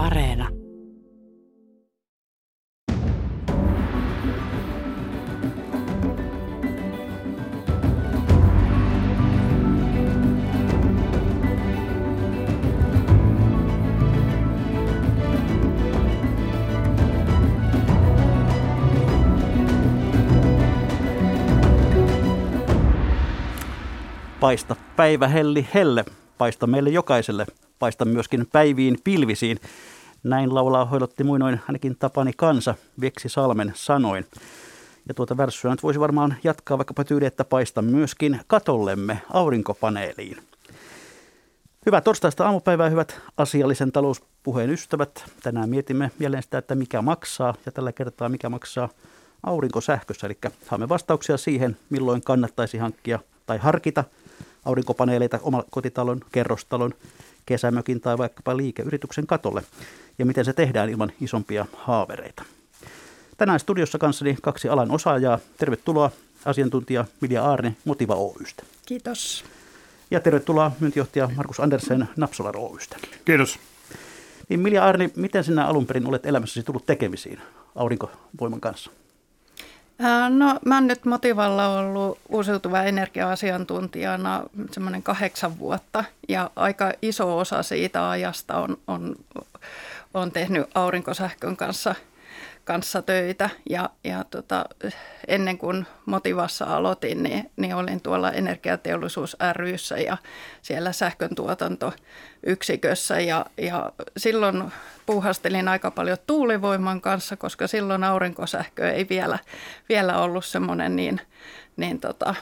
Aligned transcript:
Areena. 0.00 0.48
Paista 24.40 24.76
päivä 24.96 25.28
helli 25.28 25.68
helle, 25.74 26.04
paista 26.38 26.66
meille 26.66 26.90
jokaiselle, 26.90 27.46
paista 27.78 28.04
myöskin 28.04 28.46
päiviin 28.52 28.98
pilvisiin. 29.04 29.60
Näin 30.22 30.54
laulaa 30.54 30.84
hoidotti 30.84 31.24
muinoin 31.24 31.60
ainakin 31.68 31.96
Tapani 31.98 32.32
Kansa 32.36 32.74
Veksi 33.00 33.28
Salmen 33.28 33.72
sanoin. 33.74 34.26
Ja 35.08 35.14
tuota 35.14 35.36
värssyä 35.36 35.70
nyt 35.70 35.82
voisi 35.82 36.00
varmaan 36.00 36.36
jatkaa 36.44 36.78
vaikkapa 36.78 37.04
tyyli, 37.04 37.26
että 37.26 37.44
paista 37.44 37.82
myöskin 37.82 38.40
katollemme 38.46 39.22
aurinkopaneeliin. 39.32 40.36
Hyvää 41.86 42.00
torstaista 42.00 42.44
aamupäivää, 42.44 42.88
hyvät 42.88 43.20
asiallisen 43.36 43.92
talouspuheen 43.92 44.70
ystävät. 44.70 45.24
Tänään 45.42 45.68
mietimme 45.68 46.10
jälleen 46.20 46.42
sitä, 46.42 46.58
että 46.58 46.74
mikä 46.74 47.02
maksaa 47.02 47.54
ja 47.66 47.72
tällä 47.72 47.92
kertaa 47.92 48.28
mikä 48.28 48.48
maksaa 48.48 48.88
aurinkosähkössä. 49.42 50.26
Eli 50.26 50.38
saamme 50.68 50.88
vastauksia 50.88 51.36
siihen, 51.36 51.76
milloin 51.90 52.22
kannattaisi 52.22 52.78
hankkia 52.78 53.18
tai 53.46 53.58
harkita– 53.58 54.04
aurinkopaneeleita 54.64 55.38
oman 55.42 55.64
kotitalon, 55.70 56.20
kerrostalon, 56.32 56.94
kesämökin 57.46 58.00
tai 58.00 58.18
vaikkapa 58.18 58.56
liikeyrityksen 58.56 59.26
katolle 59.26 59.62
ja 60.20 60.26
miten 60.26 60.44
se 60.44 60.52
tehdään 60.52 60.90
ilman 60.90 61.12
isompia 61.20 61.66
haavereita. 61.76 62.42
Tänään 63.36 63.60
studiossa 63.60 63.98
kanssani 63.98 64.36
kaksi 64.42 64.68
alan 64.68 64.90
osaajaa. 64.90 65.38
Tervetuloa 65.58 66.10
asiantuntija 66.44 67.04
Milja 67.20 67.44
Aarne 67.44 67.76
Motiva 67.84 68.14
Oystä. 68.14 68.62
Kiitos. 68.86 69.44
Ja 70.10 70.20
tervetuloa 70.20 70.72
myyntijohtaja 70.80 71.30
Markus 71.36 71.60
Andersen 71.60 72.08
Napsolar 72.16 72.56
Oystä. 72.56 72.96
Kiitos. 73.24 73.58
Niin 74.48 74.60
Milja 74.60 74.84
Aarni, 74.84 75.10
miten 75.16 75.44
sinä 75.44 75.66
alun 75.66 75.86
perin 75.86 76.06
olet 76.06 76.26
elämässäsi 76.26 76.62
tullut 76.62 76.86
tekemisiin 76.86 77.38
aurinkovoiman 77.76 78.60
kanssa? 78.60 78.90
No 80.28 80.58
mä 80.64 80.74
oon 80.74 80.86
nyt 80.86 81.04
Motivalla 81.04 81.78
ollut 81.78 82.18
uusiutuva 82.28 82.82
energia-asiantuntijana 82.82 84.42
semmoinen 84.70 85.02
kahdeksan 85.02 85.58
vuotta 85.58 86.04
ja 86.28 86.50
aika 86.56 86.92
iso 87.02 87.38
osa 87.38 87.62
siitä 87.62 88.10
ajasta 88.10 88.56
on, 88.56 88.78
on, 88.86 89.16
on 90.14 90.32
tehnyt 90.32 90.66
aurinkosähkön 90.74 91.56
kanssa– 91.56 91.94
kanssa 92.64 93.02
töitä 93.02 93.50
ja, 93.70 93.90
ja 94.04 94.24
tota, 94.30 94.64
ennen 95.28 95.58
kuin 95.58 95.86
Motivassa 96.06 96.64
aloitin, 96.64 97.22
niin, 97.22 97.50
niin 97.56 97.74
olin 97.74 98.00
tuolla 98.00 98.32
Energiateollisuus 98.32 99.36
ryssä 99.52 99.98
ja 99.98 100.16
siellä 100.62 100.92
sähkön 100.92 101.34
tuotantoyksikössä 101.34 103.20
ja, 103.20 103.46
ja 103.56 103.92
silloin 104.16 104.72
puuhastelin 105.06 105.68
aika 105.68 105.90
paljon 105.90 106.18
tuulivoiman 106.26 107.00
kanssa, 107.00 107.36
koska 107.36 107.66
silloin 107.66 108.04
aurinkosähkö 108.04 108.90
ei 108.90 109.06
vielä, 109.10 109.38
vielä 109.88 110.18
ollut 110.18 110.44
semmoinen 110.44 110.96
niin, 110.96 111.20
niin 111.76 112.00
tota, 112.00 112.34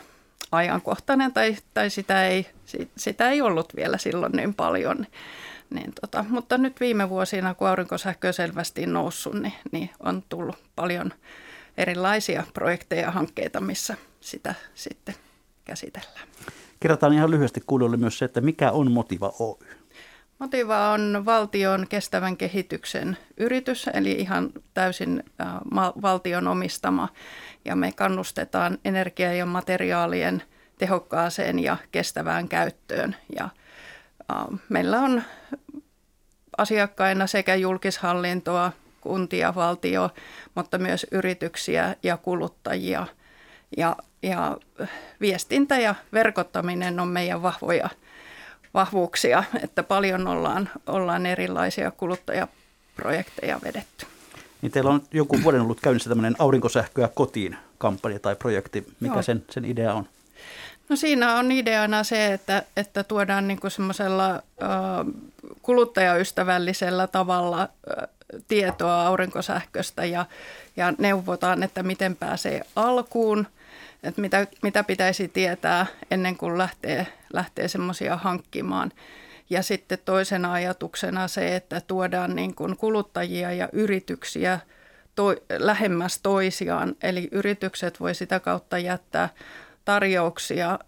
ajankohtainen 0.53 1.33
tai, 1.33 1.57
tai 1.75 1.91
sitä, 1.91 2.27
ei, 2.27 2.47
sitä 2.97 3.31
ei 3.31 3.43
ollut 3.43 3.77
vielä 3.77 3.99
silloin 3.99 4.33
niin 4.33 4.55
paljon. 4.55 5.07
Niin 5.71 5.93
tota, 6.01 6.25
mutta 6.29 6.59
nyt 6.59 6.81
viime 6.81 7.09
vuosina, 7.09 7.55
kun 7.55 7.69
aurinkosähkö 7.69 8.33
selvästi 8.33 8.87
noussut, 8.87 9.35
niin, 9.35 9.53
niin 9.73 9.91
on 10.01 10.23
tullut 10.29 10.57
paljon 10.77 11.13
erilaisia 11.77 12.45
projekteja 12.55 13.03
ja 13.03 13.11
hankkeita, 13.11 13.61
missä 13.61 13.97
sitä 14.21 14.55
sitten 14.75 15.15
käsitellään. 15.65 16.29
Kerrotaan 16.81 17.13
ihan 17.13 17.31
lyhyesti 17.31 17.63
kuulijoille 17.67 17.97
myös 17.97 18.19
se, 18.19 18.25
että 18.25 18.41
mikä 18.41 18.71
on 18.71 18.93
Motiva 18.93 19.33
Oy? 19.39 19.69
Motiva 20.39 20.91
on 20.91 21.23
valtion 21.25 21.87
kestävän 21.89 22.37
kehityksen 22.37 23.17
yritys, 23.37 23.87
eli 23.95 24.13
ihan 24.13 24.51
täysin 24.75 25.25
valtion 26.03 26.49
omistama. 26.49 27.09
Ja 27.65 27.77
me 27.77 27.93
kannustetaan 27.93 28.79
energia- 28.85 29.33
ja 29.33 29.47
materiaalien 29.47 30.43
tehokkaaseen 30.79 31.59
ja 31.59 31.77
kestävään 31.93 32.49
käyttöön. 32.49 33.17
Ja 33.39 33.49
meillä 34.69 35.01
on 35.01 35.23
asiakkaina 36.59 37.27
sekä 37.27 37.55
julkishallintoa, 37.55 38.73
kuntia, 39.01 39.55
valtio, 39.55 40.11
mutta 40.55 40.79
myös 40.79 41.07
yrityksiä 41.11 41.97
ja 42.03 42.17
kuluttajia. 42.17 43.07
Ja, 43.77 43.97
ja 44.23 44.57
viestintä 45.21 45.79
ja 45.79 45.95
verkottaminen 46.13 47.01
on 47.01 47.09
meidän 47.09 47.43
vahvoja 47.43 47.89
vahvuuksia, 48.75 49.45
että 49.63 49.83
paljon 49.83 50.27
ollaan, 50.27 50.71
ollaan 50.87 51.27
erilaisia 51.27 51.91
kuluttajaprojekteja 51.91 53.61
vedetty. 53.65 54.07
Niin 54.63 54.73
teillä 54.73 54.91
on 54.91 55.03
joku 55.13 55.43
vuoden 55.43 55.61
ollut 55.61 55.81
käynnissä 55.81 56.11
tämmöinen 56.11 56.37
aurinkosähköä 56.39 57.09
kotiin 57.15 57.57
kampanja 57.79 58.19
tai 58.19 58.37
projekti. 58.37 58.87
Mikä 59.01 59.23
sen, 59.23 59.45
sen 59.51 59.65
idea 59.65 59.95
on? 59.95 60.09
No 60.89 60.97
siinä 60.97 61.35
on 61.35 61.53
ideana 61.53 62.05
se, 62.05 62.33
että, 62.33 62.63
että 62.77 63.05
tuodaan 63.05 63.49
niin 63.49 63.61
kuin 63.61 63.71
semmoisella 63.71 64.43
kuluttajaystävällisellä 65.63 67.07
tavalla 67.07 67.69
tietoa 68.49 69.07
aurinkosähköstä 69.07 70.05
ja, 70.05 70.27
ja 70.77 70.93
neuvotaan, 70.99 71.63
että 71.63 71.83
miten 71.83 72.17
pääsee 72.17 72.63
alkuun, 72.77 73.47
että 74.03 74.21
mitä, 74.21 74.47
mitä 74.63 74.85
pitäisi 74.85 75.29
tietää 75.29 75.87
ennen 76.11 76.37
kuin 76.37 76.59
lähtee, 76.59 77.07
lähtee 77.33 77.69
semmoisia 77.69 78.17
hankkimaan. 78.17 78.93
Ja 79.51 79.63
sitten 79.63 79.99
toisena 80.05 80.53
ajatuksena 80.53 81.29
se, 81.29 81.57
että 81.57 81.81
tuodaan 81.81 82.37
niin 82.37 82.55
kuin 82.55 82.77
kuluttajia 82.77 83.53
ja 83.53 83.69
yrityksiä 83.73 84.61
to, 85.15 85.35
lähemmäs 85.59 86.21
toisiaan, 86.23 86.95
eli 87.03 87.29
yritykset 87.33 88.01
voi 88.01 88.15
sitä 88.15 88.41
kautta 88.41 88.79
jättää 88.79 89.29
tarjouksia 89.89 90.79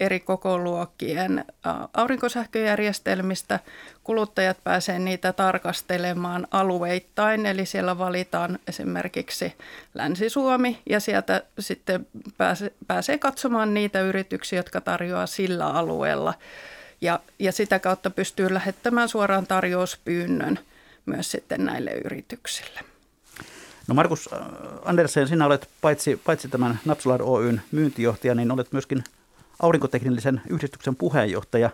eri 0.00 0.20
kokoluokkien 0.20 1.44
aurinkosähköjärjestelmistä. 1.94 3.60
Kuluttajat 4.04 4.64
pääsevät 4.64 5.02
niitä 5.02 5.32
tarkastelemaan 5.32 6.46
alueittain, 6.50 7.46
eli 7.46 7.66
siellä 7.66 7.98
valitaan 7.98 8.58
esimerkiksi 8.68 9.54
Länsi-Suomi 9.94 10.82
ja 10.90 11.00
sieltä 11.00 11.42
sitten 11.58 12.06
pääsee, 12.36 12.72
pääsee 12.86 13.18
katsomaan 13.18 13.74
niitä 13.74 14.00
yrityksiä, 14.00 14.58
jotka 14.58 14.80
tarjoaa 14.80 15.26
sillä 15.26 15.66
alueella. 15.66 16.34
Ja, 17.00 17.20
ja 17.38 17.52
sitä 17.52 17.78
kautta 17.78 18.10
pystyy 18.10 18.54
lähettämään 18.54 19.08
suoraan 19.08 19.46
tarjouspyynnön 19.46 20.58
myös 21.06 21.30
sitten 21.30 21.64
näille 21.64 21.90
yrityksille. 22.04 22.80
No 23.90 23.94
Markus 23.94 24.28
äh, 24.32 24.38
Andersen, 24.84 25.28
sinä 25.28 25.46
olet 25.46 25.68
paitsi, 25.80 26.20
paitsi 26.24 26.48
tämän 26.48 26.78
Napsular 26.84 27.22
Oyn 27.22 27.62
myyntijohtaja, 27.72 28.34
niin 28.34 28.50
olet 28.50 28.72
myöskin 28.72 29.04
aurinkoteknillisen 29.62 30.40
yhdistyksen 30.50 30.96
puheenjohtaja. 30.96 31.70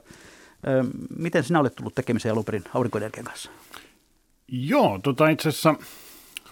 Miten 1.19 1.45
sinä 1.45 1.61
olet 1.61 1.75
tullut 1.77 1.95
tekemiseen 1.95 2.33
alun 2.33 2.45
perin 2.45 2.65
aurinkoenergian 2.75 3.25
kanssa? 3.25 3.51
Joo, 4.49 4.99
tota 5.03 5.29
itse 5.29 5.49
asiassa 5.49 5.75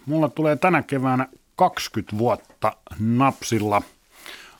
mulla 0.06 0.28
tulee 0.28 0.56
tänä 0.56 0.82
keväänä 0.82 1.28
20 1.56 2.18
vuotta 2.18 2.76
napsilla. 2.98 3.82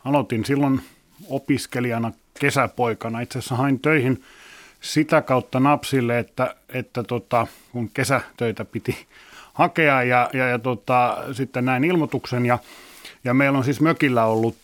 Aloitin 0.05 0.45
silloin 0.45 0.81
opiskelijana 1.29 2.13
kesäpoikana. 2.41 3.21
Itse 3.21 3.39
asiassa 3.39 3.57
hain 3.57 3.81
töihin 3.81 4.25
sitä 4.81 5.23
kautta 5.23 5.61
napsille, 5.61 6.19
että, 6.19 6.55
että 6.69 7.03
tota, 7.03 7.47
kun 7.73 7.91
kesätöitä 7.95 8.65
piti 8.65 9.07
hakea 9.55 10.03
ja, 10.03 10.31
ja, 10.33 10.49
ja 10.49 10.59
tota, 10.59 11.19
sitten 11.33 11.65
näin 11.65 11.85
ilmoituksen 11.85 12.47
ja, 12.47 12.59
ja 13.25 13.35
meillä 13.35 13.59
on 13.59 13.65
siis 13.65 13.81
mökillä 13.81 14.25
ollut 14.25 14.57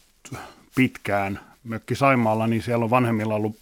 pitkään, 0.74 1.40
mökki 1.64 1.94
Saimaalla, 1.94 2.46
niin 2.46 2.62
siellä 2.62 2.84
on 2.84 2.90
vanhemmilla 2.90 3.34
ollut 3.34 3.56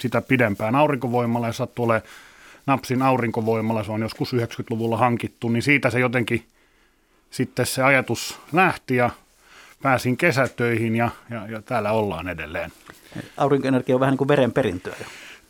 sitä 0.00 0.20
pidempään 0.20 0.74
aurinkovoimalla 0.74 1.46
ja 1.46 1.52
sattuu 1.52 1.84
olemaan 1.84 2.08
Napsin 2.66 3.02
aurinkovoimalla, 3.02 3.84
se 3.84 3.92
on 3.92 4.00
joskus 4.00 4.34
90-luvulla 4.34 4.96
hankittu, 4.96 5.48
niin 5.48 5.62
siitä 5.62 5.90
se 5.90 6.00
jotenkin 6.00 6.46
sitten 7.30 7.66
se 7.66 7.82
ajatus 7.82 8.38
lähti 8.52 8.96
ja 8.96 9.10
pääsin 9.82 10.16
kesätöihin 10.16 10.96
ja, 10.96 11.10
ja, 11.30 11.46
ja 11.46 11.62
täällä 11.62 11.92
ollaan 11.92 12.28
edelleen. 12.28 12.72
Aurinkoenergia 13.36 13.96
on 13.96 14.00
vähän 14.00 14.12
niin 14.12 14.18
kuin 14.18 14.28
verenperintöä 14.28 14.94
jo. 15.00 15.06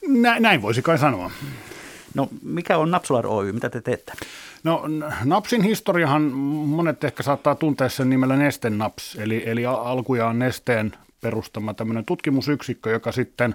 Näin, 0.09 0.43
näin 0.43 0.63
voisi 0.63 0.83
kai 0.83 0.99
sanoa. 0.99 1.31
No 2.15 2.29
mikä 2.43 2.79
on 2.79 2.91
Napsolar 2.91 3.27
Oy, 3.27 3.53
mitä 3.53 3.71
te 3.71 3.81
teette? 3.81 4.13
No 4.65 4.85
Napsin 5.25 5.63
historiahan 5.63 6.23
monet 6.23 7.05
ehkä 7.05 7.23
saattaa 7.23 7.55
tuntea 7.55 7.89
sen 7.89 8.11
nimellä 8.11 8.37
Nesten 8.37 8.79
Naps, 8.79 9.17
eli, 9.21 9.43
eli 9.47 9.67
alkujaan 9.67 10.39
Nesteen 10.39 10.93
perustama 11.21 11.75
tämmöinen 11.75 12.05
tutkimusyksikkö, 12.05 12.91
joka 12.91 13.13
sitten, 13.13 13.55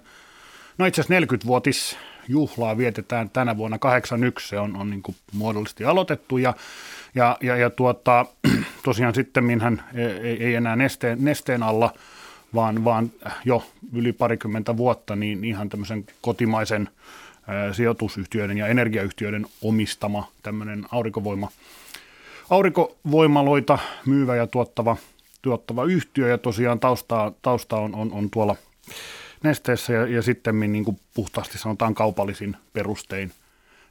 no 0.78 0.86
itse 0.86 1.02
asiassa 1.02 1.36
40-vuotis 1.36 1.98
juhlaa 2.28 2.78
vietetään 2.78 3.30
tänä 3.30 3.58
vuonna 3.58 3.78
81, 3.78 4.48
se 4.48 4.60
on, 4.60 4.78
on 4.78 4.90
niin 4.90 5.04
muodollisesti 5.34 5.86
aloitettu 5.86 6.38
ja, 6.38 6.54
ja, 7.16 7.38
ja, 7.42 7.58
ja 7.58 7.70
tuota, 7.70 8.26
tosiaan 8.86 9.16
sitten 9.16 9.62
hän 9.62 9.84
ei, 9.96 10.46
ei 10.46 10.56
enää 10.56 10.76
nesteen, 10.76 11.18
nesteen 11.22 11.64
alla, 11.64 11.94
vaan, 12.56 12.84
vaan 12.84 13.12
jo 13.46 13.64
yli 13.94 14.14
parikymmentä 14.14 14.78
vuotta 14.78 15.16
niin 15.16 15.44
ihan 15.44 15.70
tämmöisen 15.70 16.06
kotimaisen 16.22 16.90
sijoitusyhtiöiden 17.72 18.58
ja 18.58 18.68
energiayhtiöiden 18.68 19.46
omistama 19.62 20.32
tämmöinen 20.44 20.86
aurinkovoima, 20.92 21.52
aurinkovoimaloita 22.50 23.80
myyvä 24.06 24.36
ja 24.36 24.48
tuottava, 24.48 24.98
tuottava 25.42 25.84
yhtiö 25.84 26.28
ja 26.28 26.38
tosiaan 26.38 26.80
tausta, 26.80 27.32
tausta 27.42 27.78
on, 27.78 27.96
on, 27.96 28.12
on 28.12 28.30
tuolla 28.30 28.56
nesteessä 29.44 29.94
ja, 29.94 30.08
ja 30.08 30.22
sitten 30.22 30.60
niin 30.60 30.86
kuin 30.86 31.00
puhtaasti 31.14 31.58
sanotaan 31.58 31.96
kaupallisin 31.96 32.56
perustein 32.74 33.32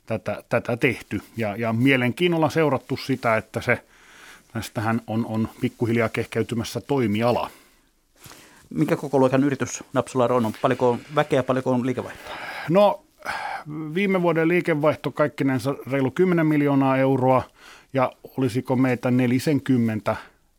tätä, 0.07 0.43
tätä 0.49 0.77
tehty. 0.77 1.21
Ja, 1.37 1.57
ja 1.57 1.73
mielenkiinnolla 1.73 2.51
seurattu 2.51 2.97
sitä, 2.97 3.37
että 3.37 3.61
se 3.61 3.83
tästähän 4.53 5.01
on, 5.07 5.27
on 5.27 5.49
pikkuhiljaa 5.61 6.09
kehkeytymässä 6.09 6.81
toimiala. 6.81 7.51
Minkä 8.71 8.97
koko 8.97 9.19
luokan 9.19 9.45
yritys 9.45 9.85
Napsolar 9.93 10.33
on? 10.33 10.53
Paljonko 10.63 10.91
on 10.91 11.01
väkeä, 11.15 11.43
paljonko 11.43 11.71
on 11.71 11.87
liikevaihtoa? 11.87 12.37
No 12.69 13.06
viime 13.95 14.23
vuoden 14.23 14.49
liikevaihto 14.49 15.11
kaikkinensa 15.11 15.75
reilu 15.91 16.11
10 16.11 16.47
miljoonaa 16.47 16.97
euroa 16.97 17.43
ja 17.93 18.13
olisiko 18.37 18.77
meitä 18.77 19.11
40, 19.11 20.17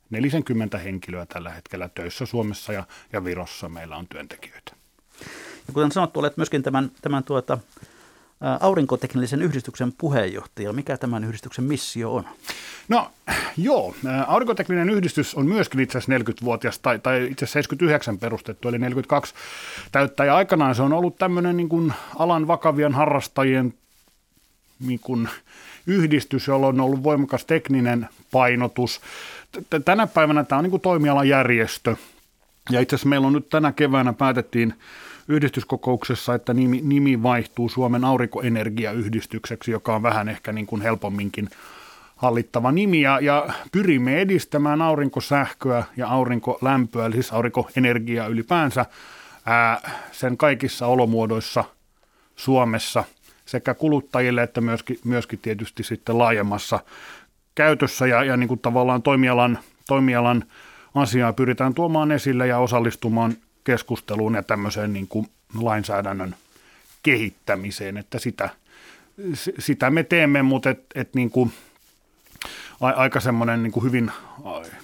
40 0.09 0.77
henkilöä 0.77 1.25
tällä 1.25 1.49
hetkellä 1.49 1.89
töissä 1.89 2.25
Suomessa 2.25 2.73
ja, 2.73 2.83
ja 3.13 3.23
Virossa 3.23 3.69
meillä 3.69 3.97
on 3.97 4.07
työntekijöitä. 4.07 4.71
Ja 5.67 5.73
kuten 5.73 5.91
sanottu, 5.91 6.19
olet 6.19 6.37
myöskin 6.37 6.63
tämän, 6.63 6.91
tämän 7.01 7.23
tuota, 7.23 7.57
aurinkoteknillisen 8.59 9.41
yhdistyksen 9.41 9.93
puheenjohtaja. 9.97 10.73
Mikä 10.73 10.97
tämän 10.97 11.23
yhdistyksen 11.23 11.65
missio 11.65 12.15
on? 12.15 12.27
No 12.87 13.11
joo, 13.57 13.95
aurinkotekninen 14.27 14.89
yhdistys 14.89 15.35
on 15.35 15.45
myöskin 15.45 15.79
itse 15.79 15.97
asiassa 15.97 16.31
40-vuotias, 16.31 16.79
tai, 16.79 16.99
tai 16.99 17.17
itse 17.31 17.45
asiassa 17.45 17.53
79 17.53 18.17
perustettu, 18.17 18.67
eli 18.67 18.79
42 18.79 19.33
täyttää. 19.91 20.25
Ja 20.25 20.35
aikanaan 20.35 20.75
se 20.75 20.81
on 20.81 20.93
ollut 20.93 21.17
tämmöinen 21.17 21.57
niin 21.57 21.69
kuin 21.69 21.93
alan 22.15 22.47
vakavien 22.47 22.93
harrastajien 22.93 23.73
niin 24.79 24.99
kuin 24.99 25.29
yhdistys, 25.87 26.47
jolla 26.47 26.67
on 26.67 26.81
ollut 26.81 27.03
voimakas 27.03 27.45
tekninen 27.45 28.09
painotus. 28.31 29.01
Tänä 29.85 30.07
päivänä 30.07 30.43
tämä 30.43 30.57
on 30.57 30.63
niin 30.63 30.71
kuin 30.71 30.81
toimialan 30.81 31.29
järjestö. 31.29 31.95
Ja 32.69 32.79
itse 32.79 32.95
asiassa 32.95 33.09
meillä 33.09 33.27
on 33.27 33.33
nyt 33.33 33.49
tänä 33.49 33.71
keväänä 33.71 34.13
päätettiin 34.13 34.73
yhdistyskokouksessa, 35.27 36.35
että 36.35 36.53
nimi, 36.53 36.81
nimi 36.83 37.23
vaihtuu 37.23 37.69
Suomen 37.69 38.03
aurinkoenergiayhdistykseksi, 38.03 39.71
joka 39.71 39.95
on 39.95 40.03
vähän 40.03 40.29
ehkä 40.29 40.51
niin 40.51 40.67
kuin 40.67 40.81
helpomminkin 40.81 41.49
hallittava 42.15 42.71
nimi. 42.71 43.01
Ja, 43.01 43.19
ja 43.19 43.49
pyrimme 43.71 44.21
edistämään 44.21 44.81
aurinkosähköä 44.81 45.83
ja 45.97 46.07
aurinkolämpöä, 46.07 47.05
eli 47.05 47.13
siis 47.13 47.33
aurinkoenergiaa 47.33 48.27
ylipäänsä 48.27 48.85
ää, 49.45 49.91
sen 50.11 50.37
kaikissa 50.37 50.87
olomuodoissa 50.87 51.63
Suomessa 52.35 53.03
sekä 53.45 53.73
kuluttajille 53.73 54.43
että 54.43 54.61
myöskin, 54.61 54.99
myöskin 55.03 55.39
tietysti 55.39 55.83
sitten 55.83 56.17
laajemmassa 56.17 56.79
käytössä. 57.55 58.07
Ja, 58.07 58.23
ja 58.23 58.37
niin 58.37 58.47
kuin 58.47 58.59
tavallaan 58.59 59.01
toimialan, 59.01 59.59
toimialan 59.87 60.43
asiaa 60.95 61.33
pyritään 61.33 61.73
tuomaan 61.73 62.11
esille 62.11 62.47
ja 62.47 62.59
osallistumaan 62.59 63.33
keskusteluun 63.67 64.33
ja 64.33 64.43
tämmöiseen 64.43 64.93
niin 64.93 65.07
kuin 65.07 65.27
lainsäädännön 65.61 66.35
kehittämiseen, 67.03 67.97
että 67.97 68.19
sitä, 68.19 68.49
sitä 69.59 69.89
me 69.89 70.03
teemme, 70.03 70.41
mutta 70.41 70.69
et, 70.69 70.83
et 70.95 71.13
niin 71.15 71.29
kuin– 71.29 71.53
aika 72.79 73.19
semmoinen 73.19 73.63
niin 73.63 73.71
kuin 73.71 73.83
hyvin 73.83 74.11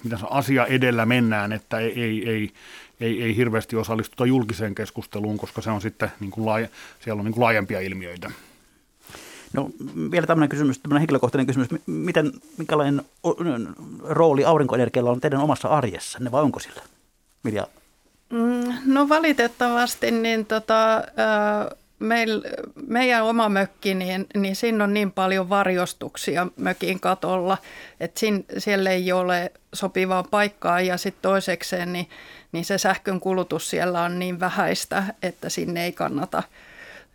mitä 0.04 0.16
se, 0.16 0.26
asia 0.30 0.66
edellä 0.66 1.06
mennään, 1.06 1.52
että 1.52 1.78
ei, 1.78 2.02
ei, 2.02 2.28
ei, 2.28 2.52
ei, 3.00 3.22
ei 3.22 3.36
hirveästi 3.36 3.76
osallistuta 3.76 4.26
julkiseen 4.26 4.74
keskusteluun, 4.74 5.38
koska 5.38 5.62
se 5.62 5.70
on 5.70 5.80
sitten 5.80 6.12
niin 6.20 6.30
kuin 6.30 6.46
laaja, 6.46 6.68
siellä 7.00 7.20
on 7.20 7.24
niin 7.24 7.32
kuin 7.32 7.42
laajempia 7.42 7.80
ilmiöitä. 7.80 8.30
No 9.52 9.70
vielä 10.10 10.26
tämmöinen 10.26 10.48
kysymys, 10.48 10.78
tämmöinen 10.78 11.00
henkilökohtainen 11.00 11.46
kysymys. 11.46 11.68
Miten, 11.86 12.32
minkälainen 12.58 13.02
rooli 14.02 14.44
aurinkoenergialla 14.44 15.10
on 15.10 15.20
teidän 15.20 15.40
omassa 15.40 15.68
arjessanne 15.68 16.32
vai 16.32 16.42
onko 16.42 16.60
sillä? 16.60 16.82
Mirja? 17.42 17.66
Mm, 18.34 18.72
no 18.86 19.08
valitettavasti 19.08 20.10
niin 20.10 20.46
tota, 20.46 21.02
meil, 21.98 22.42
meidän 22.86 23.24
oma 23.24 23.48
mökki, 23.48 23.94
niin, 23.94 24.26
niin 24.34 24.56
siinä 24.56 24.84
on 24.84 24.94
niin 24.94 25.12
paljon 25.12 25.48
varjostuksia 25.48 26.46
mökin 26.56 27.00
katolla, 27.00 27.58
että 28.00 28.20
sin, 28.20 28.44
siellä 28.58 28.90
ei 28.90 29.12
ole 29.12 29.52
sopivaa 29.72 30.22
paikkaa 30.22 30.80
ja 30.80 30.96
sitten 30.96 31.22
toisekseen 31.22 31.92
niin, 31.92 32.08
niin 32.52 32.64
se 32.64 32.78
sähkön 32.78 33.20
kulutus 33.20 33.70
siellä 33.70 34.02
on 34.02 34.18
niin 34.18 34.40
vähäistä, 34.40 35.04
että 35.22 35.48
sinne 35.48 35.84
ei 35.84 35.92
kannata, 35.92 36.42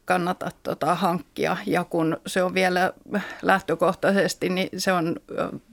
kannata 0.06 0.52
tota, 0.64 0.96
hankkia. 0.96 1.58
Ja 1.66 1.84
kun 1.84 2.18
se 2.28 2.44
on 2.44 2.54
vielä 2.54 2.94
lähtökohtaisesti, 3.42 4.50
niin 4.50 4.70
se 4.78 4.92
on 4.92 5.16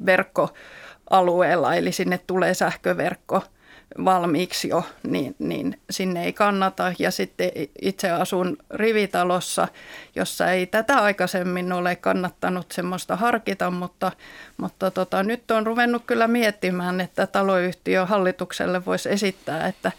verkkoalueella, 0.06 1.74
eli 1.74 1.92
sinne 1.92 2.20
tulee 2.26 2.54
sähköverkko– 2.54 3.42
valmiiksi 4.04 4.68
jo, 4.68 4.84
niin, 5.02 5.36
niin 5.38 5.80
sinne 5.90 6.24
ei 6.24 6.32
kannata. 6.32 6.92
Ja 6.98 7.10
sitten 7.10 7.50
itse 7.82 8.10
asun 8.10 8.56
rivitalossa, 8.70 9.68
jossa 10.14 10.50
ei 10.50 10.66
tätä 10.66 10.98
aikaisemmin 10.98 11.72
ole 11.72 11.96
kannattanut 11.96 12.72
semmoista 12.72 13.16
harkita, 13.16 13.70
mutta, 13.70 14.12
mutta 14.56 14.90
tota, 14.90 15.22
nyt 15.22 15.50
on 15.50 15.66
ruvennut 15.66 16.02
kyllä 16.06 16.28
miettimään, 16.28 17.00
että 17.00 17.26
taloyhtiö 17.26 18.06
hallitukselle 18.06 18.84
voisi 18.84 19.10
esittää, 19.10 19.66
että, 19.66 19.92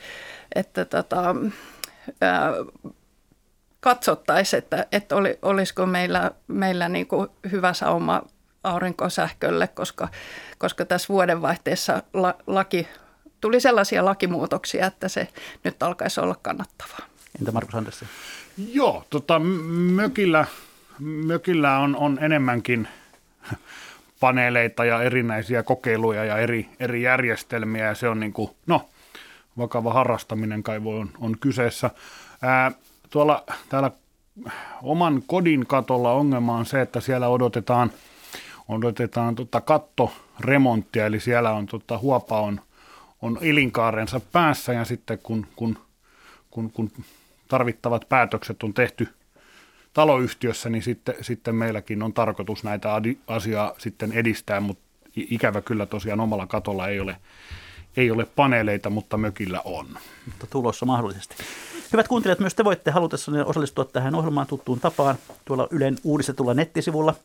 että 0.56 0.86
tota, 0.86 1.36
ää, 2.22 2.52
katsottaisiin, 3.80 4.58
että, 4.58 4.86
että 4.92 5.16
oli, 5.16 5.40
olisiko 5.42 5.86
meillä, 5.86 6.32
meillä 6.48 6.90
niin 6.90 7.08
kuin 7.08 7.30
hyvä 7.52 7.74
sauma 7.74 8.22
aurinkosähkölle, 8.64 9.68
koska, 9.68 10.08
koska 10.58 10.86
tässä 10.86 11.08
vuodenvaihteessa 11.10 12.04
la, 12.14 12.36
laki 12.48 12.88
tuli 13.42 13.60
sellaisia 13.60 14.06
lakimuutoksia, 14.06 14.86
että 14.86 15.08
se 15.08 15.28
nyt 15.64 15.84
alkaisi 15.84 16.20
olla 16.20 16.36
kannattavaa. 16.42 17.00
Entä 17.40 17.52
Markus 17.52 17.76
Anderssi? 17.76 18.06
Joo, 18.58 19.06
tota, 19.10 19.40
mökillä, 19.40 20.46
mökillä 21.00 21.78
on, 21.78 21.96
on 21.96 22.18
enemmänkin 22.22 22.88
paneeleita 24.20 24.86
ja 24.86 25.04
erinäisiä 25.04 25.64
kokeiluja 25.64 26.26
ja 26.26 26.38
eri, 26.38 26.70
eri 26.80 27.02
järjestelmiä 27.02 27.86
ja 27.86 27.96
se 27.96 28.10
on 28.10 28.20
niin 28.20 28.34
kuin, 28.34 28.50
no, 28.68 28.90
vakava 29.58 29.94
harrastaminen 29.94 30.64
kai 30.64 30.84
voi 30.84 31.00
on, 31.00 31.10
on 31.20 31.36
kyseessä. 31.40 31.90
Ää, 32.42 32.72
tuolla 33.10 33.44
täällä 33.70 33.92
oman 34.84 35.24
kodin 35.28 35.68
katolla 35.68 36.12
ongelma 36.12 36.58
on 36.58 36.66
se, 36.66 36.82
että 36.82 37.00
siellä 37.02 37.28
odotetaan, 37.28 37.92
odotetaan 38.68 39.36
tota 39.36 39.62
kattoremonttia, 39.62 41.06
eli 41.06 41.20
siellä 41.20 41.52
on 41.52 41.66
tota, 41.66 41.98
huopa 41.98 42.40
on 42.40 42.62
on 43.22 43.38
elinkaarensa 43.42 44.20
päässä 44.20 44.74
ja 44.74 44.86
sitten 44.86 45.20
kun, 45.20 45.48
kun, 45.56 45.78
kun, 46.52 46.72
kun 46.72 46.92
tarvittavat 47.48 48.10
päätökset 48.10 48.64
on 48.64 48.74
tehty 48.74 49.08
taloyhtiössä, 49.94 50.70
niin 50.70 50.84
sitten, 50.84 51.16
sitten 51.22 51.56
meilläkin 51.56 52.04
on 52.04 52.14
tarkoitus 52.14 52.64
näitä 52.64 52.90
asiaa 53.28 53.74
sitten 53.78 54.12
edistää, 54.12 54.60
mutta 54.60 54.84
ikävä 55.16 55.62
kyllä 55.62 55.86
tosiaan 55.86 56.20
omalla 56.20 56.48
katolla 56.48 56.88
ei 56.88 57.00
ole, 57.00 57.16
ei 57.98 58.12
ole 58.12 58.26
paneeleita, 58.26 58.90
mutta 58.90 59.18
mökillä 59.18 59.62
on. 59.66 59.88
Mutta 60.26 60.48
tulossa 60.50 60.86
mahdollisesti. 60.86 61.36
Hyvät 61.94 62.08
kuuntelijat, 62.08 62.40
myös 62.40 62.56
te 62.56 62.64
voitte 62.64 62.92
halutessanne 62.92 63.46
osallistua 63.46 63.86
tähän 63.86 64.16
ohjelmaan 64.16 64.48
tuttuun 64.48 64.80
tapaan 64.80 65.16
tuolla 65.46 65.68
Ylen 65.72 65.98
uudistetulla 66.04 66.54
nettisivulla 66.54 67.16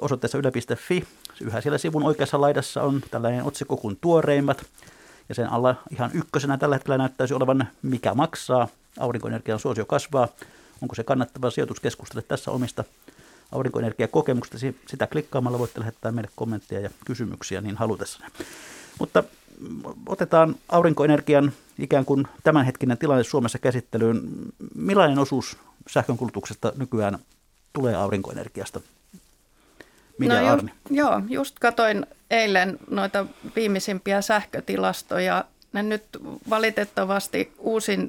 osoitteessa 0.00 0.38
yle.fi. 0.38 1.04
Yhä 1.40 1.60
siellä 1.60 1.78
sivun 1.78 2.04
oikeassa 2.04 2.40
laidassa 2.40 2.82
on 2.82 3.02
tällainen 3.10 3.44
otsikko 3.44 3.76
kuin 3.76 3.98
tuoreimmat. 4.00 4.64
Ja 5.28 5.34
sen 5.34 5.52
alla 5.52 5.74
ihan 5.90 6.10
ykkösenä 6.14 6.58
tällä 6.58 6.74
hetkellä 6.74 6.98
näyttäisi 6.98 7.34
olevan 7.34 7.68
mikä 7.82 8.14
maksaa. 8.14 8.68
Aurinkoenergian 8.98 9.60
suosio 9.60 9.86
kasvaa. 9.86 10.28
Onko 10.82 10.94
se 10.94 11.04
kannattava 11.04 11.50
sijoitus 11.50 11.80
keskustella 11.80 12.22
tässä 12.22 12.50
omista 12.50 12.84
aurinkoenergiakokemuksista. 13.52 14.66
Sitä 14.86 15.06
klikkaamalla 15.06 15.58
voitte 15.58 15.80
lähettää 15.80 16.12
meille 16.12 16.30
kommentteja 16.36 16.80
ja 16.80 16.90
kysymyksiä 17.06 17.60
niin 17.60 17.76
halutessanne. 17.76 18.28
Mutta 18.98 19.24
otetaan 20.06 20.54
aurinkoenergian 20.68 21.52
ikään 21.78 22.04
kuin 22.04 22.28
tämänhetkinen 22.44 22.98
tilanne 22.98 23.24
Suomessa 23.24 23.58
käsittelyyn. 23.58 24.22
Millainen 24.74 25.18
osuus 25.18 25.56
sähkönkulutuksesta 25.88 26.72
nykyään 26.76 27.18
tulee 27.72 27.96
aurinkoenergiasta 27.96 28.80
Mitä 30.18 30.40
no 30.40 30.52
Arni? 30.52 30.72
Joo, 30.90 31.22
just 31.28 31.58
katoin 31.58 32.06
eilen 32.30 32.78
noita 32.90 33.26
viimeisimpiä 33.56 34.22
sähkötilastoja. 34.22 35.44
Ne 35.72 35.82
nyt 35.82 36.04
valitettavasti 36.50 37.52
uusin 37.58 38.08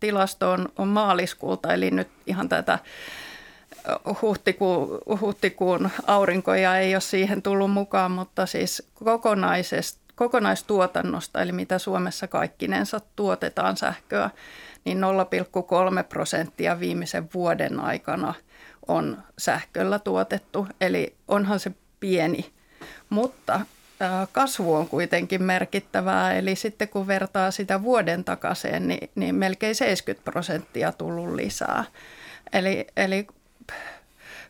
tilasto 0.00 0.50
on, 0.50 0.68
on 0.78 0.88
maaliskuulta, 0.88 1.74
eli 1.74 1.90
nyt 1.90 2.08
ihan 2.26 2.48
tätä 2.48 2.78
huhtikuun, 4.22 4.98
huhtikuun 5.20 5.90
aurinkoja 6.06 6.78
ei 6.78 6.94
ole 6.94 7.00
siihen 7.00 7.42
tullut 7.42 7.70
mukaan, 7.70 8.10
mutta 8.10 8.46
siis 8.46 8.88
kokonaisesta 9.04 10.05
kokonaistuotannosta, 10.16 11.42
eli 11.42 11.52
mitä 11.52 11.78
Suomessa 11.78 12.28
kaikkinensa 12.28 13.00
tuotetaan 13.16 13.76
sähköä, 13.76 14.30
niin 14.84 14.98
0,3 15.98 16.04
prosenttia 16.08 16.80
viimeisen 16.80 17.28
vuoden 17.34 17.80
aikana 17.80 18.34
on 18.88 19.22
sähköllä 19.38 19.98
tuotettu. 19.98 20.66
Eli 20.80 21.14
onhan 21.28 21.60
se 21.60 21.72
pieni, 22.00 22.52
mutta 23.10 23.60
kasvu 24.32 24.74
on 24.74 24.88
kuitenkin 24.88 25.42
merkittävää. 25.42 26.34
Eli 26.34 26.56
sitten 26.56 26.88
kun 26.88 27.06
vertaa 27.06 27.50
sitä 27.50 27.82
vuoden 27.82 28.24
takaisin, 28.24 28.88
niin, 28.88 29.10
niin 29.14 29.34
melkein 29.34 29.74
70 29.74 30.30
prosenttia 30.30 30.92
tullut 30.92 31.34
lisää. 31.34 31.84
Eli, 32.52 32.86
eli 32.96 33.26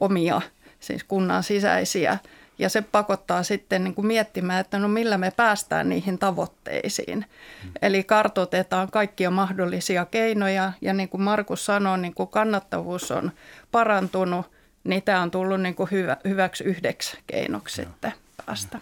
omia, 0.00 0.40
siis 0.80 1.04
kunnan 1.04 1.42
sisäisiä. 1.42 2.18
Ja 2.58 2.68
se 2.68 2.82
pakottaa 2.82 3.42
sitten 3.42 3.84
niin 3.84 3.94
kuin 3.94 4.06
miettimään, 4.06 4.60
että 4.60 4.78
no 4.78 4.88
millä 4.88 5.18
me 5.18 5.32
päästään 5.36 5.88
niihin 5.88 6.18
tavoitteisiin. 6.18 7.24
Mm. 7.64 7.70
Eli 7.82 8.04
kartoitetaan 8.04 8.90
kaikkia 8.90 9.30
mahdollisia 9.30 10.04
keinoja 10.04 10.72
ja 10.80 10.92
niin 10.92 11.08
kuin 11.08 11.22
Markus 11.22 11.66
sanoi, 11.66 11.98
niin 11.98 12.14
kuin 12.14 12.28
kannattavuus 12.28 13.10
on 13.10 13.32
parantunut, 13.72 14.46
niin 14.84 15.02
tämä 15.02 15.22
on 15.22 15.30
tullut 15.30 15.60
niin 15.60 15.74
kuin 15.74 15.90
hyvä, 15.90 16.16
hyväksi 16.24 16.64
yhdeksi 16.64 17.18
keinoksi 17.26 17.82
Joo. 17.82 17.90
sitten 17.90 18.12
päästä. 18.46 18.80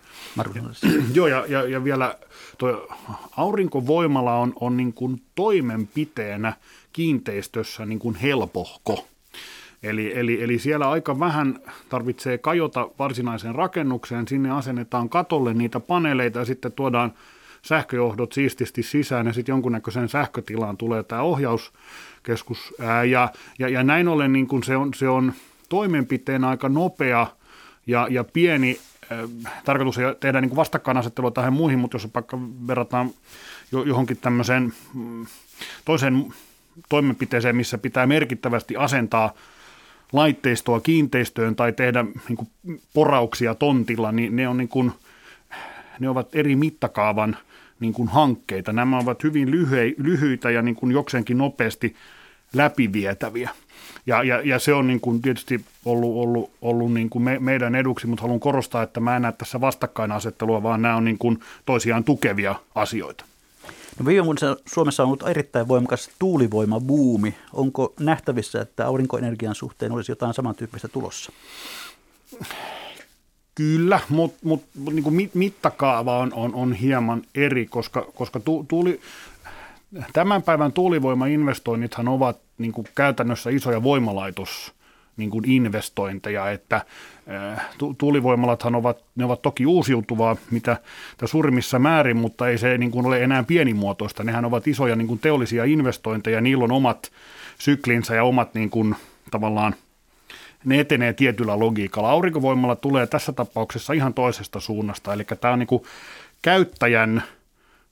Joo, 1.15 1.27
ja, 1.27 1.45
ja, 1.49 1.63
ja 1.63 1.85
vielä 1.85 2.15
tuo 2.59 2.89
aurinkovoimala 3.37 4.35
on, 4.35 4.53
on 4.61 4.77
niin 4.77 4.93
kuin 4.93 5.23
toimenpiteenä 5.35 6.53
kiinteistössä 6.93 7.87
niin 7.87 7.99
kuin 7.99 8.15
helpohko. 8.15 9.07
Eli, 9.83 10.19
eli, 10.19 10.43
eli 10.43 10.59
siellä 10.59 10.91
aika 10.91 11.21
vähän 11.21 11.61
tarvitsee 11.89 12.39
kajota 12.39 12.89
varsinaiseen 12.99 13.55
rakennukseen, 13.55 14.29
sinne 14.29 14.51
asennetaan 14.51 15.09
katolle 15.09 15.55
niitä 15.55 15.81
paneeleita 15.81 16.39
ja 16.39 16.45
sitten 16.45 16.73
tuodaan 16.73 17.13
sähköjohdot 17.63 18.33
siististi 18.33 18.83
sisään 18.83 19.27
ja 19.27 19.33
sitten 19.33 19.53
jonkunnäköiseen 19.53 20.09
sähkötilaan 20.09 20.77
tulee 20.77 21.03
tämä 21.03 21.23
ohjauskeskus. 21.23 22.75
Ää, 22.81 23.05
ja, 23.05 23.33
ja, 23.59 23.69
ja 23.69 23.83
näin 23.83 24.09
ollen 24.09 24.33
niin 24.33 24.47
kun 24.47 24.65
se, 24.65 24.77
on, 24.77 24.95
se 24.95 25.09
on 25.09 25.33
toimenpiteen 25.69 26.45
aika 26.45 26.69
nopea 26.69 27.27
ja, 27.87 28.07
ja 28.11 28.25
pieni 28.25 28.79
tarkoitus 29.65 29.99
ei 29.99 30.05
tehdä 30.21 30.41
niin 30.41 30.57
vastakkainasettelua 30.57 31.31
tähän 31.31 31.53
muihin, 31.53 31.79
mutta 31.79 31.95
jos 31.95 32.15
vaikka 32.15 32.39
verrataan 32.67 33.11
johonkin 33.73 34.17
tämmöiseen 34.17 34.73
mm, 34.95 35.27
toiseen 35.85 36.33
toimenpiteeseen, 36.89 37.57
missä 37.57 37.79
pitää 37.79 38.07
merkittävästi 38.07 38.77
asentaa 38.77 39.35
laitteistoa 40.13 40.81
kiinteistöön 40.81 41.57
tai 41.57 41.73
tehdä 41.73 42.05
niin 42.29 42.49
porauksia 42.95 43.55
tontilla, 43.55 44.13
niin 44.13 44.37
ne, 44.37 44.49
on 44.49 44.57
niin 44.57 44.69
kuin, 44.69 44.93
ne 45.99 46.09
ovat 46.09 46.35
eri 46.35 46.57
mittakaavan 46.57 47.37
niin 47.81 47.93
kuin 47.93 48.09
hankkeita. 48.09 48.73
Nämä 48.73 48.99
ovat 48.99 49.25
hyvin 49.25 49.51
lyhyitä 49.99 50.51
ja 50.51 50.63
niin 50.63 50.75
kuin 50.75 50.93
jokseenkin 50.93 51.39
nopeasti 51.39 51.97
läpivietäviä. 52.53 53.51
Ja, 54.09 54.23
ja, 54.23 54.41
ja 54.45 54.59
se 54.59 54.75
on 54.75 54.87
niin 54.87 55.01
kuin 55.01 55.23
tietysti 55.23 55.65
ollut, 55.85 56.17
ollut, 56.17 56.51
ollut 56.63 56.93
niin 56.93 57.11
kuin 57.11 57.23
me, 57.23 57.39
meidän 57.39 57.75
eduksi, 57.75 58.07
mutta 58.07 58.23
haluan 58.23 58.41
korostaa, 58.41 58.83
että 58.83 59.01
mä 59.01 59.17
en 59.17 59.23
näe 59.23 59.33
tässä 59.33 59.61
vastakkainasettelua, 59.61 60.63
vaan 60.63 60.83
nämä 60.83 60.97
on 60.97 61.05
niin 61.05 61.19
kuin 61.19 61.41
toisiaan 61.67 62.05
tukevia 62.05 62.55
asioita. 62.75 63.25
No 63.99 64.07
viime 64.07 64.25
vuonna 64.25 64.57
Suomessa 64.67 65.03
on 65.03 65.07
ollut 65.07 65.29
erittäin 65.29 65.69
voimakas 65.69 66.11
tuulivoimabuumi. 66.19 67.35
Onko 67.53 67.95
nähtävissä, 68.01 68.61
että 68.61 68.87
aurinkoenergian 68.87 69.55
suhteen 69.55 69.93
olisi 69.93 70.13
jotain 70.13 70.35
samantyyppistä 70.35 70.89
tulossa? 70.89 71.33
Kyllä, 73.55 74.01
mutta 74.09 74.39
mut, 74.45 74.65
niin 74.93 75.03
kuin 75.03 75.31
mittakaava 75.35 76.19
on, 76.19 76.33
on, 76.35 76.55
on 76.55 76.73
hieman 76.73 77.23
eri, 77.35 77.67
koska, 77.67 78.07
koska 78.15 78.41
tu, 78.41 78.65
tuuli, 78.69 79.01
Tämän 80.13 80.43
päivän 80.43 80.73
tuulivoimainvestoinnithan 80.73 82.09
ovat 82.09 82.39
niin 82.59 82.73
kuin 82.73 82.87
käytännössä 82.95 83.51
isoja 83.51 83.83
voimalaitos 83.83 84.75
niin 85.19 85.31
kuin 85.31 85.51
investointeja, 85.51 86.51
että 86.51 86.77
äh, 86.77 87.69
tuulivoimalathan 87.99 88.75
ovat, 88.75 89.05
ne 89.17 89.25
ovat 89.25 89.43
toki 89.43 89.67
uusiutuvaa 89.67 90.37
mitä 90.51 90.77
suurimmissa 91.25 91.79
määrin, 91.79 92.17
mutta 92.17 92.49
ei 92.49 92.59
se 92.59 92.79
niin 92.79 92.91
kuin 92.91 93.07
ole 93.07 93.23
enää 93.23 93.43
pienimuotoista. 93.43 94.25
Nehän 94.25 94.45
ovat 94.45 94.69
isoja 94.69 94.97
niin 94.97 95.09
kuin 95.09 95.21
teollisia 95.21 95.65
investointeja, 95.65 96.41
niillä 96.41 96.65
on 96.65 96.73
omat 96.73 97.13
syklinsä 97.59 98.15
ja 98.15 98.25
omat 98.25 98.55
niin 98.55 98.71
kuin, 98.71 98.97
tavallaan 99.31 99.75
ne 100.65 100.81
etenee 100.81 101.13
tietyllä 101.13 101.59
logiikalla. 101.59 102.11
Aurinkovoimalla 102.11 102.77
tulee 102.77 103.07
tässä 103.07 103.33
tapauksessa 103.33 103.93
ihan 103.93 104.15
toisesta 104.15 104.61
suunnasta, 104.61 105.13
eli 105.13 105.25
tämä 105.25 105.53
on 105.53 105.59
niin 105.59 105.67
kuin 105.67 105.83
käyttäjän 106.43 107.23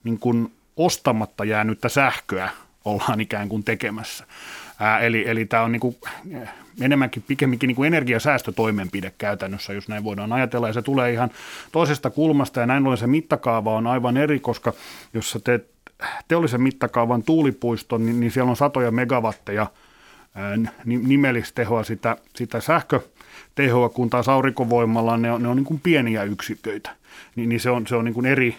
niin 0.04 0.18
kuin 0.18 0.52
ostamatta 0.76 1.44
jäänyttä 1.44 1.88
sähköä 1.88 2.50
ollaan 2.86 3.20
ikään 3.20 3.48
kuin 3.48 3.64
tekemässä. 3.64 4.24
Ää, 4.80 4.98
eli, 4.98 5.28
eli 5.28 5.44
tämä 5.44 5.62
on 5.62 5.72
niin 5.72 5.80
kuin, 5.80 5.96
enemmänkin 6.80 7.24
pikemminkin 7.26 7.68
niin 7.68 7.76
kuin 7.76 7.86
energiasäästötoimenpide 7.86 9.12
käytännössä, 9.18 9.72
jos 9.72 9.88
näin 9.88 10.04
voidaan 10.04 10.32
ajatella, 10.32 10.66
ja 10.66 10.72
se 10.72 10.82
tulee 10.82 11.12
ihan 11.12 11.30
toisesta 11.72 12.10
kulmasta, 12.10 12.60
ja 12.60 12.66
näin 12.66 12.86
ollen 12.86 12.98
se 12.98 13.06
mittakaava 13.06 13.76
on 13.76 13.86
aivan 13.86 14.16
eri, 14.16 14.40
koska 14.40 14.72
jos 15.14 15.30
sä 15.30 15.40
teet 15.44 15.70
teollisen 16.28 16.62
mittakaavan 16.62 17.22
tuulipuiston, 17.22 18.06
niin, 18.06 18.20
niin 18.20 18.30
siellä 18.30 18.50
on 18.50 18.56
satoja 18.56 18.90
megawatteja 18.90 19.66
nimellistehoa 20.84 21.84
sitä, 21.84 22.16
sitä 22.34 22.60
sähkötehoa, 22.60 23.88
kun 23.88 24.10
taas 24.10 24.28
aurinkovoimalla 24.28 25.16
ne 25.16 25.32
on, 25.32 25.42
ne 25.42 25.48
on 25.48 25.56
niin 25.56 25.64
kuin 25.64 25.80
pieniä 25.80 26.22
yksiköitä, 26.22 26.90
niin, 27.36 27.48
niin 27.48 27.60
se 27.60 27.70
on, 27.70 27.86
se 27.86 27.96
on 27.96 28.04
niin 28.04 28.14
kuin 28.14 28.26
eri, 28.26 28.56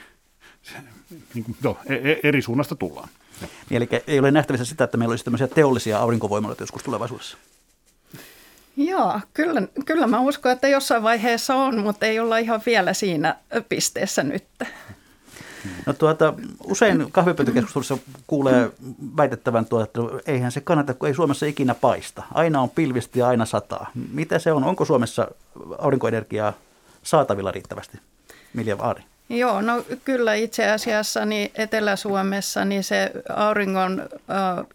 niin 1.33 1.43
kuin, 1.43 1.57
joo, 1.63 1.77
e, 1.85 1.95
e, 1.95 2.19
eri 2.23 2.41
suunnasta 2.41 2.75
tullaan. 2.75 3.09
Niin, 3.41 3.77
eli 3.77 3.89
ei 4.07 4.19
ole 4.19 4.31
nähtävissä 4.31 4.65
sitä, 4.65 4.83
että 4.83 4.97
meillä 4.97 5.11
olisi 5.11 5.23
tämmöisiä 5.23 5.47
teollisia 5.47 5.99
aurinkovoimaloita 5.99 6.63
joskus 6.63 6.83
tulevaisuudessa? 6.83 7.37
Joo, 8.77 9.19
kyllä, 9.33 9.61
kyllä 9.85 10.07
mä 10.07 10.19
uskon, 10.19 10.51
että 10.51 10.67
jossain 10.67 11.03
vaiheessa 11.03 11.55
on, 11.55 11.79
mutta 11.83 12.05
ei 12.05 12.19
olla 12.19 12.37
ihan 12.37 12.61
vielä 12.65 12.93
siinä 12.93 13.35
pisteessä 13.69 14.23
nyt. 14.23 14.43
No 15.85 15.93
tuota, 15.93 16.33
usein 16.63 17.11
kahvipöytäkeskustelussa 17.11 17.97
kuulee 18.27 18.71
väitettävän 19.17 19.65
tuota, 19.65 19.83
että 19.83 20.31
eihän 20.31 20.51
se 20.51 20.61
kannata, 20.61 20.93
kun 20.93 21.07
ei 21.07 21.13
Suomessa 21.13 21.45
ikinä 21.45 21.75
paista. 21.75 22.23
Aina 22.33 22.61
on 22.61 22.69
pilvisti 22.69 23.19
ja 23.19 23.27
aina 23.27 23.45
sataa. 23.45 23.91
Mitä 24.11 24.39
se 24.39 24.51
on? 24.51 24.63
Onko 24.63 24.85
Suomessa 24.85 25.27
aurinkoenergiaa 25.77 26.53
saatavilla 27.03 27.51
riittävästi? 27.51 27.97
Milja 28.53 28.75
Aari. 28.79 29.03
Joo, 29.29 29.61
no 29.61 29.85
kyllä 30.05 30.33
itse 30.33 30.69
asiassa 30.69 31.25
niin 31.25 31.51
Etelä-Suomessa 31.55 32.65
niin 32.65 32.83
se 32.83 33.11
auringon 33.29 34.01
äh, 34.01 34.07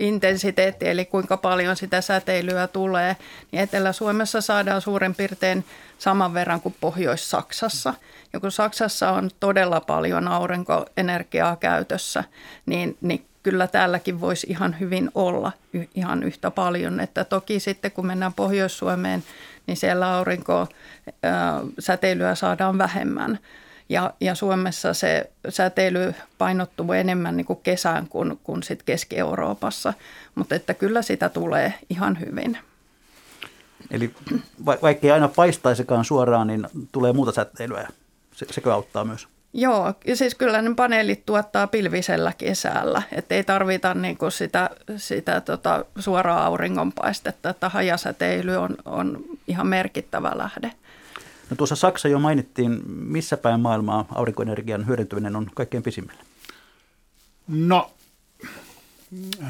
intensiteetti, 0.01 0.89
eli 0.89 1.05
kuinka 1.05 1.37
paljon 1.37 1.77
sitä 1.77 2.01
säteilyä 2.01 2.67
tulee, 2.67 3.17
niin 3.53 3.63
Etelä-Suomessa 3.63 4.41
saadaan 4.41 4.81
suurin 4.81 5.15
piirtein 5.15 5.65
saman 5.99 6.35
verran 6.35 6.61
kuin 6.61 6.75
Pohjois-Saksassa. 6.81 7.95
Ja 8.33 8.41
kun 8.41 8.53
Saksassa 8.53 9.11
on 9.11 9.31
todella 9.41 9.81
paljon 9.81 10.29
aurinkoenergiaa 10.29 11.57
käytössä, 11.57 12.25
niin, 12.67 12.97
niin 13.01 13.27
kyllä 13.43 13.67
täälläkin 13.67 14.21
voisi 14.21 14.47
ihan 14.51 14.77
hyvin 14.81 15.11
olla 15.15 15.53
y- 15.73 15.89
ihan 15.95 16.23
yhtä 16.23 16.51
paljon. 16.51 17.01
Että 17.01 17.25
toki 17.25 17.61
sitten 17.61 17.93
kun 17.93 18.07
mennään 18.07 18.33
Pohjois-Suomeen, 18.33 19.25
niin 19.67 19.77
siellä 19.77 20.15
aurinkosäteilyä 20.15 22.35
saadaan 22.35 22.79
vähemmän. 22.79 23.39
Ja, 23.93 24.13
ja 24.21 24.35
Suomessa 24.35 24.95
se 24.95 25.31
säteily 25.49 26.15
painottuu 26.39 26.93
enemmän 26.93 27.37
niin 27.37 27.45
kuin 27.45 27.59
kesään 27.63 28.09
kuin, 28.09 28.41
kuin 28.43 28.63
sit 28.63 28.83
Keski-Euroopassa, 28.83 29.93
mutta 30.35 30.55
että 30.55 30.75
kyllä 30.75 31.03
sitä 31.03 31.29
tulee 31.29 31.75
ihan 31.91 32.21
hyvin. 32.21 32.59
Eli 33.91 34.15
va- 34.67 34.79
vaikka 34.83 35.07
ei 35.07 35.11
aina 35.11 35.29
paistaisikaan 35.29 36.05
suoraan, 36.05 36.47
niin 36.47 36.67
tulee 36.93 37.13
muuta 37.13 37.33
säteilyä. 37.33 37.89
Se, 38.33 38.47
sekö 38.51 38.75
auttaa 38.75 39.05
myös? 39.05 39.29
Joo, 39.55 39.95
ja 40.07 40.17
siis 40.17 40.35
kyllä 40.35 40.63
ne 40.63 40.75
paneelit 40.75 41.27
tuottaa 41.27 41.67
pilvisellä 41.67 42.33
kesällä, 42.39 43.03
että 43.13 43.35
ei 43.35 43.45
tarvita 43.45 43.95
niin 43.95 44.19
kuin 44.19 44.33
sitä, 44.33 44.71
sitä 44.97 45.41
tota 45.41 45.85
suoraa 45.99 46.47
auringonpaistetta, 46.47 47.51
että 47.51 47.69
hajasäteily 47.69 48.57
on, 48.57 48.77
on 48.85 49.25
ihan 49.49 49.67
merkittävä 49.67 50.33
lähde. 50.35 50.73
No 51.53 51.57
tuossa 51.57 51.77
Saksa 51.77 52.09
jo 52.09 52.19
mainittiin, 52.19 52.81
missä 52.87 53.37
päin 53.37 53.61
maailmaa 53.61 54.05
aurinkoenergian 54.15 54.87
hyödyntäminen 54.87 55.37
on 55.37 55.51
kaikkein 55.55 55.83
pisimmällä? 55.83 56.23
No, 57.49 57.91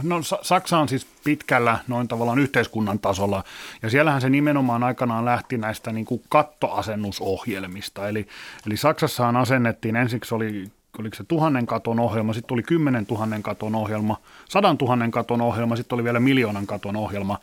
no 0.03 0.23
Saksa 0.43 0.79
on 0.79 0.89
siis 0.89 1.07
pitkällä 1.25 1.79
noin 1.89 2.09
tavallaan 2.09 2.39
yhteiskunnan 2.39 2.99
tasolla, 2.99 3.45
ja 3.83 3.91
siellähän 3.91 4.21
se 4.21 4.31
nimenomaan 4.31 4.83
aikanaan 4.83 5.25
lähti 5.25 5.59
näistä 5.59 5.93
niin 5.93 6.07
kuin 6.07 6.23
kattoasennusohjelmista. 6.29 8.09
Eli, 8.09 8.29
eli 8.67 8.77
Saksassahan 8.77 9.37
asennettiin, 9.37 9.97
ensiksi 9.97 10.35
oli 10.35 10.71
oliko 10.99 11.17
se 11.17 11.25
tuhannen 11.25 11.67
katon 11.67 12.01
ohjelma, 12.01 12.33
sitten 12.33 12.49
tuli 12.49 12.63
kymmenen 12.63 13.07
tuhannen 13.07 13.43
katon 13.43 13.75
ohjelma, 13.75 14.17
sadan 14.49 14.79
tuhannen 14.79 15.11
katon 15.11 15.41
ohjelma, 15.41 15.77
sitten 15.77 15.97
oli 15.97 16.05
vielä 16.05 16.21
miljoonan 16.21 16.67
katon 16.67 16.97
ohjelma. 16.97 17.39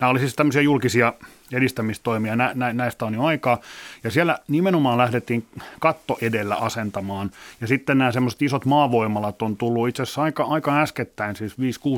Nämä 0.00 0.10
oli 0.10 0.18
siis 0.18 0.34
tämmöisiä 0.34 0.62
julkisia 0.62 1.12
edistämistoimia, 1.52 2.36
nä, 2.36 2.52
nä, 2.54 2.72
näistä 2.72 3.04
on 3.04 3.14
jo 3.14 3.24
aikaa. 3.24 3.58
Ja 4.04 4.10
siellä 4.10 4.38
nimenomaan 4.48 4.98
lähdettiin 4.98 5.46
katto 5.80 6.18
edellä 6.22 6.56
asentamaan. 6.56 7.30
Ja 7.60 7.66
sitten 7.66 7.98
nämä 7.98 8.12
semmoiset 8.12 8.42
isot 8.42 8.64
maavoimalat 8.64 9.42
on 9.42 9.56
tullut 9.56 9.88
itse 9.88 10.02
asiassa 10.02 10.22
aika, 10.22 10.44
aika 10.44 10.80
äskettäin, 10.80 11.36
siis 11.36 11.52
5-6 11.52 11.56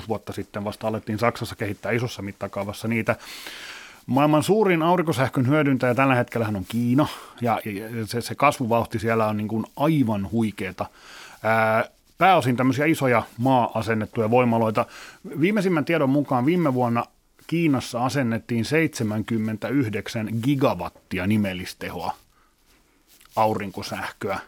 vuotta 0.09 0.33
sitten 0.33 0.65
vasta 0.65 0.89
alettiin 0.89 1.19
Saksassa 1.19 1.57
kehittää 1.57 1.93
isossa 1.93 2.23
mittakaavassa 2.23 2.89
niitä. 2.89 3.17
Maailman 4.07 4.43
suurin 4.43 4.83
aurinkosähkön 4.83 5.49
hyödyntäjä 5.49 5.95
tällä 5.95 6.15
hetkellä 6.15 6.47
on 6.49 6.65
Kiina, 6.69 7.07
ja 7.41 7.61
se, 8.05 8.21
se 8.21 8.35
kasvuvauhti 8.35 8.99
siellä 8.99 9.27
on 9.27 9.37
niin 9.37 9.49
kuin 9.49 9.65
aivan 9.77 10.31
huikeeta. 10.31 10.87
pääosin 12.19 12.57
tämmöisiä 12.57 12.87
isoja 12.87 13.23
maa-asennettuja 13.39 14.31
voimaloita. 14.31 14.87
Viimeisimmän 15.41 15.85
tiedon 15.85 16.11
mukaan 16.11 16.47
viime 16.47 16.75
vuonna 16.75 17.05
Kiinassa 17.47 18.05
asennettiin 18.05 18.65
79 18.65 20.29
gigawattia 20.43 21.27
nimellistehoa 21.27 22.15
aurinkosähköä. 23.37 24.39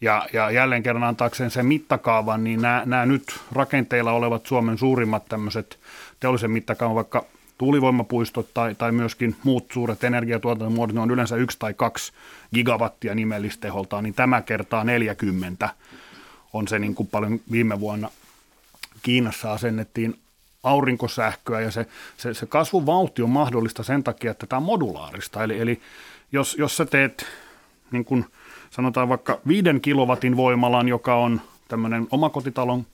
Ja, 0.00 0.26
ja 0.32 0.50
jälleen 0.50 0.82
kerran 0.82 1.04
antaakseen 1.04 1.50
sen 1.50 1.66
mittakaavan, 1.66 2.44
niin 2.44 2.62
nämä, 2.62 2.82
nämä 2.86 3.06
nyt 3.06 3.40
rakenteilla 3.52 4.12
olevat 4.12 4.46
Suomen 4.46 4.78
suurimmat 4.78 5.24
tämmöiset 5.28 5.78
teollisen 6.20 6.50
mittakaavan, 6.50 6.96
vaikka 6.96 7.24
tuulivoimapuistot 7.58 8.54
tai, 8.54 8.74
tai 8.74 8.92
myöskin 8.92 9.36
muut 9.44 9.72
suuret 9.72 10.04
energiatuotantomuodot, 10.04 10.94
ne 10.94 11.00
on 11.00 11.10
yleensä 11.10 11.36
yksi 11.36 11.58
tai 11.58 11.74
kaksi 11.74 12.12
gigawattia 12.54 13.14
nimellisteholtaan, 13.14 14.04
niin 14.04 14.14
tämä 14.14 14.42
kertaa 14.42 14.84
40 14.84 15.68
on 16.52 16.68
se 16.68 16.78
niin 16.78 16.94
kuin 16.94 17.06
paljon 17.06 17.40
viime 17.50 17.80
vuonna 17.80 18.10
Kiinassa 19.02 19.52
asennettiin 19.52 20.18
aurinkosähköä 20.66 21.60
ja 21.60 21.70
se, 21.70 21.86
se, 22.16 22.34
se 22.34 22.46
kasvuvauhti 22.46 23.22
on 23.22 23.30
mahdollista 23.30 23.82
sen 23.82 24.04
takia, 24.04 24.30
että 24.30 24.46
tämä 24.46 24.58
on 24.58 24.62
modulaarista. 24.62 25.44
Eli, 25.44 25.60
eli 25.60 25.80
jos, 26.32 26.56
jos 26.58 26.76
sä 26.76 26.86
teet 26.86 27.26
niin 27.90 28.04
kuin 28.04 28.24
sanotaan 28.70 29.08
vaikka 29.08 29.40
viiden 29.48 29.80
kilowatin 29.80 30.36
voimalan, 30.36 30.88
joka 30.88 31.14
on 31.14 31.40
tämmöinen 31.68 32.06
omakotitalon 32.10 32.86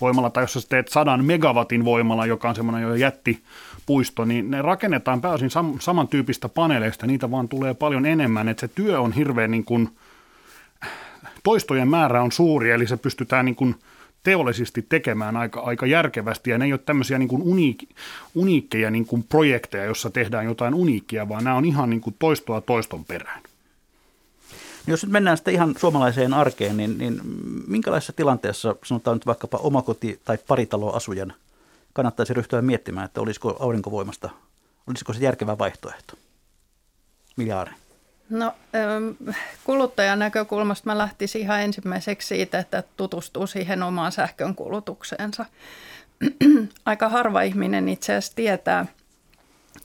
voimala, 0.00 0.30
tai 0.30 0.42
jos 0.42 0.52
sä 0.52 0.60
teet 0.68 0.88
sadan 0.88 1.24
megawatin 1.24 1.84
voimala, 1.84 2.26
joka 2.26 2.48
on 2.48 2.54
semmoinen 2.54 2.82
jo 2.82 2.94
jättipuisto, 2.94 4.24
niin 4.24 4.50
ne 4.50 4.62
rakennetaan 4.62 5.20
pääosin 5.20 5.50
sam- 5.50 5.80
samantyyppistä 5.80 6.48
paneeleista, 6.48 7.06
niitä 7.06 7.30
vaan 7.30 7.48
tulee 7.48 7.74
paljon 7.74 8.06
enemmän, 8.06 8.48
että 8.48 8.60
se 8.60 8.68
työ 8.68 9.00
on 9.00 9.12
hirveän 9.12 9.50
niin 9.50 9.64
kuin, 9.64 9.88
toistojen 11.42 11.88
määrä 11.88 12.22
on 12.22 12.32
suuri, 12.32 12.70
eli 12.70 12.86
se 12.86 12.96
pystytään 12.96 13.44
niin 13.44 13.56
kuin 13.56 13.74
teollisesti 14.22 14.82
tekemään 14.88 15.36
aika, 15.36 15.60
aika 15.60 15.86
järkevästi, 15.86 16.50
ja 16.50 16.58
ne 16.58 16.64
ei 16.64 16.72
ole 16.72 16.80
tämmöisiä 16.86 17.18
niin 17.18 17.28
kuin 17.28 17.42
uniik, 17.42 17.88
uniikkeja 18.34 18.90
niin 18.90 19.06
kuin 19.06 19.24
projekteja, 19.28 19.84
jossa 19.84 20.10
tehdään 20.10 20.44
jotain 20.44 20.74
uniikkia, 20.74 21.28
vaan 21.28 21.44
nämä 21.44 21.56
on 21.56 21.64
ihan 21.64 21.90
niin 21.90 22.00
kuin 22.00 22.16
toistoa 22.18 22.60
toiston 22.60 23.04
perään. 23.04 23.42
Jos 24.86 25.02
nyt 25.02 25.12
mennään 25.12 25.36
sitten 25.36 25.54
ihan 25.54 25.74
suomalaiseen 25.78 26.34
arkeen, 26.34 26.76
niin, 26.76 26.98
niin 26.98 27.20
minkälaisessa 27.66 28.12
tilanteessa, 28.12 28.76
sanotaan 28.84 29.16
nyt 29.16 29.26
vaikkapa 29.26 29.58
omakoti- 29.58 30.20
tai 30.24 30.38
paritaloasujan, 30.48 31.32
kannattaisi 31.92 32.34
ryhtyä 32.34 32.62
miettimään, 32.62 33.04
että 33.04 33.20
olisiko 33.20 33.56
aurinkovoimasta, 33.60 34.30
olisiko 34.86 35.12
se 35.12 35.24
järkevä 35.24 35.58
vaihtoehto? 35.58 36.14
Miljaari. 37.36 37.70
No 38.30 38.54
kuluttajan 39.64 40.18
näkökulmasta 40.18 40.86
mä 40.86 40.98
lähtisin 40.98 41.40
ihan 41.40 41.62
ensimmäiseksi 41.62 42.28
siitä, 42.28 42.58
että 42.58 42.82
tutustuu 42.96 43.46
siihen 43.46 43.82
omaan 43.82 44.12
sähkön 44.12 44.54
kulutukseensa. 44.54 45.46
Aika 46.84 47.08
harva 47.08 47.42
ihminen 47.42 47.88
itse 47.88 48.12
asiassa 48.12 48.36
tietää, 48.36 48.86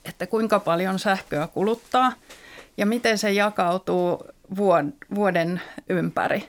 että 0.04 0.26
kuinka 0.26 0.60
paljon 0.60 0.98
sähköä 0.98 1.46
kuluttaa 1.46 2.12
ja 2.76 2.86
miten 2.86 3.18
se 3.18 3.32
jakautuu 3.32 4.26
vuoden 5.14 5.60
ympäri. 5.88 6.48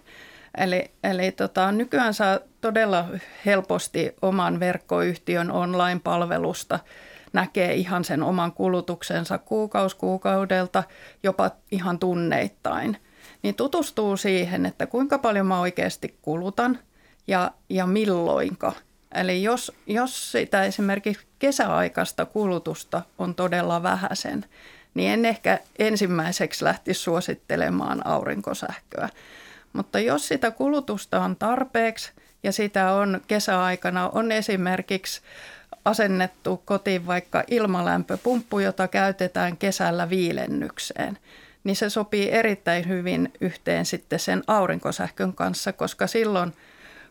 Eli, 0.58 0.92
eli 1.04 1.32
tota, 1.32 1.72
nykyään 1.72 2.14
saa 2.14 2.40
todella 2.62 3.06
helposti 3.46 4.16
oman 4.22 4.60
verkkoyhtiön 4.60 5.52
online-palvelusta– 5.52 6.80
näkee 7.38 7.74
ihan 7.74 8.04
sen 8.04 8.24
oman 8.24 8.52
kulutuksensa 8.52 9.38
kuukaus 9.38 9.96
kuukaudelta, 9.96 10.84
jopa 11.24 11.52
ihan 11.72 12.00
tunneittain. 12.00 12.98
Niin 13.44 13.56
tutustuu 13.56 14.18
siihen, 14.18 14.66
että 14.66 14.88
kuinka 14.88 15.18
paljon 15.18 15.46
mä 15.46 15.60
oikeasti 15.60 16.18
kulutan 16.22 16.80
ja, 17.28 17.52
ja 17.70 17.86
milloinka. 17.88 18.74
Eli 19.16 19.44
jos, 19.44 19.72
jos 19.88 20.32
sitä 20.32 20.64
esimerkiksi 20.64 21.28
kesäaikaista 21.40 22.26
kulutusta 22.26 23.02
on 23.18 23.36
todella 23.36 23.84
vähäisen, 23.84 24.46
niin 24.94 25.12
en 25.12 25.26
ehkä 25.26 25.60
ensimmäiseksi 25.80 26.64
lähtisi 26.64 27.02
suosittelemaan 27.02 28.08
aurinkosähköä. 28.08 29.10
Mutta 29.74 30.00
jos 30.00 30.28
sitä 30.28 30.52
kulutusta 30.52 31.22
on 31.22 31.36
tarpeeksi 31.36 32.12
ja 32.44 32.52
sitä 32.52 32.92
on 32.94 33.22
kesäaikana, 33.28 34.10
on 34.10 34.32
esimerkiksi 34.32 35.22
asennettu 35.88 36.62
kotiin 36.66 37.08
vaikka 37.08 37.44
ilmalämpöpumppu, 37.48 38.60
jota 38.60 38.88
käytetään 38.88 39.58
kesällä 39.58 40.10
viilennykseen, 40.10 41.18
niin 41.64 41.76
se 41.76 41.90
sopii 41.90 42.32
erittäin 42.32 42.88
hyvin 42.88 43.34
yhteen 43.42 43.86
sitten 43.86 44.20
sen 44.20 44.44
aurinkosähkön 44.48 45.34
kanssa, 45.34 45.74
koska 45.74 46.08
silloin 46.08 46.54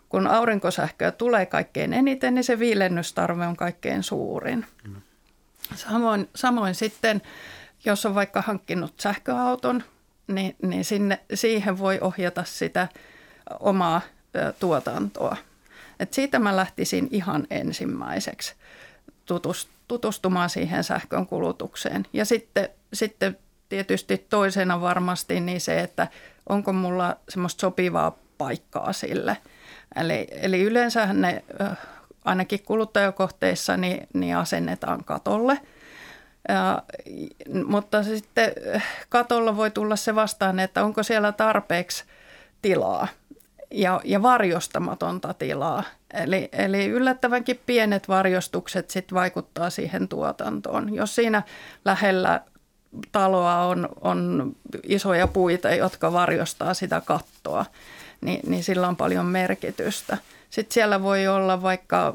kun 0.08 0.26
aurinkosähköä 0.26 1.10
tulee 1.10 1.46
kaikkein 1.46 1.92
eniten, 1.92 2.34
niin 2.34 2.44
se 2.44 2.58
viilennystarve 2.58 3.46
on 3.46 3.56
kaikkein 3.56 4.02
suurin. 4.02 4.66
Samoin, 5.74 6.28
samoin 6.34 6.74
sitten, 6.74 7.22
jos 7.84 8.06
on 8.06 8.14
vaikka 8.14 8.42
hankkinut 8.42 8.94
sähköauton, 9.00 9.82
niin, 10.26 10.56
niin 10.62 10.84
sinne, 10.84 11.20
siihen 11.34 11.78
voi 11.78 11.98
ohjata 12.00 12.44
sitä 12.44 12.88
omaa 13.60 14.00
tuotantoa. 14.60 15.36
Et 16.00 16.12
siitä 16.12 16.38
mä 16.38 16.56
lähtisin 16.56 17.08
ihan 17.10 17.46
ensimmäiseksi. 17.50 18.54
Tutustumaan 19.88 20.50
siihen 20.50 20.84
sähkön 20.84 21.26
kulutukseen. 21.26 22.06
Ja 22.12 22.24
sitten, 22.24 22.68
sitten 22.92 23.38
tietysti 23.68 24.26
toisena 24.30 24.80
varmasti 24.80 25.40
niin 25.40 25.60
se, 25.60 25.80
että 25.80 26.08
onko 26.48 26.72
mulla 26.72 27.16
semmoista 27.28 27.60
sopivaa 27.60 28.18
paikkaa 28.38 28.92
sille. 28.92 29.36
Eli, 29.96 30.26
eli 30.30 30.62
yleensä 30.62 31.12
ne 31.12 31.44
ainakin 32.24 32.62
kuluttajakohteissa 32.62 33.76
niin, 33.76 34.06
niin 34.12 34.36
asennetaan 34.36 35.04
katolle. 35.04 35.60
Ja, 36.48 36.82
mutta 37.66 38.02
sitten 38.02 38.52
katolla 39.08 39.56
voi 39.56 39.70
tulla 39.70 39.96
se 39.96 40.14
vastaan, 40.14 40.60
että 40.60 40.84
onko 40.84 41.02
siellä 41.02 41.32
tarpeeksi 41.32 42.04
tilaa 42.62 43.08
ja, 43.70 44.00
ja 44.04 44.22
varjostamatonta 44.22 45.34
tilaa. 45.34 45.82
Eli, 46.14 46.48
eli 46.52 46.86
yllättävänkin 46.86 47.60
pienet 47.66 48.08
varjostukset 48.08 48.90
sit 48.90 49.14
vaikuttaa 49.14 49.70
siihen 49.70 50.08
tuotantoon. 50.08 50.94
Jos 50.94 51.14
siinä 51.14 51.42
lähellä 51.84 52.40
taloa 53.12 53.62
on, 53.62 53.88
on 54.00 54.52
isoja 54.82 55.26
puita, 55.26 55.70
jotka 55.70 56.12
varjostaa 56.12 56.74
sitä 56.74 57.02
kattoa, 57.04 57.66
niin, 58.20 58.40
niin 58.50 58.64
sillä 58.64 58.88
on 58.88 58.96
paljon 58.96 59.26
merkitystä. 59.26 60.18
Sitten 60.50 60.74
siellä 60.74 61.02
voi 61.02 61.26
olla 61.28 61.62
vaikka 61.62 62.14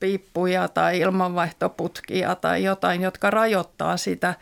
piippuja 0.00 0.68
tai 0.68 1.00
ilmanvaihtoputkia 1.00 2.34
tai 2.34 2.64
jotain, 2.64 3.02
jotka 3.02 3.30
rajoittaa 3.30 3.96
sitä 3.96 4.34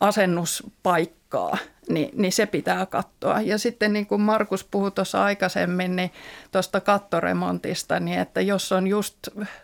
asennuspaikkaa– 0.00 1.58
niin, 1.88 2.10
niin 2.12 2.32
se 2.32 2.46
pitää 2.46 2.86
katsoa. 2.86 3.40
Ja 3.40 3.58
sitten 3.58 3.92
niin 3.92 4.06
kuin 4.06 4.20
Markus 4.20 4.64
puhui 4.64 4.90
tuossa 4.90 5.24
aikaisemmin, 5.24 5.96
niin 5.96 6.10
tuosta 6.52 6.80
kattoremontista, 6.80 8.00
niin 8.00 8.18
että 8.18 8.40
jos 8.40 8.72
on 8.72 8.86
just 8.86 9.16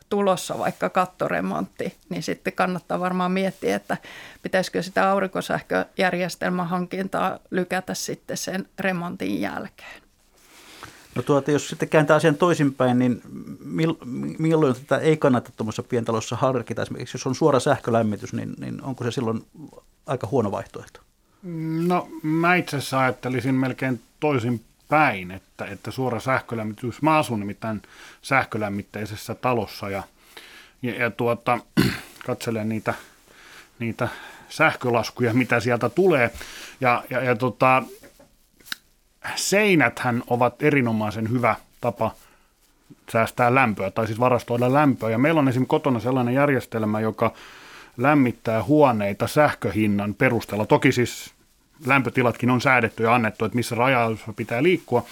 tulossa 0.09 0.59
vaikka 0.59 0.89
kattoremontti, 0.89 1.97
niin 2.09 2.23
sitten 2.23 2.53
kannattaa 2.53 3.01
varmaan 3.01 3.33
miettiä, 3.33 3.77
että 3.77 3.97
pitäisikö 4.43 4.83
sitä 4.83 5.11
aurinkosähköjärjestelmän 5.11 6.69
hankintaa 6.69 7.39
lykätä 7.51 7.95
sitten 7.95 8.37
sen 8.37 8.69
remontin 8.79 9.41
jälkeen. 9.41 10.03
No 11.15 11.23
tuota, 11.23 11.51
jos 11.51 11.69
sitten 11.69 11.89
kääntää 11.89 12.17
asian 12.17 12.37
toisinpäin, 12.37 12.99
niin 12.99 13.23
milloin 14.39 14.75
tätä 14.75 14.99
ei 14.99 15.17
kannata 15.17 15.51
tuommoisessa 15.57 15.83
pientalossa 15.83 16.37
harkita? 16.37 16.83
Esimerkiksi 16.83 17.17
jos 17.17 17.27
on 17.27 17.35
suora 17.35 17.61
sähkölämmitys, 17.61 18.33
niin, 18.33 18.55
niin 18.61 18.83
onko 18.83 19.05
se 19.05 19.11
silloin 19.11 19.47
aika 20.07 20.29
huono 20.31 20.51
vaihtoehto? 20.51 21.01
No 21.87 22.09
mä 22.23 22.55
itse 22.55 22.77
asiassa 22.77 23.01
ajattelisin 23.01 23.55
melkein 23.55 24.01
toisin 24.21 24.65
päin, 24.89 25.31
että, 25.31 25.65
että 25.65 25.91
suora 25.91 26.21
sähkölämmitys, 26.21 27.03
mä 27.03 27.19
asun 27.19 27.41
nimittäin 27.41 27.83
sähkölämmitteisessä 28.23 29.35
talossa 29.35 29.91
ja, 29.91 30.03
ja, 30.83 30.95
ja 30.95 31.11
tuota, 31.11 31.59
katselen 32.27 32.69
niitä, 32.69 32.95
niitä 33.79 34.09
sähkölaskuja, 34.49 35.35
mitä 35.35 35.61
sieltä 35.61 35.89
tulee. 35.89 36.31
Ja, 36.81 37.05
ja, 37.11 37.23
ja 37.23 37.37
tota, 37.37 37.83
seinäthän 39.37 40.23
ovat 40.27 40.63
erinomaisen 40.63 41.31
hyvä 41.31 41.57
tapa 41.81 42.15
säästää 43.13 43.55
lämpöä, 43.55 43.91
tai 43.91 44.07
siis 44.07 44.21
varastoida 44.21 44.73
lämpöä. 44.73 45.11
Ja 45.11 45.19
meillä 45.19 45.39
on 45.39 45.49
esimerkiksi 45.49 45.71
kotona 45.71 46.01
sellainen 46.01 46.35
järjestelmä, 46.35 47.01
joka 47.01 47.33
lämmittää 47.97 48.65
huoneita 48.65 49.27
sähköhinnan 49.27 50.15
perusteella. 50.15 50.67
Toki 50.67 50.93
siis 50.93 51.38
lämpötilatkin 51.87 52.51
on 52.51 52.61
säädetty 52.61 53.03
ja 53.03 53.15
annettu, 53.15 53.45
että 53.45 53.57
missä 53.57 53.75
rajalla 53.75 54.19
pitää 54.37 54.63
liikkua, 54.63 55.05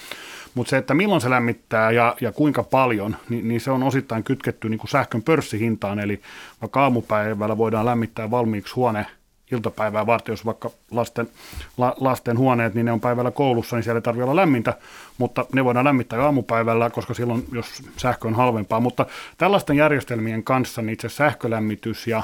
mutta 0.55 0.69
se, 0.69 0.77
että 0.77 0.93
milloin 0.93 1.21
se 1.21 1.29
lämmittää 1.29 1.91
ja, 1.91 2.15
ja 2.21 2.31
kuinka 2.31 2.63
paljon, 2.63 3.17
niin, 3.29 3.47
niin 3.47 3.61
se 3.61 3.71
on 3.71 3.83
osittain 3.83 4.23
kytketty 4.23 4.69
niin 4.69 4.79
kuin 4.79 4.89
sähkön 4.89 5.23
pörssihintaan, 5.23 5.99
eli 5.99 6.21
vaikka 6.61 6.83
aamupäivällä 6.83 7.57
voidaan 7.57 7.85
lämmittää 7.85 8.31
valmiiksi 8.31 8.75
huone 8.75 9.05
iltapäivää 9.51 10.05
varten, 10.05 10.33
jos 10.33 10.45
vaikka 10.45 10.71
lasten, 10.91 11.29
la, 11.77 11.95
lasten 11.99 12.37
huoneet, 12.37 12.73
niin 12.73 12.85
ne 12.85 12.91
on 12.91 12.99
päivällä 12.99 13.31
koulussa, 13.31 13.75
niin 13.75 13.83
siellä 13.83 13.97
ei 13.97 14.01
tarvitse 14.01 14.23
olla 14.23 14.35
lämmintä, 14.35 14.77
mutta 15.17 15.45
ne 15.53 15.65
voidaan 15.65 15.85
lämmittää 15.85 16.19
jo 16.19 16.25
aamupäivällä, 16.25 16.89
koska 16.89 17.13
silloin, 17.13 17.45
jos 17.51 17.83
sähkö 17.97 18.27
on 18.27 18.35
halvempaa. 18.35 18.79
Mutta 18.79 19.05
tällaisten 19.37 19.77
järjestelmien 19.77 20.43
kanssa 20.43 20.81
niin 20.81 20.93
itse 20.93 21.09
sähkölämmitys 21.09 22.07
ja 22.07 22.23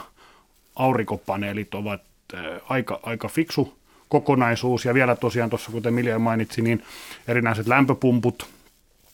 aurinkopaneelit 0.76 1.76
ovat 1.76 2.02
aika, 2.70 3.00
aika 3.04 3.28
fiksu 3.28 3.83
kokonaisuus. 4.14 4.86
Ja 4.86 4.94
vielä 4.94 5.16
tosiaan 5.16 5.50
tuossa, 5.50 5.72
kuten 5.72 5.94
Milja 5.94 6.20
mainitsi, 6.20 6.62
niin 6.62 6.84
erinäiset 7.28 7.68
lämpöpumput 7.68 8.50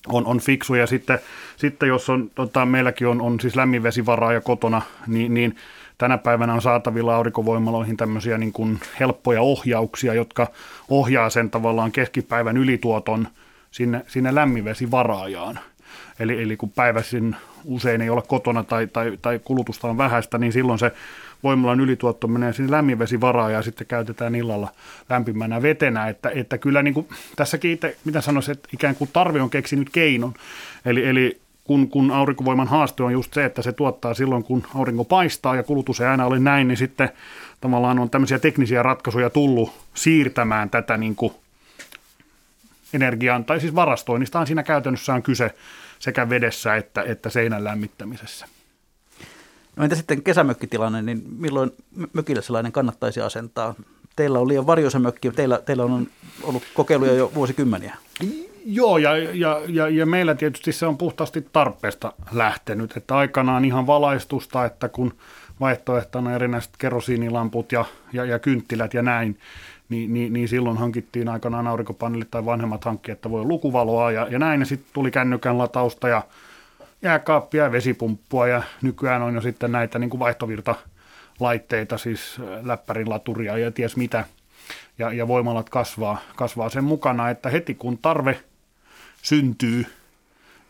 on, 0.08 0.26
on 0.26 0.40
fiksu. 0.40 0.76
Ja 0.76 0.88
sitten, 0.88 1.20
sitten 1.58 1.90
jos 1.90 2.10
on, 2.10 2.32
tota, 2.36 2.66
meilläkin 2.66 3.08
on, 3.08 3.22
on 3.22 3.40
siis 3.40 3.56
lämminvesivaraa 3.56 4.34
ja 4.34 4.42
kotona, 4.42 4.82
niin, 5.08 5.34
niin 5.34 5.56
tänä 5.98 6.18
päivänä 6.18 6.54
on 6.54 6.62
saatavilla 6.62 7.16
aurinkovoimaloihin 7.16 7.98
tämmöisiä 7.98 8.38
niin 8.38 8.54
kuin 8.54 8.80
helppoja 9.00 9.42
ohjauksia, 9.42 10.14
jotka 10.14 10.48
ohjaa 10.90 11.30
sen 11.30 11.50
tavallaan 11.50 11.92
keskipäivän 11.92 12.58
ylituoton 12.58 13.28
sinne, 13.72 14.02
sinne 14.08 14.36
lämminvesivaraajaan. 14.36 15.60
Eli, 16.20 16.44
eli 16.44 16.58
kun 16.58 16.72
päiväisin 16.72 17.36
usein 17.66 18.02
ei 18.02 18.10
olla 18.10 18.22
kotona 18.22 18.64
tai, 18.64 18.88
tai, 18.88 19.18
tai 19.22 19.40
kulutusta 19.44 19.88
on 19.88 19.98
vähäistä, 19.98 20.38
niin 20.38 20.54
silloin 20.54 20.80
se 20.80 20.92
voimalan 21.44 21.80
ylituotto 21.80 22.28
menee 22.28 22.54
sinne 22.54 22.72
lämminvesivaraan 22.72 23.54
ja 23.54 23.62
sitten 23.62 23.88
käytetään 23.88 24.36
illalla 24.36 24.72
lämpimänä 25.10 25.62
vetenä. 25.62 26.08
Että, 26.08 26.32
että 26.36 26.58
kyllä 26.58 26.84
niin 26.84 26.94
kuin, 26.94 27.08
tässäkin 27.36 27.72
itse, 27.72 27.98
mitä 28.06 28.22
sanoisin, 28.22 28.52
että 28.52 28.70
ikään 28.74 28.96
kuin 28.96 29.10
tarve 29.14 29.42
on 29.42 29.50
keksinyt 29.50 29.90
keinon. 29.90 30.34
Eli, 30.86 31.06
eli 31.06 31.40
kun, 31.64 31.90
kun 31.90 32.12
aurinkovoiman 32.12 32.68
haaste 32.68 33.04
on 33.04 33.14
just 33.14 33.34
se, 33.34 33.46
että 33.46 33.62
se 33.62 33.72
tuottaa 33.72 34.14
silloin, 34.14 34.44
kun 34.44 34.64
aurinko 34.76 35.04
paistaa 35.04 35.56
ja 35.56 35.64
kulutus 35.64 36.02
ei 36.02 36.08
aina 36.08 36.26
ole 36.26 36.40
näin, 36.40 36.68
niin 36.68 36.78
sitten 36.78 37.10
tavallaan 37.62 38.00
on 38.00 38.10
tämmöisiä 38.10 38.40
teknisiä 38.40 38.84
ratkaisuja 38.84 39.30
tullut 39.30 39.74
siirtämään 39.94 40.70
tätä 40.70 40.98
niin 40.98 41.16
kuin 41.16 41.34
energian, 42.94 43.46
tai 43.46 43.60
siis 43.60 43.76
varastoinnistahan 43.76 44.48
siinä 44.48 44.64
käytännössä 44.64 45.14
on 45.14 45.24
kyse 45.24 45.56
sekä 46.00 46.30
vedessä 46.30 46.76
että, 46.76 47.02
että 47.02 47.30
seinän 47.30 47.64
lämmittämisessä. 47.64 48.46
No 49.80 49.84
entä 49.84 49.96
sitten 49.96 50.24
kesämökkitilanne, 50.24 51.02
niin 51.02 51.24
milloin 51.38 51.72
mökille 52.14 52.42
sellainen 52.42 52.72
kannattaisi 52.72 53.22
asentaa? 53.22 53.76
Teillä 54.16 54.40
on 54.40 54.48
liian 54.48 54.68
varjoisa 54.68 55.00
mökki, 55.00 55.32
teillä, 55.32 55.62
teillä 55.66 55.84
on 55.84 56.08
ollut 56.44 56.64
kokeiluja 56.74 57.14
jo 57.14 57.32
vuosikymmeniä. 57.36 57.96
Joo, 58.66 58.98
ja, 58.98 59.18
ja, 59.18 59.62
ja, 59.68 59.90
ja 59.90 60.06
meillä 60.06 60.36
tietysti 60.36 60.72
se 60.72 60.86
on 60.86 60.98
puhtaasti 60.98 61.48
tarpeesta 61.54 62.14
lähtenyt, 62.32 62.98
että 62.98 63.18
aikanaan 63.18 63.66
ihan 63.66 63.88
valaistusta, 63.88 64.66
että 64.66 64.90
kun 64.90 65.14
vaihtoehtona 65.60 66.36
erinäiset 66.36 66.72
kerosiinilamput 66.78 67.72
ja, 67.72 67.86
ja, 68.14 68.26
ja 68.26 68.40
kynttilät 68.40 68.94
ja 68.94 69.02
näin, 69.02 69.40
niin, 69.90 70.14
niin, 70.14 70.34
niin 70.34 70.48
silloin 70.48 70.78
hankittiin 70.78 71.30
aikanaan 71.30 71.68
aurinkopaneelit 71.68 72.32
tai 72.32 72.46
vanhemmat 72.46 72.86
hankki, 72.86 73.12
että 73.12 73.30
voi 73.32 73.46
lukuvaloa 73.46 74.12
ja, 74.12 74.28
ja 74.32 74.40
näin, 74.40 74.60
ja 74.60 74.66
sitten 74.66 74.90
tuli 74.94 75.12
kännykän 75.12 75.58
latausta 75.58 76.08
ja 76.08 76.22
jääkaappia 77.02 77.64
ja 77.64 77.72
vesipumppua 77.72 78.48
ja 78.48 78.64
nykyään 78.82 79.22
on 79.22 79.36
jo 79.36 79.42
sitten 79.42 79.72
näitä 79.72 80.00
niin 80.00 80.10
kuin 80.10 80.20
vaihtovirtalaitteita, 80.20 81.98
siis 81.98 82.42
läppärin 82.62 83.10
laturia 83.10 83.58
ja 83.58 83.72
ties 83.72 83.98
mitä. 83.98 84.26
Ja, 84.98 85.14
ja 85.14 85.28
voimalat 85.28 85.70
kasvaa, 85.70 86.22
kasvaa 86.36 86.70
sen 86.70 86.84
mukana, 86.84 87.30
että 87.30 87.50
heti 87.50 87.76
kun 87.76 87.98
tarve 87.98 88.40
syntyy, 89.22 89.86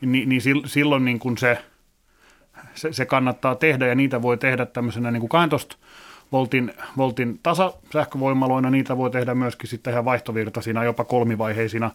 niin, 0.02 0.30
niin 0.30 0.42
silloin 0.65 1.06
niin 1.06 1.20
kuin 1.20 1.38
se, 1.38 1.58
se, 2.74 2.94
se, 2.94 3.06
kannattaa 3.06 3.56
tehdä 3.56 3.88
ja 3.88 3.96
niitä 3.96 4.22
voi 4.22 4.38
tehdä 4.38 4.65
tämmöisenä 4.65 5.12
niin 5.12 5.20
kuin 5.20 5.30
12 5.30 5.76
voltin, 6.32 6.74
voltin 6.98 7.39
tasasähkövoimaloina, 7.44 8.70
niitä 8.70 8.98
voi 8.98 9.12
tehdä 9.12 9.36
myöskin 9.36 9.70
sitten 9.70 9.92
ihan 9.92 10.06
vaihtovirtaisina, 10.06 10.84
jopa 10.84 11.04
kolmivaiheisina 11.04 11.92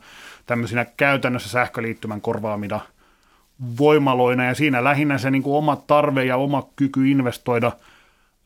tämmöisinä 0.47 0.87
käytännössä 0.97 1.49
sähköliittymän 1.49 2.21
korvaamina– 2.21 2.81
voimaloina 3.79 4.45
ja 4.45 4.55
siinä 4.55 4.85
lähinnä 4.85 5.19
se 5.19 5.31
niin 5.31 5.43
kuin 5.43 5.57
oma 5.57 5.77
tarve 5.77 6.25
ja 6.25 6.37
oma 6.37 6.69
kyky 6.77 7.09
investoida 7.09 7.73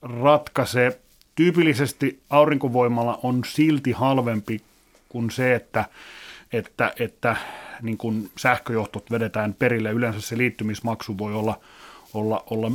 ratkaisee. 0.03 1.01
Tyypillisesti 1.35 2.23
aurinkovoimalla 2.31 3.19
on 3.23 3.43
silti 3.47 3.93
halvempi 3.93 4.61
kuin 5.09 5.31
se, 5.31 5.55
että, 5.55 5.85
että, 6.53 6.93
että 6.99 7.37
niin 7.83 7.99
kuin 7.99 8.31
sähköjohtot 8.39 9.11
vedetään 9.11 9.55
perille. 9.55 9.91
Yleensä 9.91 10.21
se 10.21 10.39
liittymismaksu 10.39 11.19
voi 11.19 11.35
olla, 11.35 11.61
olla, 12.15 12.45
olla 12.51 12.73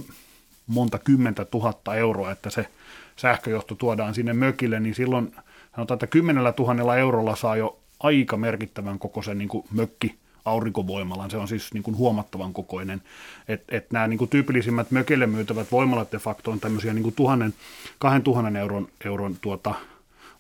monta 0.68 1.00
kymmentä 1.00 1.46
tuhatta 1.46 1.96
euroa, 1.96 2.32
että 2.32 2.50
se 2.50 2.68
sähköjohto 3.16 3.76
tuodaan 3.76 4.14
sinne 4.14 4.34
mökille, 4.34 4.80
niin 4.80 4.96
silloin 4.96 5.36
sanotaan, 5.76 5.96
että 5.96 6.08
kymmenellä 6.08 6.52
tuhannella 6.52 6.98
eurolla 6.98 7.36
saa 7.36 7.56
jo 7.56 7.80
aika 8.00 8.38
merkittävän 8.38 9.00
kokoisen 9.00 9.38
niin 9.38 9.50
kuin 9.50 9.66
mökki 9.72 10.23
aurinkovoimalan. 10.46 11.32
Se 11.32 11.38
on 11.38 11.48
siis 11.48 11.74
niin 11.74 11.84
kuin 11.84 11.98
huomattavan 11.98 12.54
kokoinen. 12.54 13.02
Että 13.48 13.78
et 13.78 13.92
nämä 13.92 14.08
niin 14.08 14.18
kuin 14.18 14.30
tyypillisimmät 14.30 14.92
mökille 14.92 15.28
myytävät 15.28 15.72
voimalat 15.72 16.12
de 16.12 16.18
facto 16.18 16.52
on 16.52 16.60
tämmöisiä 16.60 16.94
niin 16.94 17.04
kuin 17.04 17.16
tuhannen, 17.16 17.54
kahden 18.00 18.22
tuhannen 18.22 18.56
euron, 18.56 18.88
euron 19.06 19.38
tuota, 19.42 19.74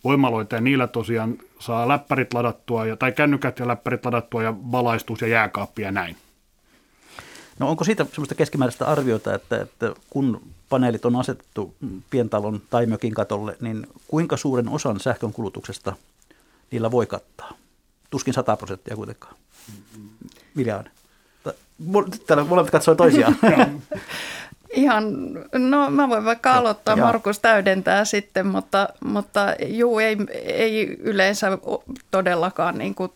voimaloita, 0.03 0.55
ja 0.55 0.61
niillä 0.61 0.87
tosiaan 0.87 1.37
saa 1.59 1.87
läppärit 1.87 2.33
ladattua, 2.33 2.85
ja, 2.85 2.95
tai 2.95 3.11
kännykät 3.11 3.59
ja 3.59 3.67
läppärit 3.67 4.05
ladattua, 4.05 4.43
ja 4.43 4.53
valaistus 4.71 5.21
ja 5.21 5.27
jääkaappi 5.27 5.81
ja 5.81 5.91
näin. 5.91 6.17
No 7.59 7.69
onko 7.69 7.83
siitä 7.83 8.05
semmoista 8.05 8.35
keskimääräistä 8.35 8.87
arviota, 8.87 9.35
että, 9.35 9.61
että 9.61 9.93
kun 10.09 10.41
paneelit 10.69 11.05
on 11.05 11.15
asetettu 11.15 11.75
pientalon 12.09 12.61
tai 12.69 12.85
mökin 12.85 13.13
katolle, 13.13 13.57
niin 13.61 13.87
kuinka 14.07 14.37
suuren 14.37 14.69
osan 14.69 14.99
sähkön 14.99 15.33
kulutuksesta 15.33 15.95
niillä 16.71 16.91
voi 16.91 17.05
kattaa? 17.05 17.53
Tuskin 18.09 18.33
100 18.33 18.57
prosenttia 18.57 18.95
kuitenkaan. 18.95 19.35
Miljardi. 20.55 20.89
Täällä 22.27 22.43
molemmat 22.43 22.71
katsoo 22.71 22.95
toisiaan. 22.95 23.35
Ihan, 24.73 25.05
no 25.53 25.89
mä 25.89 26.09
voin 26.09 26.25
vaikka 26.25 26.53
aloittaa, 26.53 26.97
ja. 26.97 27.03
Markus 27.03 27.39
täydentää 27.39 28.05
sitten, 28.05 28.47
mutta, 28.47 28.89
mutta 29.05 29.55
juu, 29.65 29.99
ei, 29.99 30.17
ei 30.43 30.97
yleensä 30.99 31.57
todellakaan 32.11 32.77
niin 32.77 32.95
kuin 32.95 33.11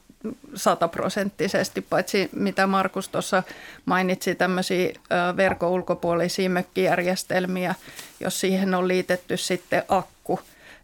sataprosenttisesti, 0.56 1.82
paitsi 1.82 2.30
mitä 2.32 2.68
Markus 2.68 3.10
tuossa 3.10 3.44
mainitsi, 3.86 4.36
tämmöisiä 4.36 4.94
verkon-ulkopuolisia 5.38 6.50
mökkijärjestelmiä, 6.50 7.76
jos 8.20 8.40
siihen 8.40 8.76
on 8.76 8.88
liitetty 8.88 9.38
sitten 9.38 9.84
akku, 9.90 10.40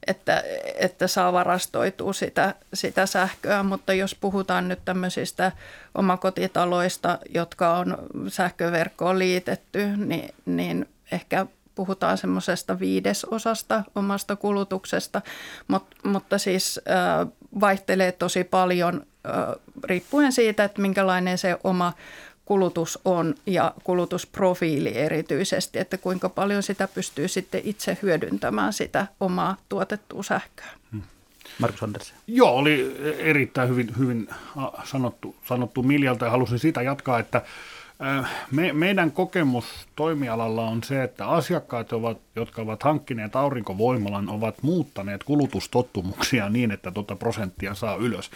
että, 0.07 0.43
että 0.75 1.07
saa 1.07 1.33
varastoitua 1.33 2.13
sitä, 2.13 2.55
sitä 2.73 3.05
sähköä, 3.05 3.63
mutta 3.63 3.93
jos 3.93 4.15
puhutaan 4.15 4.67
nyt 4.67 4.79
tämmöisistä 4.85 5.51
omakotitaloista, 5.95 7.19
jotka 7.29 7.77
on 7.77 7.97
sähköverkkoon 8.27 9.19
liitetty, 9.19 9.87
niin, 9.97 10.29
niin 10.45 10.85
ehkä 11.11 11.45
puhutaan 11.75 12.17
semmoisesta 12.17 12.79
viidesosasta 12.79 13.83
omasta 13.95 14.35
kulutuksesta, 14.35 15.21
Mut, 15.67 15.85
mutta 16.03 16.37
siis 16.37 16.79
äh, 16.89 17.27
vaihtelee 17.59 18.11
tosi 18.11 18.43
paljon 18.43 19.05
riippuen 19.83 20.31
siitä, 20.31 20.63
että 20.63 20.81
minkälainen 20.81 21.37
se 21.37 21.57
oma 21.63 21.93
kulutus 22.45 22.99
on 23.05 23.35
ja 23.45 23.73
kulutusprofiili 23.83 24.97
erityisesti, 24.97 25.79
että 25.79 25.97
kuinka 25.97 26.29
paljon 26.29 26.63
sitä 26.63 26.87
pystyy 26.87 27.27
sitten 27.27 27.61
itse 27.63 27.97
hyödyntämään 28.01 28.73
sitä 28.73 29.07
omaa 29.19 29.57
tuotettua 29.69 30.23
sähköä. 30.23 30.67
Hmm. 30.91 31.01
Markus 31.59 31.83
Andersen. 31.83 32.15
Joo, 32.27 32.51
oli 32.51 32.97
erittäin 33.17 33.69
hyvin, 33.69 33.93
hyvin 33.97 34.27
sanottu, 34.83 35.35
sanottu 35.45 35.83
Miljalta 35.83 36.25
ja 36.25 36.31
halusin 36.31 36.59
sitä 36.59 36.81
jatkaa, 36.81 37.19
että 37.19 37.37
Äh, 37.37 37.43
me, 38.51 38.73
meidän 38.73 39.11
kokemus 39.11 39.65
toimialalla 39.95 40.67
on 40.67 40.83
se, 40.83 41.03
että 41.03 41.27
asiakkaat, 41.27 41.93
ovat, 41.93 42.17
jotka 42.35 42.61
ovat 42.61 42.83
hankkineet 42.83 43.35
aurinkovoimalan, 43.35 44.29
ovat 44.29 44.55
muuttaneet 44.61 45.23
kulutustottumuksia 45.23 46.49
niin, 46.49 46.71
että 46.71 46.91
tuota 46.91 47.15
prosenttia 47.15 47.73
saa 47.73 47.95
ylös. 47.95 48.31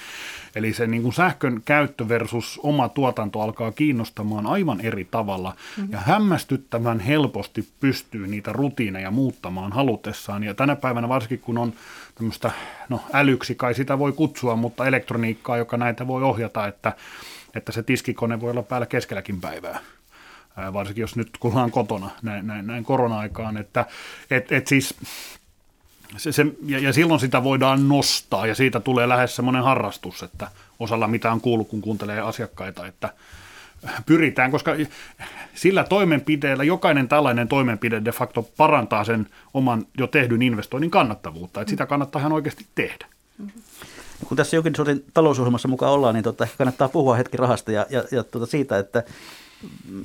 Eli 0.56 0.74
se 0.74 0.88
niin 0.88 1.02
kuin 1.02 1.13
sähkön 1.13 1.62
käyttö 1.65 2.08
versus 2.10 2.60
oma 2.63 2.89
tuotanto 2.89 3.41
alkaa 3.41 3.72
kiinnostamaan 3.72 4.46
aivan 4.46 4.82
eri 4.82 5.08
tavalla 5.12 5.50
mm-hmm. 5.50 5.93
ja 5.93 6.00
hämmästyttävän 6.00 7.00
helposti 7.00 7.67
pystyy 7.80 8.28
niitä 8.28 8.54
rutiineja 8.54 9.12
muuttamaan 9.12 9.72
halutessaan. 9.72 10.43
Ja 10.43 10.54
tänä 10.54 10.76
päivänä 10.76 11.10
varsinkin 11.10 11.39
kun 11.39 11.58
on 11.58 11.74
tämmöistä, 12.15 12.52
no 12.89 13.02
älyksi 13.13 13.56
kai 13.56 13.74
sitä 13.74 14.00
voi 14.00 14.12
kutsua, 14.12 14.56
mutta 14.56 14.86
elektroniikkaa, 14.86 15.58
joka 15.58 15.78
näitä 15.78 16.08
voi 16.08 16.24
ohjata, 16.24 16.67
että 16.67 16.93
että 17.58 17.72
se 17.72 17.84
tiskikone 17.84 18.41
voi 18.41 18.52
olla 18.52 18.63
päällä 18.63 18.86
keskelläkin 18.86 19.41
päivää 19.41 19.80
varsinkin 20.74 21.02
jos 21.02 21.15
nyt 21.15 21.30
ollaan 21.41 21.72
kotona 21.72 22.10
näin, 22.22 22.48
näin, 22.48 22.67
näin 22.67 22.84
korona-aikaan, 22.84 23.58
että 23.58 23.86
et, 24.32 24.52
et 24.52 24.67
siis 24.67 24.96
se, 26.17 26.32
se, 26.32 26.46
ja, 26.65 26.80
ja 26.80 26.93
silloin 26.93 27.20
sitä 27.20 27.43
voidaan 27.43 27.89
nostaa 27.89 28.48
ja 28.48 28.56
siitä 28.56 28.80
tulee 28.80 29.10
lähes 29.10 29.36
semmoinen 29.36 29.63
harrastus, 29.63 30.24
että 30.24 30.48
osalla 30.80 31.08
mitä 31.08 31.32
on 31.32 31.41
kuullut, 31.41 31.67
kun 31.67 31.82
kuuntelee 31.82 32.22
asiakkaita, 32.22 32.88
että 32.88 33.10
pyritään, 34.06 34.52
koska 34.52 34.76
sillä 35.56 35.84
toimenpiteellä 35.84 36.63
jokainen 36.63 37.08
tällainen 37.08 37.48
toimenpide 37.48 38.06
de 38.06 38.12
facto 38.12 38.50
parantaa 38.58 39.04
sen 39.04 39.30
oman 39.54 39.86
jo 39.98 40.08
tehdyn 40.08 40.41
investoinnin 40.41 40.91
kannattavuutta, 40.91 41.62
että 41.62 41.70
sitä 41.70 41.86
kannattaa 41.86 42.20
ihan 42.20 42.34
oikeasti 42.34 42.65
tehdä. 42.76 43.06
Mm-hmm 43.38 43.62
kun 44.25 44.38
tässä 44.38 44.56
jokin 44.56 44.75
sortin 44.75 45.06
talousohjelmassa 45.13 45.67
mukaan 45.67 45.93
ollaan, 45.93 46.15
niin 46.15 46.23
tota, 46.23 46.47
kannattaa 46.58 46.89
puhua 46.89 47.15
hetki 47.15 47.38
rahasta 47.38 47.71
ja, 47.71 47.86
ja, 47.89 48.03
ja 48.12 48.23
tuota 48.23 48.45
siitä, 48.45 48.80
että 48.80 49.03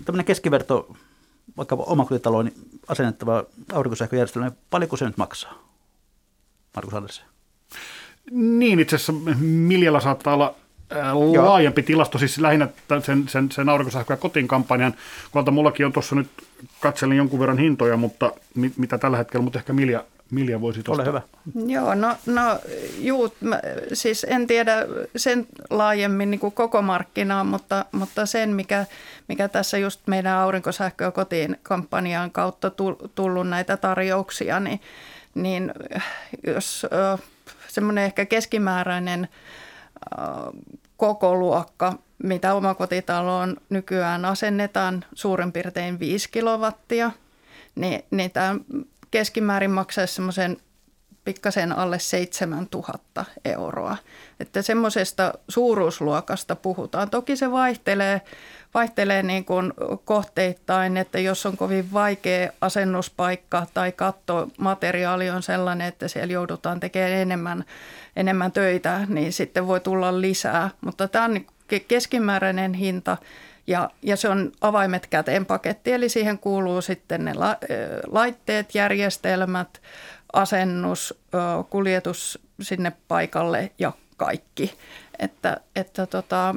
tämmöinen 0.04 0.24
keskiverto, 0.24 0.96
vaikka 1.56 1.74
omakotitaloon 1.74 2.50
asennettava 2.88 3.44
aurinkosähköjärjestelmä, 3.72 4.52
paljonko 4.70 4.96
se 4.96 5.04
nyt 5.04 5.16
maksaa? 5.16 5.72
Markus 6.76 6.94
Andersen. 6.94 7.24
Niin, 8.30 8.80
itse 8.80 8.96
asiassa 8.96 9.12
Miljalla 9.40 10.00
saattaa 10.00 10.34
olla 10.34 10.54
laajempi 11.44 11.82
tilasto, 11.82 12.18
siis 12.18 12.38
lähinnä 12.38 12.68
sen, 13.02 13.28
sen, 13.28 13.52
sen 13.52 13.68
aurinkosähköä 13.68 14.16
kotiin 14.16 14.48
kampanjan 14.48 14.94
kohdalta. 15.30 15.50
Mullakin 15.50 15.86
on 15.86 15.92
tuossa 15.92 16.14
nyt, 16.14 16.28
katselin 16.80 17.16
jonkun 17.16 17.40
verran 17.40 17.58
hintoja, 17.58 17.96
mutta 17.96 18.32
mit, 18.54 18.76
mitä 18.76 18.98
tällä 18.98 19.16
hetkellä, 19.16 19.44
mutta 19.44 19.58
ehkä 19.58 19.72
Milja 19.72 20.04
Milja 20.32 20.60
voisi 20.60 20.82
tuosta. 20.82 21.02
Ole 21.02 21.08
hyvä. 21.08 21.22
Joo, 21.66 21.94
no, 21.94 22.16
no 22.26 22.58
juu, 22.98 23.34
mä, 23.40 23.60
siis 23.92 24.26
en 24.28 24.46
tiedä 24.46 24.86
sen 25.16 25.46
laajemmin 25.70 26.30
niin 26.30 26.40
kuin 26.40 26.52
koko 26.52 26.82
markkinaa, 26.82 27.44
mutta, 27.44 27.84
mutta 27.92 28.26
sen, 28.26 28.50
mikä, 28.50 28.86
mikä 29.28 29.48
tässä 29.48 29.78
just 29.78 30.00
meidän 30.06 30.36
aurinkosähköä 30.36 31.10
kotiin 31.10 31.56
kampanjan 31.62 32.30
kautta 32.30 32.70
tullut 33.14 33.48
näitä 33.48 33.76
tarjouksia, 33.76 34.60
niin, 34.60 34.80
niin 35.34 35.72
jos 36.46 36.86
semmoinen 37.68 38.04
ehkä 38.04 38.26
keskimääräinen 38.26 39.28
koko 40.96 41.36
luokka, 41.36 41.98
mitä 42.22 42.54
omakotitaloon 42.54 43.56
nykyään 43.70 44.24
asennetaan 44.24 45.04
suurin 45.14 45.52
piirtein 45.52 46.00
5 46.00 46.30
kilowattia, 46.30 47.10
niin, 47.74 48.04
niin 48.10 48.30
tämä 48.30 48.56
keskimäärin 49.12 49.70
maksaisi 49.70 50.14
semmoisen 50.14 50.56
pikkasen 51.24 51.72
alle 51.72 51.98
7000 51.98 53.24
euroa. 53.44 53.96
Että 54.40 54.62
semmoisesta 54.62 55.32
suuruusluokasta 55.48 56.56
puhutaan. 56.56 57.10
Toki 57.10 57.36
se 57.36 57.50
vaihtelee, 57.50 58.20
vaihtelee 58.74 59.22
niin 59.22 59.44
kuin 59.44 59.72
kohteittain, 60.04 60.96
että 60.96 61.18
jos 61.18 61.46
on 61.46 61.56
kovin 61.56 61.92
vaikea 61.92 62.52
asennuspaikka 62.60 63.66
tai 63.74 63.92
kattomateriaali 63.92 65.30
on 65.30 65.42
sellainen, 65.42 65.88
että 65.88 66.08
siellä 66.08 66.32
joudutaan 66.32 66.80
tekemään 66.80 67.12
enemmän, 67.12 67.64
enemmän 68.16 68.52
töitä, 68.52 69.00
niin 69.08 69.32
sitten 69.32 69.66
voi 69.66 69.80
tulla 69.80 70.20
lisää. 70.20 70.70
Mutta 70.80 71.08
tämä 71.08 71.24
on 71.24 71.40
keskimääräinen 71.88 72.74
hinta 72.74 73.16
ja, 73.66 73.90
ja 74.02 74.16
se 74.16 74.28
on 74.28 74.52
avaimet 74.60 75.06
käteen 75.06 75.46
paketti, 75.46 75.92
eli 75.92 76.08
siihen 76.08 76.38
kuuluu 76.38 76.82
sitten 76.82 77.24
ne 77.24 77.34
la, 77.34 77.56
laitteet, 78.06 78.74
järjestelmät, 78.74 79.80
asennus, 80.32 81.14
kuljetus 81.70 82.38
sinne 82.60 82.92
paikalle 83.08 83.70
ja 83.78 83.92
kaikki. 84.16 84.74
Että, 85.18 85.60
että 85.76 86.06
tota, 86.06 86.54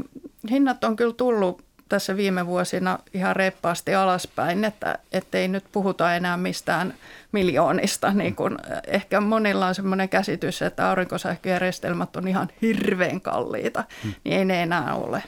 hinnat 0.49 0.83
on 0.83 0.95
kyllä 0.95 1.13
tullut 1.13 1.65
tässä 1.89 2.17
viime 2.17 2.45
vuosina 2.45 2.99
ihan 3.13 3.35
reippaasti 3.35 3.95
alaspäin, 3.95 4.65
että 5.11 5.37
ei 5.37 5.47
nyt 5.47 5.63
puhuta 5.71 6.15
enää 6.15 6.37
mistään 6.37 6.93
miljoonista. 7.31 8.11
Niin 8.11 8.35
kun 8.35 8.57
ehkä 8.87 9.21
monilla 9.21 9.67
on 9.67 9.75
sellainen 9.75 10.09
käsitys, 10.09 10.61
että 10.61 10.89
aurinkosähköjärjestelmät 10.89 12.15
on 12.15 12.27
ihan 12.27 12.49
hirveän 12.61 13.21
kalliita, 13.21 13.83
hmm. 14.03 14.13
niin 14.23 14.37
ei 14.37 14.45
ne 14.45 14.63
enää 14.63 14.95
ole. 14.95 15.23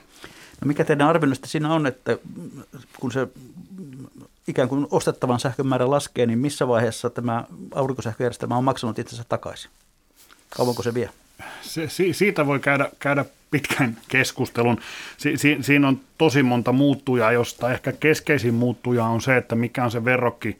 No 0.61 0.67
mikä 0.67 0.85
teidän 0.85 1.07
arvioinnista 1.07 1.47
siinä 1.47 1.73
on, 1.73 1.87
että 1.87 2.17
kun 2.99 3.11
se 3.11 3.27
ikään 4.47 4.69
kuin 4.69 4.87
ostettavan 4.91 5.39
sähkön 5.39 5.67
määrä 5.67 5.89
laskee, 5.89 6.25
niin 6.25 6.39
missä 6.39 6.67
vaiheessa 6.67 7.09
tämä 7.09 7.43
aurinkosähköjärjestelmä 7.75 8.57
on 8.57 8.63
maksanut 8.63 8.99
itsensä 8.99 9.23
takaisin? 9.29 9.71
Kauanko 10.57 10.83
se 10.83 10.93
vie? 10.93 11.09
Se, 11.61 11.89
si, 11.89 12.13
siitä 12.13 12.45
voi 12.45 12.59
käydä, 12.59 12.89
käydä 12.99 13.25
pitkän 13.51 13.97
keskustelun. 14.07 14.79
Si, 15.17 15.37
si, 15.37 15.57
siinä 15.61 15.87
on 15.87 15.99
tosi 16.17 16.43
monta 16.43 16.71
muuttujaa, 16.71 17.31
josta 17.31 17.71
ehkä 17.71 17.91
keskeisin 17.91 18.53
muuttuja 18.53 19.05
on 19.05 19.21
se, 19.21 19.37
että 19.37 19.55
mikä 19.55 19.83
on 19.83 19.91
se 19.91 20.05
verrokki, 20.05 20.57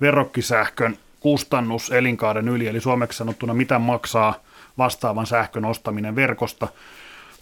verrokkisähkön 0.00 0.98
kustannus 1.20 1.90
elinkaaren 1.90 2.48
yli, 2.48 2.66
eli 2.66 2.80
suomeksi 2.80 3.16
sanottuna 3.16 3.54
mitä 3.54 3.78
maksaa 3.78 4.34
vastaavan 4.78 5.26
sähkön 5.26 5.64
ostaminen 5.64 6.16
verkosta 6.16 6.68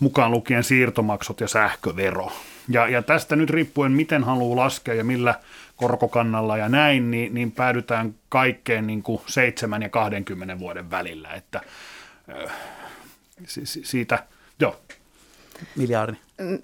mukaan 0.02 0.30
lukien 0.30 0.64
siirtomaksut 0.64 1.40
ja 1.40 1.48
sähkövero. 1.48 2.32
Ja, 2.68 2.88
ja 2.88 3.02
tästä 3.02 3.36
nyt 3.36 3.50
riippuen, 3.50 3.92
miten 3.92 4.24
haluaa 4.24 4.56
laskea 4.56 4.94
ja 4.94 5.04
millä 5.04 5.34
korkokannalla 5.76 6.56
ja 6.56 6.68
näin, 6.68 7.10
niin, 7.10 7.34
niin 7.34 7.52
päädytään 7.52 8.14
kaikkeen 8.28 8.86
niin 8.86 9.02
kuin 9.02 9.22
7 9.26 9.82
ja 9.82 9.88
20 9.88 10.58
vuoden 10.58 10.90
välillä. 10.90 11.30
Että, 11.30 11.60
äh, 12.44 12.52
si, 13.46 13.84
siitä, 13.84 14.24
joo. 14.60 14.80
Miljardi. 15.76 16.16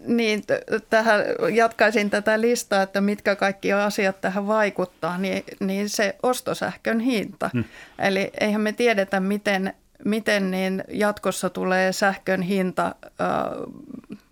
Niin, 0.07 0.42
tähän 0.90 1.20
jatkaisin 1.55 2.11
tätä 2.11 2.40
listaa, 2.40 2.83
että 2.83 3.01
mitkä 3.01 3.37
kaikki 3.37 3.72
asiat 3.72 4.20
tähän 4.20 4.46
vaikuttaa, 4.46 5.18
niin, 5.18 5.44
niin 5.61 5.88
se 5.88 6.16
ostosähkön 6.22 7.01
hinta. 7.01 7.51
Hmm. 7.53 7.64
Eli 7.98 8.31
eihän 8.40 8.61
me 8.61 8.72
tiedetä, 8.72 9.20
miten 9.20 9.74
miten 10.04 10.50
niin 10.50 10.84
jatkossa 10.88 11.50
tulee 11.50 11.92
sähkön 11.92 12.42
hinta 12.42 12.94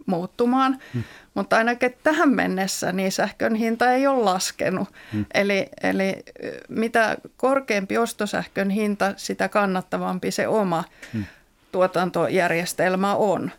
muuttumaan. 0.07 0.79
Hmm. 0.95 1.03
Mutta 1.35 1.57
ainakin 1.57 1.95
tähän 2.03 2.29
mennessä 2.29 2.93
niin 2.93 3.13
sähkön 3.13 3.55
hinta 3.55 3.93
ei 3.93 4.07
ole 4.07 4.25
laskenut. 4.25 4.89
Hmm. 5.13 5.25
Eli, 5.35 5.69
eli 5.83 6.23
mitä 6.69 7.17
korkeampi 7.37 7.99
ostosähkön 7.99 8.71
hinta, 8.71 9.13
sitä 9.17 9.49
kannattavampi 9.49 10.31
se 10.31 10.49
oma 10.49 10.85
hmm. 11.13 11.25
tuotantojärjestelmä 11.73 13.15
on. 13.15 13.51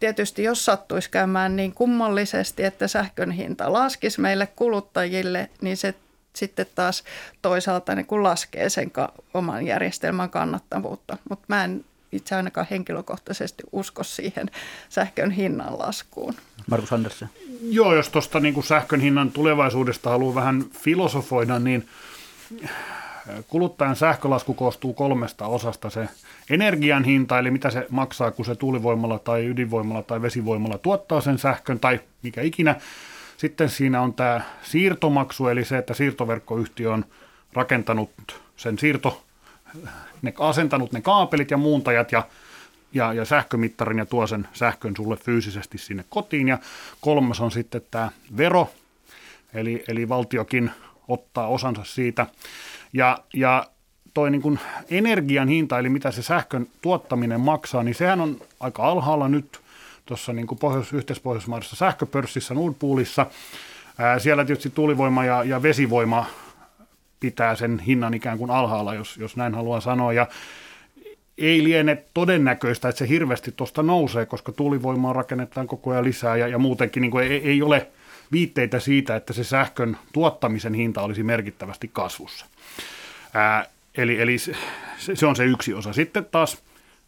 Tietysti 0.00 0.42
jos 0.42 0.64
sattuisi 0.64 1.10
käymään 1.10 1.56
niin 1.56 1.72
kummallisesti, 1.74 2.64
että 2.64 2.88
sähkön 2.88 3.30
hinta 3.30 3.72
laskisi 3.72 4.20
meille 4.20 4.46
kuluttajille, 4.46 5.50
niin 5.60 5.76
se 5.76 5.94
sitten 6.32 6.66
taas 6.74 7.04
toisaalta 7.42 7.94
niin 7.94 8.06
kuin 8.06 8.22
laskee 8.22 8.68
sen 8.68 8.90
ka- 8.90 9.12
oman 9.34 9.66
järjestelmän 9.66 10.30
kannattavuutta. 10.30 11.16
Mutta 11.30 11.44
mä 11.48 11.64
en 11.64 11.84
itse 12.12 12.36
ainakaan 12.36 12.66
henkilökohtaisesti 12.70 13.62
usko 13.72 14.04
siihen 14.04 14.50
sähkön 14.88 15.30
hinnan 15.30 15.78
laskuun. 15.78 16.34
Markus 16.66 16.92
Andersen. 16.92 17.28
Joo, 17.62 17.94
jos 17.94 18.08
tuosta 18.08 18.40
niin 18.40 18.64
sähkön 18.64 19.00
hinnan 19.00 19.32
tulevaisuudesta 19.32 20.10
haluaa 20.10 20.34
vähän 20.34 20.64
filosofoida, 20.70 21.58
niin 21.58 21.88
kuluttajan 23.48 23.96
sähkölasku 23.96 24.54
koostuu 24.54 24.92
kolmesta 24.92 25.46
osasta. 25.46 25.90
Se 25.90 26.08
energian 26.50 27.04
hinta, 27.04 27.38
eli 27.38 27.50
mitä 27.50 27.70
se 27.70 27.86
maksaa, 27.90 28.30
kun 28.30 28.44
se 28.44 28.54
tuulivoimalla 28.54 29.18
tai 29.18 29.46
ydinvoimalla 29.46 30.02
tai 30.02 30.22
vesivoimalla 30.22 30.78
tuottaa 30.78 31.20
sen 31.20 31.38
sähkön 31.38 31.80
tai 31.80 32.00
mikä 32.22 32.42
ikinä. 32.42 32.80
Sitten 33.42 33.68
siinä 33.68 34.00
on 34.00 34.14
tämä 34.14 34.40
siirtomaksu, 34.62 35.48
eli 35.48 35.64
se, 35.64 35.78
että 35.78 35.94
siirtoverkkoyhtiö 35.94 36.92
on 36.92 37.04
rakentanut 37.52 38.10
sen 38.56 38.78
siirto, 38.78 39.22
ne 40.22 40.34
asentanut 40.38 40.92
ne 40.92 41.00
kaapelit 41.00 41.50
ja 41.50 41.56
muuntajat 41.56 42.12
ja, 42.12 42.26
ja, 42.92 43.12
ja 43.12 43.24
sähkömittarin 43.24 43.98
ja 43.98 44.06
tuo 44.06 44.26
sen 44.26 44.48
sähkön 44.52 44.96
sulle 44.96 45.16
fyysisesti 45.16 45.78
sinne 45.78 46.04
kotiin. 46.08 46.48
Ja 46.48 46.58
kolmas 47.00 47.40
on 47.40 47.50
sitten 47.50 47.82
tämä 47.90 48.10
vero, 48.36 48.70
eli, 49.54 49.84
eli 49.88 50.08
valtiokin 50.08 50.70
ottaa 51.08 51.46
osansa 51.46 51.84
siitä. 51.84 52.26
Ja, 52.92 53.18
ja 53.34 53.66
toi 54.14 54.30
niin 54.30 54.42
kuin 54.42 54.58
energian 54.90 55.48
hinta, 55.48 55.78
eli 55.78 55.88
mitä 55.88 56.10
se 56.10 56.22
sähkön 56.22 56.66
tuottaminen 56.82 57.40
maksaa, 57.40 57.82
niin 57.82 57.94
sehän 57.94 58.20
on 58.20 58.40
aika 58.60 58.88
alhaalla 58.88 59.28
nyt 59.28 59.61
tuossa 60.06 60.32
niin 60.32 60.46
Pohjois- 60.60 60.92
yhteispohjoismaisessa 60.92 61.76
sähköpörssissä 61.76 62.54
Nordpoolissa. 62.54 63.26
Ää, 63.98 64.18
siellä 64.18 64.44
tietysti 64.44 64.70
tuulivoima 64.70 65.24
ja, 65.24 65.44
ja 65.44 65.62
vesivoima 65.62 66.26
pitää 67.20 67.56
sen 67.56 67.78
hinnan 67.78 68.14
ikään 68.14 68.38
kuin 68.38 68.50
alhaalla, 68.50 68.94
jos, 68.94 69.16
jos 69.16 69.36
näin 69.36 69.54
haluaa 69.54 69.80
sanoa. 69.80 70.12
Ja 70.12 70.26
ei 71.38 71.64
liene 71.64 72.04
todennäköistä, 72.14 72.88
että 72.88 72.98
se 72.98 73.08
hirveästi 73.08 73.52
tuosta 73.56 73.82
nousee, 73.82 74.26
koska 74.26 74.52
tuulivoimaa 74.52 75.12
rakennetaan 75.12 75.66
koko 75.66 75.90
ajan 75.90 76.04
lisää 76.04 76.36
ja, 76.36 76.48
ja 76.48 76.58
muutenkin 76.58 77.00
niin 77.00 77.10
kuin 77.10 77.24
ei, 77.24 77.48
ei 77.48 77.62
ole 77.62 77.88
viitteitä 78.32 78.80
siitä, 78.80 79.16
että 79.16 79.32
se 79.32 79.44
sähkön 79.44 79.96
tuottamisen 80.12 80.74
hinta 80.74 81.02
olisi 81.02 81.22
merkittävästi 81.22 81.90
kasvussa. 81.92 82.46
Ää, 83.34 83.66
eli 83.96 84.20
eli 84.20 84.38
se, 84.38 84.54
se 85.14 85.26
on 85.26 85.36
se 85.36 85.44
yksi 85.44 85.74
osa. 85.74 85.92
Sitten 85.92 86.24
taas 86.24 86.62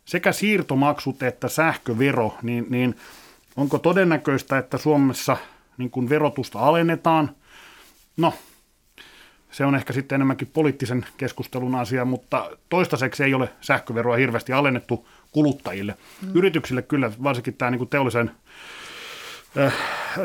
sekä 0.05 0.33
siirtomaksut 0.33 1.23
että 1.23 1.49
sähkövero, 1.49 2.35
niin, 2.43 2.67
niin 2.69 2.97
onko 3.57 3.79
todennäköistä, 3.79 4.59
että 4.59 4.79
Suomessa 4.79 5.37
niin 5.79 5.91
kuin 5.91 6.09
verotusta 6.09 6.59
alennetaan? 6.59 7.31
No, 8.17 8.35
se 9.51 9.65
on 9.65 9.75
ehkä 9.75 9.93
sitten 9.93 10.17
enemmänkin 10.17 10.51
poliittisen 10.53 11.07
keskustelun 11.17 11.75
asia, 11.75 12.05
mutta 12.05 12.51
toistaiseksi 12.69 13.25
ei 13.25 13.35
ole 13.35 13.49
sähköveroa 13.61 14.17
hirveästi 14.17 14.53
alennettu 14.53 15.09
kuluttajille. 15.33 15.97
Mm. 16.23 16.31
Yrityksille 16.35 16.83
kyllä, 16.83 17.11
varsinkin 17.23 17.55
tämä 17.55 17.71
niin 17.71 17.89
teollisen, 17.89 18.31
äh, 19.59 19.75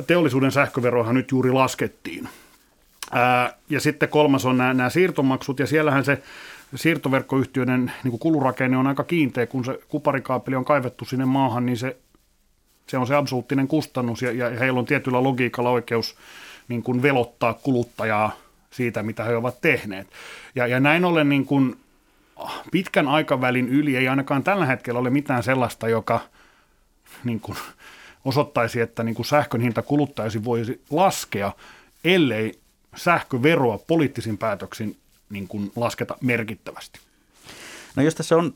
teollisuuden 0.07 0.51
sähköverohan 0.51 1.15
nyt 1.15 1.31
juuri 1.31 1.51
laskettiin. 1.51 2.29
Ää, 3.11 3.53
ja 3.69 3.79
sitten 3.79 4.09
kolmas 4.09 4.45
on 4.45 4.57
nämä, 4.57 4.73
nämä 4.73 4.89
siirtomaksut, 4.89 5.59
ja 5.59 5.67
siellähän 5.67 6.05
se 6.05 6.23
siirtoverkkoyhtiöiden 6.75 7.91
niin 8.03 8.19
kulurakenne 8.19 8.77
on 8.77 8.87
aika 8.87 9.03
kiinteä, 9.03 9.47
kun 9.47 9.65
se 9.65 9.79
kuparikaapeli 9.87 10.55
on 10.55 10.65
kaivettu 10.65 11.05
sinne 11.05 11.25
maahan, 11.25 11.65
niin 11.65 11.77
se, 11.77 11.97
se 12.87 12.97
on 12.97 13.07
se 13.07 13.15
absoluuttinen 13.15 13.67
kustannus, 13.67 14.21
ja, 14.21 14.31
ja 14.31 14.49
heillä 14.59 14.79
on 14.79 14.85
tietyllä 14.85 15.23
logiikalla 15.23 15.69
oikeus 15.69 16.15
niin 16.67 16.83
kuin 16.83 17.01
velottaa 17.01 17.53
kuluttajaa 17.53 18.31
siitä, 18.71 19.03
mitä 19.03 19.23
he 19.23 19.35
ovat 19.35 19.61
tehneet. 19.61 20.07
Ja, 20.55 20.67
ja 20.67 20.79
näin 20.79 21.05
ollen 21.05 21.29
niin 21.29 21.45
kuin 21.45 21.75
pitkän 22.71 23.07
aikavälin 23.07 23.69
yli 23.69 23.95
ei 23.95 24.07
ainakaan 24.07 24.43
tällä 24.43 24.65
hetkellä 24.65 24.99
ole 24.99 25.09
mitään 25.09 25.43
sellaista, 25.43 25.89
joka 25.89 26.19
niin 27.23 27.39
kuin 27.39 27.57
osoittaisi, 28.25 28.81
että 28.81 29.03
niin 29.03 29.15
kuin 29.15 29.25
sähkön 29.25 29.61
hinta 29.61 29.81
kuluttaisi 29.81 30.43
voisi 30.43 30.81
laskea, 30.89 31.51
ellei 32.03 32.59
sähköveroa 32.95 33.77
poliittisin 33.77 34.37
päätöksin 34.37 34.97
niin 35.29 35.47
kuin 35.47 35.71
lasketa 35.75 36.17
merkittävästi. 36.21 36.99
No 37.95 38.03
jos 38.03 38.15
tässä 38.15 38.37
on 38.37 38.53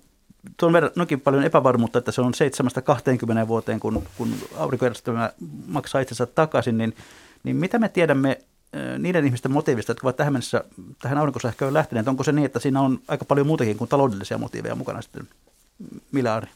tuon 0.57 0.73
verran 0.73 0.91
noin 0.95 1.21
paljon 1.23 1.43
epävarmuutta, 1.43 1.99
että 1.99 2.11
se 2.11 2.21
on 2.21 2.33
7-20 3.43 3.47
vuoteen, 3.47 3.79
kun, 3.79 4.03
kun 4.17 4.33
aurinkojärjestelmä 4.57 5.31
maksaa 5.67 6.01
itsensä 6.01 6.25
takaisin, 6.25 6.77
niin, 6.77 6.95
niin 7.43 7.55
mitä 7.55 7.79
me 7.79 7.89
tiedämme 7.89 8.37
niiden 8.99 9.25
ihmisten 9.25 9.51
motiivista, 9.51 9.91
jotka 9.91 10.07
ovat 10.07 10.15
tähän 10.15 10.33
mennessä 10.33 10.63
tähän 11.01 11.17
aurinkosähköön 11.17 11.73
lähteneet? 11.73 12.07
Onko 12.07 12.23
se 12.23 12.31
niin, 12.31 12.45
että 12.45 12.59
siinä 12.59 12.81
on 12.81 12.99
aika 13.07 13.25
paljon 13.25 13.47
muutakin 13.47 13.77
kuin 13.77 13.87
taloudellisia 13.87 14.37
motiiveja 14.37 14.75
mukana 14.75 15.01
sitten? 15.01 15.27
Milaari? 16.11 16.47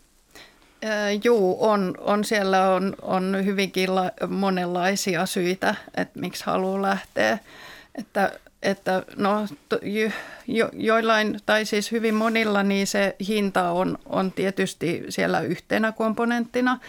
Juu, 1.24 1.58
on, 1.66 1.94
on 2.00 2.24
siellä 2.24 2.70
on, 2.70 2.96
on 3.02 3.38
hyvinkin 3.46 3.96
la, 3.96 4.12
monenlaisia 4.28 5.26
syitä, 5.26 5.76
että 5.98 6.20
miksi 6.20 6.46
haluaa 6.46 6.82
lähteä. 6.82 7.40
Että, 7.96 8.40
että 8.62 9.04
no, 9.16 9.48
jo, 9.82 10.10
jo, 10.48 10.70
joillain, 10.74 11.40
tai 11.46 11.66
siis 11.66 11.92
hyvin 11.92 12.16
monilla, 12.16 12.64
niin 12.64 12.88
se 12.88 13.16
hinta 13.28 13.72
on, 13.72 13.98
on 14.06 14.32
tietysti 14.32 15.06
siellä 15.10 15.42
yhtenä 15.42 15.92
komponenttina. 15.92 16.80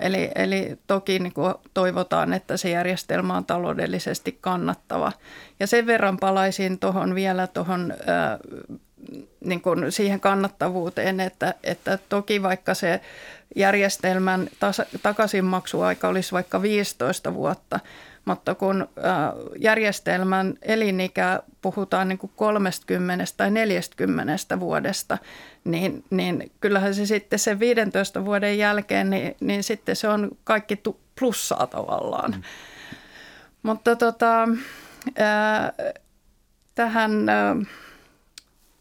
Eli, 0.00 0.30
eli 0.34 0.78
toki 0.86 1.18
niin 1.18 1.32
kuin 1.32 1.54
toivotaan, 1.74 2.32
että 2.32 2.56
se 2.56 2.70
järjestelmä 2.70 3.36
on 3.36 3.44
taloudellisesti 3.44 4.38
kannattava. 4.40 5.12
Ja 5.60 5.66
sen 5.66 5.86
verran 5.86 6.18
palaisin 6.18 6.78
tuohon 6.78 7.14
vielä 7.14 7.46
tuohon 7.46 7.94
niin 9.44 9.60
kuin 9.60 9.92
siihen 9.92 10.20
kannattavuuteen, 10.20 11.20
että, 11.20 11.54
että 11.62 11.98
toki 12.08 12.42
vaikka 12.42 12.74
se 12.74 13.00
järjestelmän 13.56 14.48
tas- 14.54 14.98
takaisinmaksuaika 15.02 16.08
olisi 16.08 16.32
vaikka 16.32 16.62
15 16.62 17.34
vuotta, 17.34 17.80
mutta 18.24 18.54
kun 18.54 18.88
järjestelmän 19.58 20.54
elinikä 20.62 21.42
puhutaan 21.62 22.08
niin 22.08 22.18
kuin 22.18 22.32
30 22.36 23.24
tai 23.36 23.50
40 23.50 24.60
vuodesta, 24.60 25.18
niin, 25.64 26.04
niin 26.10 26.52
kyllähän 26.60 26.94
se 26.94 27.06
sitten 27.06 27.38
sen 27.38 27.60
15 27.60 28.24
vuoden 28.24 28.58
jälkeen, 28.58 29.10
niin, 29.10 29.36
niin 29.40 29.62
sitten 29.62 29.96
se 29.96 30.08
on 30.08 30.30
kaikki 30.44 30.82
plussaa 31.18 31.66
tavallaan. 31.66 32.30
Mm. 32.30 32.42
Mutta 33.62 33.96
tota, 33.96 34.48
ää, 35.18 35.72
tähän... 36.74 37.28
Ää, 37.28 37.56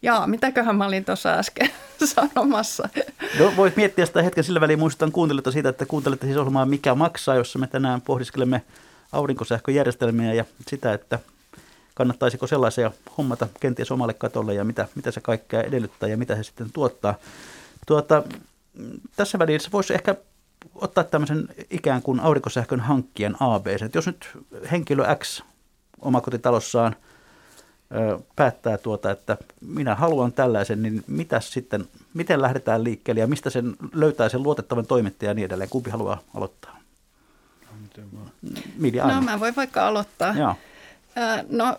Jaa, 0.01 0.27
mitäköhän 0.27 0.75
mä 0.75 0.85
olin 0.85 1.05
tuossa 1.05 1.33
äsken 1.33 1.69
sanomassa? 2.15 2.89
No, 3.39 3.53
voit 3.57 3.75
miettiä 3.75 4.05
sitä 4.05 4.21
hetken 4.21 4.43
sillä 4.43 4.61
väliin. 4.61 4.79
Muistutan 4.79 5.11
kuuntelijoita 5.11 5.51
siitä, 5.51 5.69
että 5.69 5.85
kuuntelette 5.85 6.25
siis 6.25 6.37
ohjelmaa 6.37 6.65
Mikä 6.65 6.95
maksaa, 6.95 7.35
jossa 7.35 7.59
me 7.59 7.67
tänään 7.67 8.01
pohdiskelemme 8.01 8.61
aurinkosähköjärjestelmiä 9.13 10.33
ja 10.33 10.45
sitä, 10.67 10.93
että 10.93 11.19
kannattaisiko 11.93 12.47
sellaisia 12.47 12.91
hommata 13.17 13.47
kenties 13.59 13.91
omalle 13.91 14.13
katolle 14.13 14.53
ja 14.53 14.63
mitä, 14.63 14.87
mitä 14.95 15.11
se 15.11 15.21
kaikkea 15.21 15.61
edellyttää 15.61 16.09
ja 16.09 16.17
mitä 16.17 16.35
se 16.35 16.43
sitten 16.43 16.67
tuottaa. 16.73 17.15
Tuota, 17.87 18.23
tässä 19.15 19.39
välissä 19.39 19.69
voisi 19.73 19.93
ehkä 19.93 20.15
ottaa 20.75 21.03
tämmöisen 21.03 21.47
ikään 21.69 22.01
kuin 22.01 22.19
aurinkosähkön 22.19 22.79
hankkijan 22.79 23.37
ABC. 23.39 23.81
Että 23.81 23.97
jos 23.97 24.07
nyt 24.07 24.29
henkilö 24.71 25.15
X 25.15 25.41
omakotitalossaan 26.01 26.95
päättää 28.35 28.77
tuota, 28.77 29.11
että 29.11 29.37
minä 29.61 29.95
haluan 29.95 30.33
tällaisen, 30.33 30.81
niin 30.81 31.03
mitä 31.07 31.39
sitten, 31.39 31.85
miten 32.13 32.41
lähdetään 32.41 32.83
liikkeelle 32.83 33.21
ja 33.21 33.27
mistä 33.27 33.49
sen 33.49 33.75
löytää 33.93 34.29
sen 34.29 34.43
luotettavan 34.43 34.85
toimittajan 34.85 35.29
ja 35.29 35.33
niin 35.33 35.45
edelleen? 35.45 35.69
Kumpi 35.69 35.89
haluaa 35.89 36.21
aloittaa? 36.35 36.82
Media 38.77 39.07
no 39.07 39.21
mä 39.21 39.39
voin 39.39 39.55
vaikka 39.55 39.87
aloittaa. 39.87 40.35
Joo. 40.37 40.55
No 41.49 41.77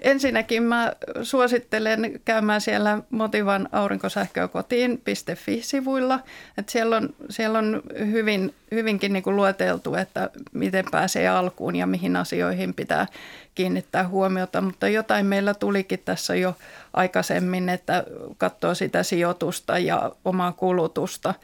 ensinnäkin 0.00 0.62
mä 0.62 0.92
suosittelen 1.22 2.20
käymään 2.24 2.60
siellä 2.60 2.98
Motivan 3.10 3.68
aurinkosähkökotiin.fi-sivuilla. 3.72 6.20
Että 6.58 6.72
siellä, 6.72 6.96
on, 6.96 7.14
siellä 7.30 7.58
on 7.58 7.82
hyvin, 7.98 8.54
hyvinkin 8.70 9.12
niin 9.12 9.22
kuin 9.22 9.36
lueteltu, 9.36 9.94
että 9.94 10.30
miten 10.52 10.84
pääsee 10.90 11.28
alkuun 11.28 11.76
ja 11.76 11.86
mihin 11.86 12.16
asioihin 12.16 12.74
pitää 12.74 13.06
kiinnittää 13.54 14.08
huomiota. 14.08 14.60
Mutta 14.60 14.88
jotain 14.88 15.26
meillä 15.26 15.54
tulikin 15.54 16.02
tässä 16.04 16.34
jo 16.34 16.56
aikaisemmin, 16.92 17.68
että 17.68 18.04
katsoo 18.38 18.74
sitä 18.74 19.02
sijoitusta 19.02 19.78
ja 19.78 20.12
omaa 20.24 20.52
kulutusta. 20.52 21.34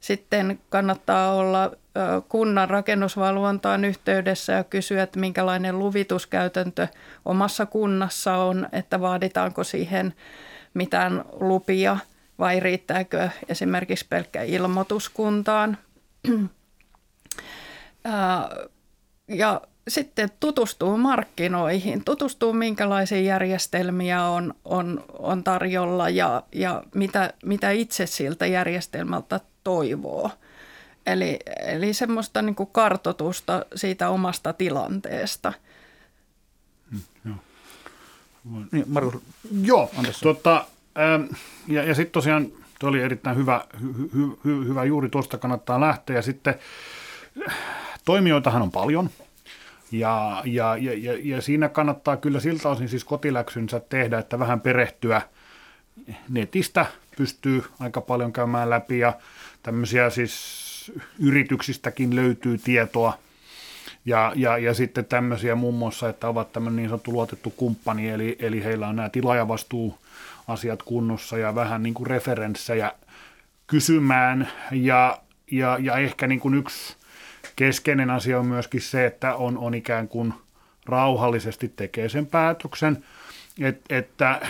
Sitten 0.00 0.58
kannattaa 0.70 1.34
olla 1.34 1.72
kunnan 2.28 2.70
rakennusvalvontaan 2.70 3.84
yhteydessä 3.84 4.52
ja 4.52 4.64
kysyä, 4.64 5.02
että 5.02 5.20
minkälainen 5.20 5.78
luvituskäytäntö 5.78 6.88
omassa 7.24 7.66
kunnassa 7.66 8.36
on, 8.36 8.68
että 8.72 9.00
vaaditaanko 9.00 9.64
siihen 9.64 10.14
mitään 10.74 11.24
lupia 11.40 11.96
vai 12.38 12.60
riittääkö 12.60 13.28
esimerkiksi 13.48 14.06
pelkkä 14.08 14.42
ilmoituskuntaan. 14.42 15.78
Ja 19.28 19.60
sitten 19.88 20.30
tutustuu 20.40 20.96
markkinoihin, 20.96 22.04
tutustuu 22.04 22.52
minkälaisia 22.52 23.20
järjestelmiä 23.20 24.24
on, 24.24 24.54
on, 24.64 25.04
on 25.18 25.44
tarjolla 25.44 26.08
ja, 26.08 26.42
ja 26.52 26.82
mitä, 26.94 27.32
mitä 27.44 27.70
itse 27.70 28.06
siltä 28.06 28.46
järjestelmältä 28.46 29.40
toivoo. 29.64 30.30
Eli, 31.06 31.38
eli 31.66 31.94
semmoista 31.94 32.42
niin 32.42 32.54
kuin 32.54 32.68
kartotusta 32.72 33.66
siitä 33.74 34.08
omasta 34.08 34.52
tilanteesta. 34.52 35.52
Hmm, 36.90 37.00
joo. 37.24 37.36
Niin, 38.72 38.84
Markus 38.88 39.22
Joo, 39.62 39.90
tota, 40.22 40.64
ähm, 40.98 41.24
ja, 41.68 41.84
ja 41.84 41.94
sitten 41.94 42.12
tosiaan 42.12 42.46
tuo 42.78 42.88
oli 42.88 43.00
erittäin 43.00 43.36
hyvä, 43.36 43.64
hy, 43.80 44.10
hy, 44.14 44.38
hy, 44.44 44.68
hyvä 44.68 44.84
juuri 44.84 45.08
tuosta 45.08 45.38
kannattaa 45.38 45.80
lähteä. 45.80 46.16
Ja 46.16 46.22
sitten 46.22 46.54
toimijoitahan 48.04 48.62
on 48.62 48.70
paljon– 48.70 49.10
ja, 49.98 50.42
ja, 50.44 50.76
ja, 50.76 50.92
ja, 50.94 51.18
ja 51.22 51.42
siinä 51.42 51.68
kannattaa 51.68 52.16
kyllä 52.16 52.40
siltä 52.40 52.68
osin 52.68 52.88
siis 52.88 53.04
kotiläksynsä 53.04 53.80
tehdä, 53.80 54.18
että 54.18 54.38
vähän 54.38 54.60
perehtyä 54.60 55.22
netistä 56.28 56.86
pystyy 57.16 57.64
aika 57.80 58.00
paljon 58.00 58.32
käymään 58.32 58.70
läpi 58.70 58.98
ja 58.98 59.12
tämmöisiä 59.62 60.10
siis 60.10 60.63
yrityksistäkin 61.18 62.16
löytyy 62.16 62.58
tietoa. 62.58 63.18
Ja, 64.04 64.32
ja, 64.36 64.58
ja 64.58 64.74
sitten 64.74 65.04
tämmöisiä 65.04 65.54
muun 65.54 65.74
muassa, 65.74 66.08
että 66.08 66.28
ovat 66.28 66.52
tämmöinen 66.52 66.76
niin 66.76 66.88
sanottu 66.88 67.12
luotettu 67.12 67.50
kumppani, 67.50 68.10
eli, 68.10 68.36
eli 68.38 68.64
heillä 68.64 68.88
on 68.88 68.96
nämä 68.96 69.08
tilaajavastuuasiat 69.08 70.82
kunnossa 70.82 71.38
ja 71.38 71.54
vähän 71.54 71.82
niin 71.82 71.94
kuin 71.94 72.06
referenssejä 72.06 72.92
kysymään. 73.66 74.48
Ja, 74.70 75.18
ja, 75.50 75.78
ja 75.80 75.96
ehkä 75.96 76.26
niin 76.26 76.40
kuin 76.40 76.54
yksi 76.54 76.96
keskeinen 77.56 78.10
asia 78.10 78.38
on 78.38 78.46
myöskin 78.46 78.80
se, 78.80 79.06
että 79.06 79.34
on, 79.34 79.58
on 79.58 79.74
ikään 79.74 80.08
kuin 80.08 80.34
rauhallisesti 80.86 81.72
tekee 81.76 82.08
sen 82.08 82.26
päätöksen, 82.26 83.04
et, 83.60 83.80
että 83.88 84.40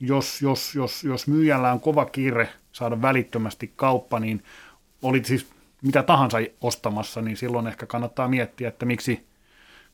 jos, 0.00 0.42
jos, 0.42 0.74
jos, 0.74 1.04
jos 1.04 1.26
myyjällä 1.26 1.72
on 1.72 1.80
kova 1.80 2.04
kiire 2.06 2.48
saada 2.72 3.02
välittömästi 3.02 3.72
kauppa, 3.76 4.20
niin 4.20 4.42
olit 5.02 5.24
siis 5.24 5.46
mitä 5.82 6.02
tahansa 6.02 6.38
ostamassa, 6.60 7.22
niin 7.22 7.36
silloin 7.36 7.66
ehkä 7.66 7.86
kannattaa 7.86 8.28
miettiä, 8.28 8.68
että 8.68 8.86
miksi, 8.86 9.26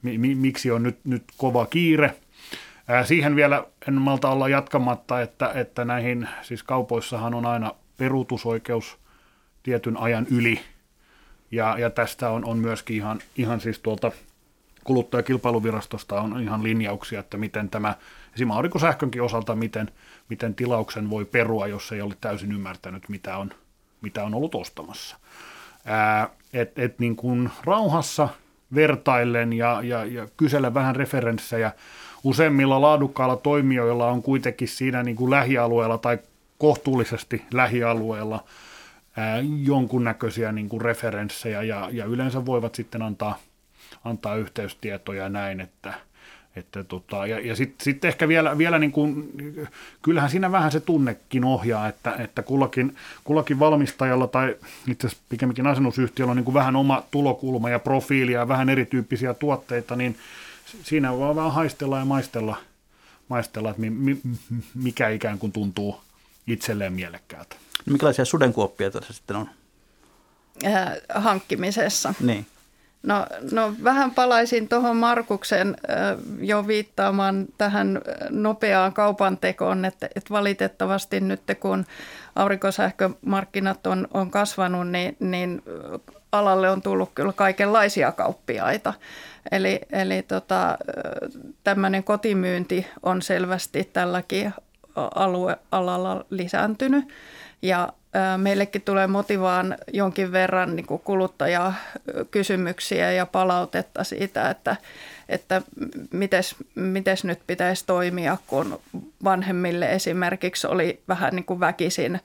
mi, 0.03 0.35
miksi 0.35 0.71
on 0.71 0.83
nyt, 0.83 0.99
nyt 1.05 1.25
kova 1.37 1.67
kiire. 1.67 2.15
Ää, 2.89 3.05
siihen 3.05 3.37
vielä 3.37 3.65
en 3.89 3.95
malta 3.95 4.29
olla 4.29 4.49
jatkamatta, 4.49 5.23
että, 5.23 5.53
että 5.55 5.85
näihin, 5.85 6.29
siis 6.43 6.63
kaupoissahan 6.63 7.35
on 7.35 7.47
aina 7.47 7.75
peruutusoikeus 7.97 8.99
tietyn 9.63 9.97
ajan 9.97 10.27
yli, 10.31 10.61
ja, 11.51 11.79
ja 11.79 11.91
tästä 11.91 12.31
on, 12.31 12.45
on 12.45 12.59
myöskin 12.59 12.97
ihan, 12.97 13.19
ihan 13.37 13.61
siis 13.61 13.79
tuolta 13.79 14.13
kuluttajakilpailuvirastosta 14.85 16.21
on 16.21 16.41
ihan 16.41 16.63
linjauksia, 16.63 17.21
että 17.21 17.37
miten 17.37 17.71
tämä, 17.71 17.95
esimerkiksi 18.35 18.57
aurinkosähkönkin 18.57 19.23
osalta, 19.23 19.55
miten, 19.55 19.91
miten 20.29 20.55
tilauksen 20.55 21.11
voi 21.11 21.25
perua, 21.25 21.67
jos 21.67 21.93
ei 21.93 22.01
ole 22.01 22.15
täysin 22.21 22.53
ymmärtänyt, 22.53 23.09
mitä 23.09 23.37
on, 23.37 23.51
mitä 24.05 24.25
on 24.25 24.35
ollut 24.35 24.55
ostamassa. 24.55 25.17
Ää, 25.85 26.29
et, 26.53 26.99
niin 26.99 27.17
kuin 27.17 27.51
rauhassa 27.65 28.29
vertaillen 28.75 29.53
ja, 29.53 29.81
ja, 29.83 30.05
ja 30.05 30.29
kysellä 30.37 30.75
vähän 30.75 30.97
referenssejä. 30.97 31.73
Useimmilla 32.25 32.81
laadukkailla 32.81 33.37
toimijoilla 33.37 34.11
on 34.11 34.23
kuitenkin 34.23 34.69
siinä 34.69 35.03
niin 35.03 35.17
kuin 35.17 35.31
lähialueella 35.31 35.99
tai 35.99 36.19
kohtuullisesti 36.59 37.45
lähialueella– 37.53 38.45
jonkunnäköisiä 39.63 40.53
niin 40.53 40.69
kuin 40.69 40.81
referenssejä 40.81 41.63
ja, 41.63 41.89
ja 41.93 42.05
yleensä 42.05 42.47
voivat 42.47 42.75
sitten 42.75 43.03
antaa, 43.03 43.39
antaa 44.05 44.37
yhteystietoja 44.37 45.23
ja 45.23 45.29
näin, 45.29 45.61
että, 45.61 45.95
että 46.57 46.85
tota, 46.85 47.27
ja, 47.27 47.41
ja 47.41 47.57
sitten 47.57 47.85
sit 47.85 48.05
ehkä 48.05 48.29
vielä, 48.29 48.59
vielä 48.59 48.79
niin 48.79 48.93
kuin, 48.93 49.33
kyllähän 50.03 50.31
siinä 50.31 50.53
vähän 50.53 50.73
se 50.73 50.81
tunnekin 50.81 51.45
ohjaa, 51.45 51.89
että, 51.89 52.15
että 52.19 52.43
kullakin, 52.43 52.97
kullakin 53.25 53.59
valmistajalla 53.59 54.27
tai 54.27 54.57
itse 54.89 55.07
asiassa 55.07 55.25
pikemminkin 55.29 55.67
asennusyhtiöllä 55.67 56.31
on 56.31 56.37
niin 56.37 56.45
kuin 56.45 56.55
vähän 56.55 56.77
oma 56.77 57.03
tulokulma 57.11 57.71
ja 57.71 57.79
profiili 57.79 58.33
ja 58.33 58.49
vähän 58.49 58.69
erityyppisiä 58.69 59.35
tuotteita, 59.35 59.97
niin 59.97 60.19
siinä 60.83 61.13
voi 61.13 61.37
vähän 61.37 61.53
haistella 61.53 61.99
ja 61.99 62.05
maistella, 62.05 62.57
maistella 63.29 63.71
että 63.71 63.81
mi, 63.81 63.91
mi, 63.91 64.19
mikä 64.75 65.09
ikään 65.09 65.39
kuin 65.39 65.53
tuntuu 65.53 66.01
itselleen 66.47 66.93
mielekkäältä. 66.93 67.57
No 67.87 67.91
minkälaisia 67.91 68.25
sudenkuoppia 68.25 68.91
tässä 68.91 69.13
sitten 69.13 69.37
on? 69.37 69.51
Äh, 70.67 70.93
hankkimisessa. 71.15 72.15
Niin. 72.21 72.47
No, 73.05 73.27
no 73.53 73.75
vähän 73.85 74.11
palaisin 74.11 74.69
tuohon 74.69 74.97
Markuksen 74.97 75.77
jo 76.41 76.67
viittaamaan 76.67 77.47
tähän 77.59 78.01
nopeaan 78.31 78.93
kaupantekoon, 78.93 79.85
että, 79.85 80.07
että 80.07 80.31
valitettavasti 80.31 81.21
nyt 81.21 81.41
kun 81.61 81.87
aurinkosähkömarkkinat 82.37 83.87
on, 83.87 84.09
on 84.15 84.31
kasvanut, 84.31 84.89
niin, 84.89 85.17
niin 85.21 85.63
alalle 86.33 86.71
on 86.71 86.83
tullut 86.83 87.11
kyllä 87.15 87.33
kaikenlaisia 87.33 88.13
kauppiaita. 88.13 88.95
Eli, 89.53 89.81
eli 89.93 90.23
tota, 90.23 90.79
tämmöinen 91.65 92.05
kotimyynti 92.05 92.87
on 93.03 93.23
selvästi 93.23 93.91
tälläkin 93.93 94.55
alue, 94.95 95.57
alalla 95.73 96.25
lisääntynyt. 96.31 97.09
Ja 97.63 97.93
meillekin 98.37 98.83
tulee 98.83 99.07
motivaan 99.07 99.77
jonkin 99.93 100.33
verran 100.33 100.77
niin 100.77 100.87
kuin 100.87 101.03
kuluttajakysymyksiä 101.05 103.13
ja 103.13 103.27
palautetta 103.27 104.05
siitä, 104.05 104.51
että, 104.51 104.77
että 105.29 105.63
mites, 106.13 106.57
mites 106.75 107.25
nyt 107.25 107.41
pitäisi 107.47 107.87
toimia, 107.87 108.37
kun 108.47 108.81
vanhemmille 109.25 109.93
esimerkiksi 109.93 110.67
oli 110.67 111.01
vähän 111.09 111.37
niin 111.37 111.45
kuin 111.45 111.61
väkisin 111.61 112.21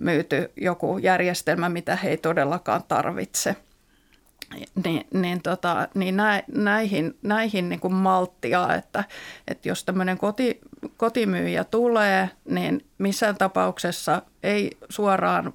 myyty 0.00 0.50
joku 0.56 0.98
järjestelmä, 0.98 1.68
mitä 1.68 1.96
he 1.96 2.10
ei 2.10 2.16
todellakaan 2.16 2.84
tarvitse 2.88 3.56
niin, 4.84 5.06
niin, 5.14 5.42
tota, 5.42 5.88
niin 5.94 6.16
nä, 6.16 6.42
näihin, 6.54 7.18
näihin 7.22 7.68
niin 7.68 7.80
kuin 7.80 7.94
malttia, 7.94 8.74
että, 8.74 9.04
että 9.48 9.68
jos 9.68 9.84
tämmöinen 9.84 10.18
koti, 10.18 10.60
kotimyyjä 10.96 11.64
tulee, 11.64 12.30
niin 12.44 12.86
missään 12.98 13.36
tapauksessa 13.36 14.22
ei 14.42 14.70
suoraan 14.88 15.52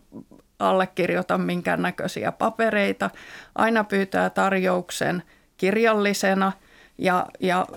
allekirjoita 0.60 1.38
minkäännäköisiä 1.38 2.32
papereita. 2.32 3.10
Aina 3.56 3.84
pyytää 3.84 4.30
tarjouksen 4.30 5.24
kirjallisena 5.58 6.52
ja, 6.98 7.26
ja 7.40 7.68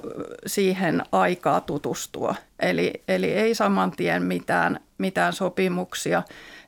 siihen 0.46 1.02
aikaa 1.12 1.60
tutustua. 1.60 2.34
Eli, 2.60 2.92
eli 3.08 3.32
ei 3.32 3.54
saman 3.54 3.90
tien 3.90 4.22
mitään, 4.22 4.80
mitään 4.98 5.32
sopimuksia 5.32 6.22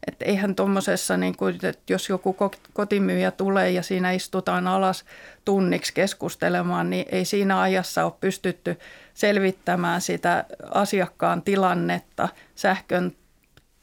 että 0.06 0.24
eihän 0.24 0.54
tuommoisessa, 0.54 1.16
niin 1.16 1.36
kuin, 1.36 1.54
että 1.54 1.92
jos 1.92 2.08
joku 2.08 2.36
kotimyyjä 2.72 3.30
tulee 3.30 3.70
ja 3.70 3.82
siinä 3.82 4.12
istutaan 4.12 4.66
alas 4.66 5.04
tunniksi 5.44 5.94
keskustelemaan, 5.94 6.90
niin 6.90 7.06
ei 7.12 7.24
siinä 7.24 7.60
ajassa 7.60 8.04
ole 8.04 8.12
pystytty 8.20 8.78
selvittämään 9.14 10.00
sitä 10.00 10.44
asiakkaan 10.70 11.42
tilannetta, 11.42 12.28
sähkön 12.54 13.12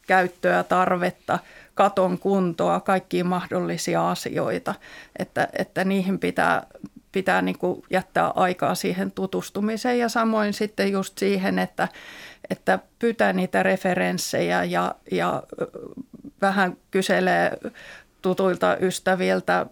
käyttöä, 0.07 0.63
tarvetta, 0.63 1.39
katon 1.75 2.17
kuntoa, 2.17 2.79
kaikkia 2.79 3.25
mahdollisia 3.25 4.11
asioita, 4.11 4.73
että, 5.19 5.47
että 5.53 5.83
niihin 5.83 6.19
pitää, 6.19 6.67
pitää 7.11 7.41
niin 7.41 7.57
kuin 7.57 7.81
jättää 7.89 8.27
aikaa 8.27 8.75
siihen 8.75 9.11
tutustumiseen 9.11 9.99
ja 9.99 10.09
samoin 10.09 10.53
sitten 10.53 10.91
just 10.91 11.17
siihen, 11.17 11.59
että, 11.59 11.87
että 12.49 12.79
pyytää 12.99 13.33
niitä 13.33 13.63
referenssejä 13.63 14.63
ja, 14.63 14.95
ja 15.11 15.43
vähän 16.41 16.77
kyselee 16.91 17.57
tutuilta 18.21 18.77
ystäviltä, 18.77 19.65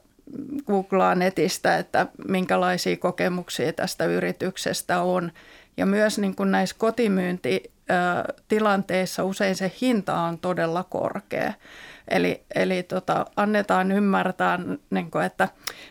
googlaa 0.68 1.16
netistä, 1.16 1.78
että 1.78 2.08
minkälaisia 2.28 2.98
kokemuksia 2.98 3.74
tästä 3.74 4.06
yrityksestä 4.06 5.02
on. 5.02 5.32
Ja 5.78 5.86
myös 5.86 6.20
niin 6.20 6.36
kuin 6.36 6.52
näissä 6.52 6.76
kotimyyntitilanteissa 6.80 9.24
usein 9.24 9.56
se 9.56 9.72
hinta 9.82 10.20
on 10.20 10.40
todella 10.40 10.84
korkea. 10.84 11.54
Eli, 12.08 12.44
eli 12.56 12.84
tota, 12.84 13.26
annetaan 13.36 13.92
ymmärtää, 13.92 14.60
niin 14.90 15.12
kuin, 15.12 15.26
että 15.26 15.50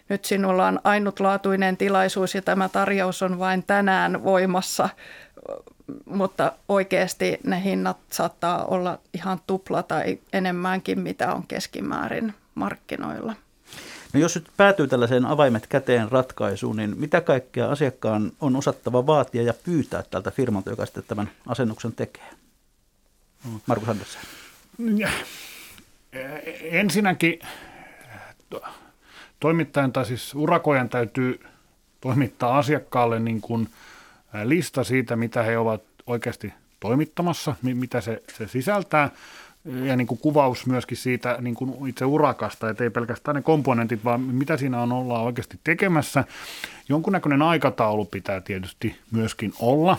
nyt 0.08 0.24
sinulla 0.24 0.66
on 0.66 0.80
ainutlaatuinen 0.84 1.76
tilaisuus 1.76 2.34
ja 2.34 2.42
tämä 2.42 2.68
tarjous 2.68 3.22
on 3.22 3.38
vain 3.38 3.64
tänään 3.66 4.24
voimassa 4.24 4.88
mutta 6.04 6.52
oikeasti 6.68 7.38
ne 7.44 7.64
hinnat 7.64 7.96
saattaa 8.10 8.64
olla 8.64 8.98
ihan 9.14 9.40
tupla 9.46 9.82
tai 9.82 10.18
enemmänkin, 10.32 11.00
mitä 11.00 11.34
on 11.34 11.46
keskimäärin 11.46 12.34
markkinoilla. 12.54 13.34
No 14.12 14.20
jos 14.20 14.34
nyt 14.34 14.50
päätyy 14.56 14.88
tällaiseen 14.88 15.26
avaimet 15.26 15.66
käteen 15.66 16.12
ratkaisuun, 16.12 16.76
niin 16.76 16.98
mitä 16.98 17.20
kaikkea 17.20 17.70
asiakkaan 17.70 18.32
on 18.40 18.56
osattava 18.56 19.06
vaatia 19.06 19.42
ja 19.42 19.54
pyytää 19.64 20.02
tältä 20.10 20.30
firmalta, 20.30 20.70
joka 20.70 20.86
sitten 20.86 21.04
tämän 21.08 21.30
asennuksen 21.46 21.92
tekee? 21.92 22.30
Markus 23.66 23.88
Andersen. 23.88 24.22
Ensinnäkin 26.62 27.38
toimittajan 29.40 29.92
tai 29.92 30.06
siis 30.06 30.34
urakojan 30.34 30.88
täytyy 30.88 31.40
toimittaa 32.00 32.58
asiakkaalle 32.58 33.18
niin 33.18 33.40
kuin 33.40 33.68
lista 34.44 34.84
siitä, 34.84 35.16
mitä 35.16 35.42
he 35.42 35.58
ovat 35.58 35.82
oikeasti 36.06 36.52
toimittamassa, 36.80 37.54
mitä 37.62 38.00
se, 38.00 38.22
se 38.38 38.48
sisältää 38.48 39.10
ja 39.64 39.96
niin 39.96 40.06
kuin 40.06 40.18
kuvaus 40.18 40.66
myöskin 40.66 40.96
siitä 40.96 41.38
niin 41.40 41.54
kuin 41.54 41.88
itse 41.88 42.04
urakasta, 42.04 42.70
että 42.70 42.84
ei 42.84 42.90
pelkästään 42.90 43.34
ne 43.34 43.42
komponentit, 43.42 44.04
vaan 44.04 44.20
mitä 44.20 44.56
siinä 44.56 44.82
on 44.82 44.92
ollaan 44.92 45.24
oikeasti 45.24 45.60
tekemässä. 45.64 46.24
Jonkunnäköinen 46.88 47.42
aikataulu 47.42 48.04
pitää 48.04 48.40
tietysti 48.40 48.96
myöskin 49.10 49.52
olla. 49.58 49.96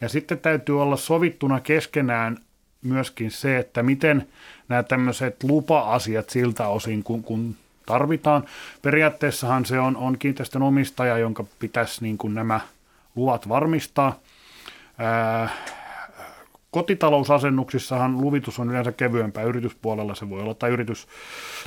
Ja 0.00 0.08
sitten 0.08 0.38
täytyy 0.38 0.82
olla 0.82 0.96
sovittuna 0.96 1.60
keskenään 1.60 2.38
myöskin 2.82 3.30
se, 3.30 3.58
että 3.58 3.82
miten 3.82 4.28
nämä 4.68 4.82
tämmöiset 4.82 5.42
lupa-asiat 5.42 6.30
siltä 6.30 6.68
osin, 6.68 7.02
kun, 7.02 7.22
kun 7.22 7.56
tarvitaan. 7.86 8.44
Periaatteessahan 8.82 9.64
se 9.64 9.80
on, 9.80 9.96
on 9.96 10.18
kiinteistön 10.18 10.62
omistaja, 10.62 11.18
jonka 11.18 11.44
pitäisi 11.58 12.02
niin 12.02 12.18
kuin 12.18 12.34
nämä 12.34 12.60
luvat 13.18 13.48
varmistaa. 13.48 14.20
Kotitalousasennuksissahan 16.70 18.20
luvitus 18.20 18.58
on 18.58 18.70
yleensä 18.70 18.92
kevyempää, 18.92 19.42
yrityspuolella 19.42 20.14
se 20.14 20.30
voi 20.30 20.42
olla, 20.42 20.54
tai 20.54 20.70
yritys- 20.70 21.06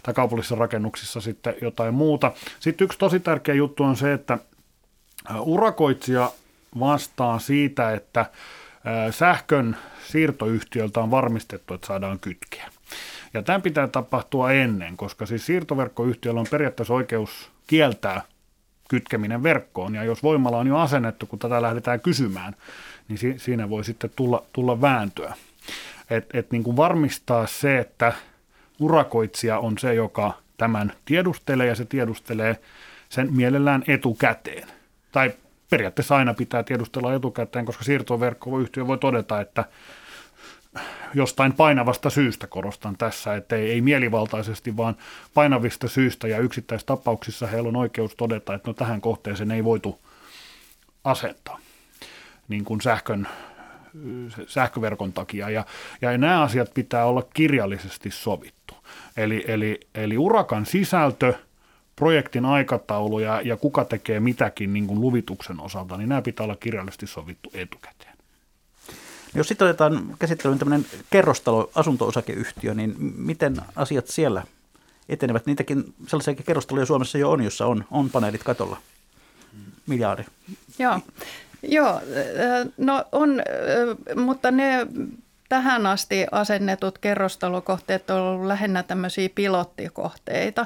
tai 0.03 0.13
kaupallisissa 0.13 0.55
rakennuksissa 0.55 1.21
sitten 1.21 1.55
jotain 1.61 1.93
muuta. 1.93 2.31
Sitten 2.59 2.85
yksi 2.85 2.99
tosi 2.99 3.19
tärkeä 3.19 3.55
juttu 3.55 3.83
on 3.83 3.95
se, 3.95 4.13
että 4.13 4.37
urakoitsija 5.39 6.31
vastaa 6.79 7.39
siitä, 7.39 7.93
että 7.93 8.25
sähkön 9.11 9.77
siirtoyhtiöltä 10.07 10.99
on 10.99 11.11
varmistettu, 11.11 11.73
että 11.73 11.87
saadaan 11.87 12.19
kytkeä. 12.19 12.69
Ja 13.33 13.43
tämän 13.43 13.61
pitää 13.61 13.87
tapahtua 13.87 14.51
ennen, 14.51 14.97
koska 14.97 15.25
siis 15.25 15.45
siirtoverkkoyhtiöllä 15.45 16.39
on 16.39 16.47
periaatteessa 16.51 16.93
oikeus 16.93 17.51
kieltää 17.67 18.21
kytkeminen 18.91 19.43
verkkoon. 19.43 19.95
Ja 19.95 20.03
jos 20.03 20.23
voimala 20.23 20.57
on 20.57 20.67
jo 20.67 20.77
asennettu, 20.77 21.25
kun 21.25 21.39
tätä 21.39 21.61
lähdetään 21.61 22.01
kysymään, 22.01 22.55
niin 23.07 23.17
si- 23.17 23.39
siinä 23.39 23.69
voi 23.69 23.83
sitten 23.83 24.11
tulla, 24.15 24.43
tulla 24.53 24.81
vääntöä. 24.81 25.33
Et, 26.09 26.25
et 26.33 26.51
niin 26.51 26.63
kuin 26.63 26.77
varmistaa 26.77 27.47
se, 27.47 27.79
että 27.79 28.13
urakoitsija 28.79 29.59
on 29.59 29.77
se, 29.77 29.93
joka 29.93 30.33
tämän 30.57 30.93
tiedustelee 31.05 31.67
ja 31.67 31.75
se 31.75 31.85
tiedustelee 31.85 32.57
sen 33.09 33.33
mielellään 33.33 33.83
etukäteen. 33.87 34.67
Tai 35.11 35.33
periaatteessa 35.69 36.15
aina 36.15 36.33
pitää 36.33 36.63
tiedustella 36.63 37.13
etukäteen, 37.13 37.65
koska 37.65 37.83
siirtoverkkoyhtiö 37.83 38.87
voi 38.87 38.97
todeta, 38.97 39.41
että 39.41 39.65
jostain 41.13 41.53
painavasta 41.53 42.09
syystä 42.09 42.47
korostan 42.47 42.97
tässä, 42.97 43.35
että 43.35 43.55
ei, 43.55 43.71
ei 43.71 43.81
mielivaltaisesti, 43.81 44.77
vaan 44.77 44.95
painavista 45.33 45.87
syistä 45.87 46.27
ja 46.27 46.39
yksittäistapauksissa 46.39 47.47
heillä 47.47 47.69
on 47.69 47.75
oikeus 47.75 48.15
todeta, 48.15 48.53
että 48.53 48.69
no 48.69 48.73
tähän 48.73 49.01
kohteeseen 49.01 49.51
ei 49.51 49.63
voitu 49.63 49.99
asentaa 51.03 51.59
niin 52.47 52.65
kuin 52.65 52.81
sähkön, 52.81 53.27
sähköverkon 54.47 55.13
takia. 55.13 55.49
Ja, 55.49 55.65
ja 56.01 56.17
nämä 56.17 56.41
asiat 56.41 56.73
pitää 56.73 57.05
olla 57.05 57.23
kirjallisesti 57.33 58.11
sovittu. 58.11 58.75
Eli, 59.17 59.45
eli, 59.47 59.79
eli 59.95 60.17
urakan 60.17 60.65
sisältö, 60.65 61.33
projektin 61.95 62.45
aikataulu 62.45 63.19
ja, 63.19 63.41
ja 63.41 63.57
kuka 63.57 63.85
tekee 63.85 64.19
mitäkin 64.19 64.73
niin 64.73 64.87
kuin 64.87 65.01
luvituksen 65.01 65.59
osalta, 65.59 65.97
niin 65.97 66.09
nämä 66.09 66.21
pitää 66.21 66.43
olla 66.43 66.55
kirjallisesti 66.55 67.07
sovittu 67.07 67.51
etukäteen. 67.53 68.10
Jos 69.35 69.47
sitten 69.47 69.67
otetaan 69.67 70.15
käsittelyyn 70.19 70.59
tämmöinen 70.59 70.85
kerrostalo, 71.09 71.71
asunto-osakeyhtiö, 71.75 72.73
niin 72.73 72.95
miten 72.99 73.55
asiat 73.75 74.07
siellä 74.07 74.43
etenevät? 75.09 75.45
Niitäkin 75.45 75.93
sellaisia 76.07 76.33
kerrostaloja 76.33 76.85
Suomessa 76.85 77.17
jo 77.17 77.31
on, 77.31 77.43
jossa 77.43 77.65
on, 77.65 77.85
on 77.91 78.09
paneelit 78.09 78.43
katolla. 78.43 78.77
Miljardi. 79.87 80.23
Joo. 80.79 80.99
Joo, 81.63 82.01
no 82.77 83.05
on, 83.11 83.41
mutta 84.15 84.51
ne 84.51 84.87
tähän 85.49 85.85
asti 85.85 86.25
asennetut 86.31 86.97
kerrostalokohteet 86.97 88.09
on 88.09 88.21
ollut 88.21 88.47
lähinnä 88.47 88.83
tämmöisiä 88.83 89.29
pilottikohteita. 89.35 90.65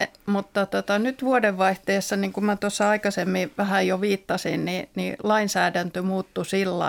E, 0.00 0.06
mutta 0.26 0.66
tota, 0.66 0.98
nyt 0.98 1.22
vuodenvaihteessa, 1.22 2.16
niin 2.16 2.32
kuin 2.32 2.44
mä 2.44 2.56
tuossa 2.56 2.90
aikaisemmin 2.90 3.52
vähän 3.58 3.86
jo 3.86 4.00
viittasin, 4.00 4.64
niin, 4.64 4.88
niin 4.94 5.16
lainsäädäntö 5.22 6.02
muuttui 6.02 6.46
sillä 6.46 6.86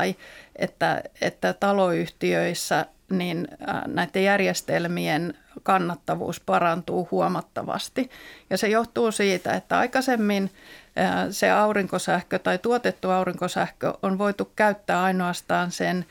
että, 0.56 1.04
että 1.22 1.54
taloyhtiöissä 1.54 2.86
niin 3.10 3.48
näiden 3.88 4.24
järjestelmien 4.24 5.34
kannattavuus 5.64 6.40
parantuu 6.40 7.08
huomattavasti. 7.12 8.10
Ja 8.50 8.58
se 8.58 8.68
johtuu 8.68 9.12
siitä, 9.12 9.54
että 9.54 9.80
aikaisemmin 9.80 10.52
se 11.32 11.52
aurinkosähkö 11.52 12.40
tai 12.40 12.58
tuotettu 12.58 13.10
aurinkosähkö 13.10 13.94
on 14.04 14.18
voitu 14.18 14.52
käyttää 14.56 15.04
ainoastaan 15.04 15.72
sen 15.72 16.06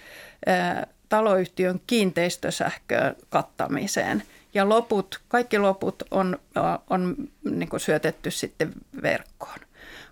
taloyhtiön 1.09 1.80
kiinteistösähköön 1.86 3.16
kattamiseen. 3.28 4.22
Ja 4.59 4.68
loput, 4.68 5.20
kaikki 5.28 5.59
loput 5.59 6.02
on, 6.11 6.38
on 6.90 7.16
niin 7.50 7.68
syötetty 7.76 8.30
sitten 8.30 8.72
verkkoon. 9.02 9.59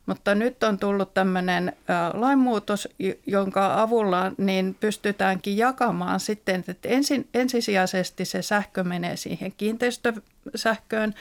Mutta 0.07 0.35
nyt 0.35 0.63
on 0.63 0.79
tullut 0.79 1.15
tämmöinen 1.15 1.73
lainmuutos, 2.13 2.89
jonka 3.27 3.83
avulla 3.83 4.33
niin 4.39 4.77
pystytäänkin 4.81 5.57
jakamaan 5.57 6.21
sitten, 6.21 6.65
että 6.69 6.89
ensin, 6.89 7.29
ensisijaisesti 7.35 8.25
se 8.25 8.43
sähkö 8.43 8.85
menee 8.85 9.17
siihen 9.17 9.53
kiinteistösähköön, 9.57 11.15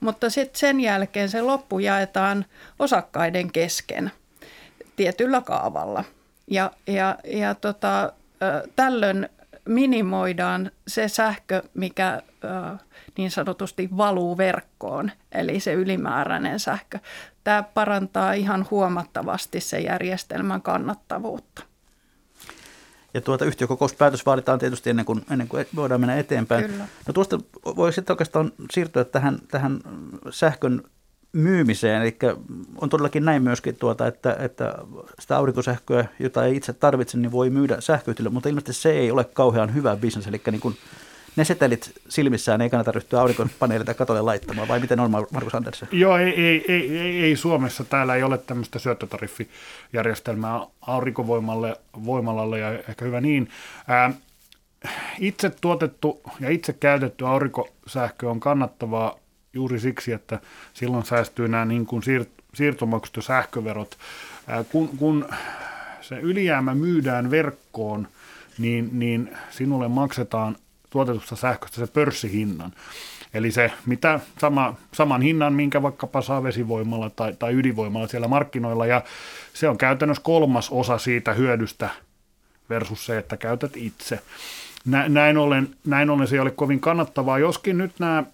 mutta 0.00 0.30
sitten 0.30 0.58
sen 0.58 0.80
jälkeen 0.80 1.28
se 1.28 1.42
loppu 1.42 1.78
jaetaan 1.78 2.44
osakkaiden 2.78 3.52
kesken 3.52 4.10
tietyllä 4.96 5.40
kaavalla. 5.40 6.04
Ja, 6.50 6.70
ja, 6.86 7.18
ja 7.24 7.54
tota, 7.54 8.12
tällöin 8.76 9.28
minimoidaan 9.66 10.70
se 10.88 11.08
sähkö, 11.08 11.62
mikä 11.74 12.22
niin 13.18 13.30
sanotusti 13.30 13.88
valuu 13.96 14.36
verkkoon, 14.36 15.10
eli 15.32 15.60
se 15.60 15.72
ylimääräinen 15.72 16.60
sähkö. 16.60 16.98
Tämä 17.44 17.62
parantaa 17.62 18.32
ihan 18.32 18.66
huomattavasti 18.70 19.60
se 19.60 19.78
järjestelmän 19.78 20.62
kannattavuutta. 20.62 21.62
Ja 23.14 23.20
tuota 23.20 23.44
yhtiökokouspäätös 23.44 24.26
vaaditaan 24.26 24.58
tietysti 24.58 24.90
ennen 24.90 25.04
kuin, 25.04 25.24
ennen 25.30 25.48
kuin 25.48 25.66
voidaan 25.76 26.00
mennä 26.00 26.18
eteenpäin. 26.18 26.64
Kyllä. 26.64 26.84
No 27.06 27.12
tuosta 27.12 27.38
voi 27.64 27.92
sitten 27.92 28.14
oikeastaan 28.14 28.52
siirtyä 28.70 29.04
tähän, 29.04 29.38
tähän 29.50 29.80
sähkön 30.30 30.82
myymiseen. 31.36 32.02
Eli 32.02 32.16
on 32.80 32.88
todellakin 32.88 33.24
näin 33.24 33.42
myöskin, 33.42 33.76
tuota, 33.76 34.06
että, 34.06 34.36
että 34.38 34.74
sitä 35.18 35.36
aurinkosähköä, 35.36 36.04
jota 36.18 36.44
ei 36.44 36.56
itse 36.56 36.72
tarvitse, 36.72 37.18
niin 37.18 37.32
voi 37.32 37.50
myydä 37.50 37.80
sähköyhtiölle, 37.80 38.30
mutta 38.30 38.48
ilmeisesti 38.48 38.82
se 38.82 38.90
ei 38.90 39.10
ole 39.10 39.24
kauhean 39.24 39.74
hyvä 39.74 39.96
bisnes. 39.96 40.26
Eli 40.26 40.40
niin 40.50 40.60
kuin 40.60 40.76
ne 41.36 41.44
setelit 41.44 41.92
silmissään 42.08 42.60
ei 42.60 42.70
kannata 42.70 42.92
ryhtyä 42.92 43.20
aurinkopaneelita 43.20 43.94
katolle 43.94 44.22
laittamaan, 44.22 44.68
vai 44.68 44.80
miten 44.80 45.00
on 45.00 45.10
Markus 45.10 45.54
Andersen? 45.54 45.88
Joo, 45.92 46.16
ei, 46.16 46.46
ei, 46.46 46.64
ei, 46.68 46.98
ei, 46.98 47.22
ei 47.22 47.36
Suomessa. 47.36 47.84
Täällä 47.84 48.14
ei 48.14 48.22
ole 48.22 48.38
tämmöistä 48.38 48.78
syöttötariffijärjestelmää 48.78 50.60
aurinkovoimalle 50.80 51.76
voimalalle 52.04 52.58
ja 52.58 52.72
ehkä 52.72 53.04
hyvä 53.04 53.20
niin. 53.20 53.48
Ää, 53.88 54.12
itse 55.18 55.50
tuotettu 55.60 56.20
ja 56.40 56.50
itse 56.50 56.72
käytetty 56.72 57.26
aurinkosähkö 57.26 58.30
on 58.30 58.40
kannattavaa 58.40 59.18
juuri 59.56 59.80
siksi, 59.80 60.12
että 60.12 60.40
silloin 60.74 61.04
säästyy 61.04 61.48
nämä 61.48 61.64
niin 61.64 61.86
kuin 61.86 62.02
siir- 62.02 62.42
siirtomaksut 62.54 63.16
ja 63.16 63.22
sähköverot. 63.22 63.98
Ää, 64.46 64.64
kun, 64.64 64.88
kun 64.88 65.28
se 66.00 66.18
ylijäämä 66.18 66.74
myydään 66.74 67.30
verkkoon, 67.30 68.08
niin, 68.58 68.90
niin 68.92 69.36
sinulle 69.50 69.88
maksetaan 69.88 70.56
tuotetusta 70.90 71.36
sähköstä 71.36 71.76
se 71.76 71.92
pörssihinnan. 71.92 72.72
Eli 73.34 73.50
se 73.50 73.72
mitä 73.86 74.20
sama, 74.38 74.74
saman 74.92 75.22
hinnan, 75.22 75.52
minkä 75.52 75.82
vaikkapa 75.82 76.22
saa 76.22 76.42
vesivoimalla 76.42 77.10
tai, 77.10 77.34
tai 77.38 77.54
ydinvoimalla 77.54 78.08
siellä 78.08 78.28
markkinoilla, 78.28 78.86
ja 78.86 79.02
se 79.54 79.68
on 79.68 79.78
käytännössä 79.78 80.22
kolmas 80.22 80.70
osa 80.70 80.98
siitä 80.98 81.32
hyödystä 81.32 81.90
versus 82.70 83.06
se, 83.06 83.18
että 83.18 83.36
käytät 83.36 83.76
itse. 83.76 84.20
Näin 85.08 85.38
ollen, 85.38 85.68
näin 85.86 86.10
ollen 86.10 86.26
se 86.26 86.36
ei 86.36 86.40
ole 86.40 86.50
kovin 86.50 86.80
kannattavaa, 86.80 87.38
joskin 87.38 87.78
nyt 87.78 87.92
nämä 87.98 88.24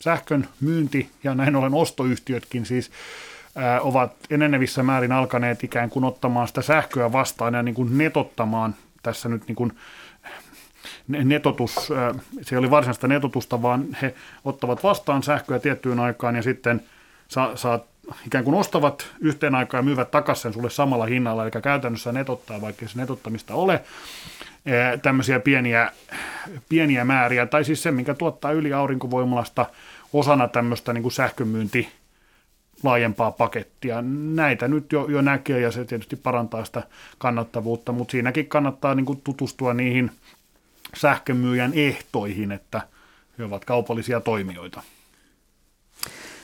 sähkön 0.00 0.48
myynti 0.60 1.10
ja 1.24 1.34
näin 1.34 1.56
ollen 1.56 1.74
ostoyhtiötkin 1.74 2.66
siis 2.66 2.90
ovat 3.80 4.12
enenevissä 4.30 4.82
määrin 4.82 5.12
alkaneet 5.12 5.64
ikään 5.64 5.90
kuin 5.90 6.04
ottamaan 6.04 6.48
sitä 6.48 6.62
sähköä 6.62 7.12
vastaan 7.12 7.54
ja 7.54 7.62
niin 7.62 7.74
kuin 7.74 7.98
netottamaan 7.98 8.74
tässä 9.02 9.28
nyt 9.28 9.48
niin 9.48 9.56
kuin 9.56 9.72
netotus, 11.08 11.74
se 12.42 12.58
oli 12.58 12.70
varsinaista 12.70 13.08
netotusta, 13.08 13.62
vaan 13.62 13.86
he 14.02 14.14
ottavat 14.44 14.82
vastaan 14.82 15.22
sähköä 15.22 15.58
tiettyyn 15.58 16.00
aikaan 16.00 16.36
ja 16.36 16.42
sitten 16.42 16.82
saa, 17.28 17.56
saa 17.56 17.80
ikään 18.26 18.44
kuin 18.44 18.54
ostavat 18.54 19.06
yhteen 19.20 19.54
aikaan 19.54 19.78
ja 19.78 19.84
myyvät 19.84 20.10
takaisin 20.10 20.52
sulle 20.52 20.70
samalla 20.70 21.06
hinnalla, 21.06 21.42
eli 21.42 21.50
käytännössä 21.62 22.12
netottaa, 22.12 22.60
vaikka 22.60 22.88
se 22.88 22.98
netottamista 22.98 23.54
ole, 23.54 23.84
tämmöisiä 25.02 25.40
pieniä, 25.40 25.92
pieniä 26.68 27.04
määriä, 27.04 27.46
tai 27.46 27.64
siis 27.64 27.82
se, 27.82 27.90
mikä 27.90 28.14
tuottaa 28.14 28.52
yli 28.52 28.72
aurinkovoimalasta 28.72 29.66
osana 30.12 30.48
tämmöistä 30.48 30.92
niin 30.92 31.12
sähkömyynti 31.12 31.88
laajempaa 32.82 33.30
pakettia. 33.30 34.02
Näitä 34.34 34.68
nyt 34.68 34.92
jo, 34.92 35.06
jo 35.08 35.22
näkee 35.22 35.60
ja 35.60 35.70
se 35.70 35.84
tietysti 35.84 36.16
parantaa 36.16 36.64
sitä 36.64 36.82
kannattavuutta, 37.18 37.92
mutta 37.92 38.12
siinäkin 38.12 38.46
kannattaa 38.46 38.94
niin 38.94 39.06
kuin 39.06 39.20
tutustua 39.24 39.74
niihin 39.74 40.10
sähkömyyjän 40.96 41.72
ehtoihin, 41.74 42.52
että 42.52 42.80
he 43.38 43.44
ovat 43.44 43.64
kaupallisia 43.64 44.20
toimijoita. 44.20 44.82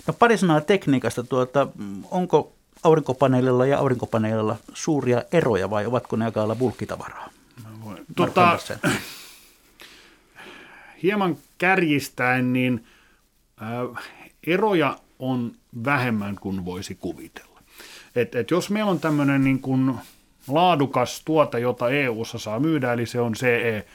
No 0.06 0.14
pari 0.14 0.38
sanaa 0.38 0.60
tekniikasta. 0.60 1.22
Tuota, 1.22 1.68
onko 2.10 2.52
aurinkopaneelilla 2.84 3.66
ja 3.66 3.78
aurinkopaneelilla 3.78 4.56
suuria 4.74 5.22
eroja 5.32 5.70
vai 5.70 5.86
ovatko 5.86 6.16
ne 6.16 6.24
aika 6.24 6.40
lailla 6.40 6.54
bulkkitavaraa? 6.54 7.28
Tota, 8.16 8.58
hieman 11.02 11.36
kärjistäen, 11.58 12.52
niin 12.52 12.84
äh, 13.62 14.04
eroja 14.46 14.98
on 15.18 15.52
vähemmän 15.84 16.36
kuin 16.36 16.64
voisi 16.64 16.94
kuvitella. 16.94 17.62
Et, 18.16 18.34
et 18.34 18.50
jos 18.50 18.70
meillä 18.70 18.90
on 18.90 19.00
tämmöinen 19.00 19.44
niin 19.44 19.60
kuin 19.60 19.94
laadukas 20.48 21.22
tuote, 21.24 21.58
jota 21.58 21.90
EU-ssa 21.90 22.38
saa 22.38 22.60
myydä, 22.60 22.92
eli 22.92 23.06
se 23.06 23.20
on 23.20 23.32
CE 23.32 23.86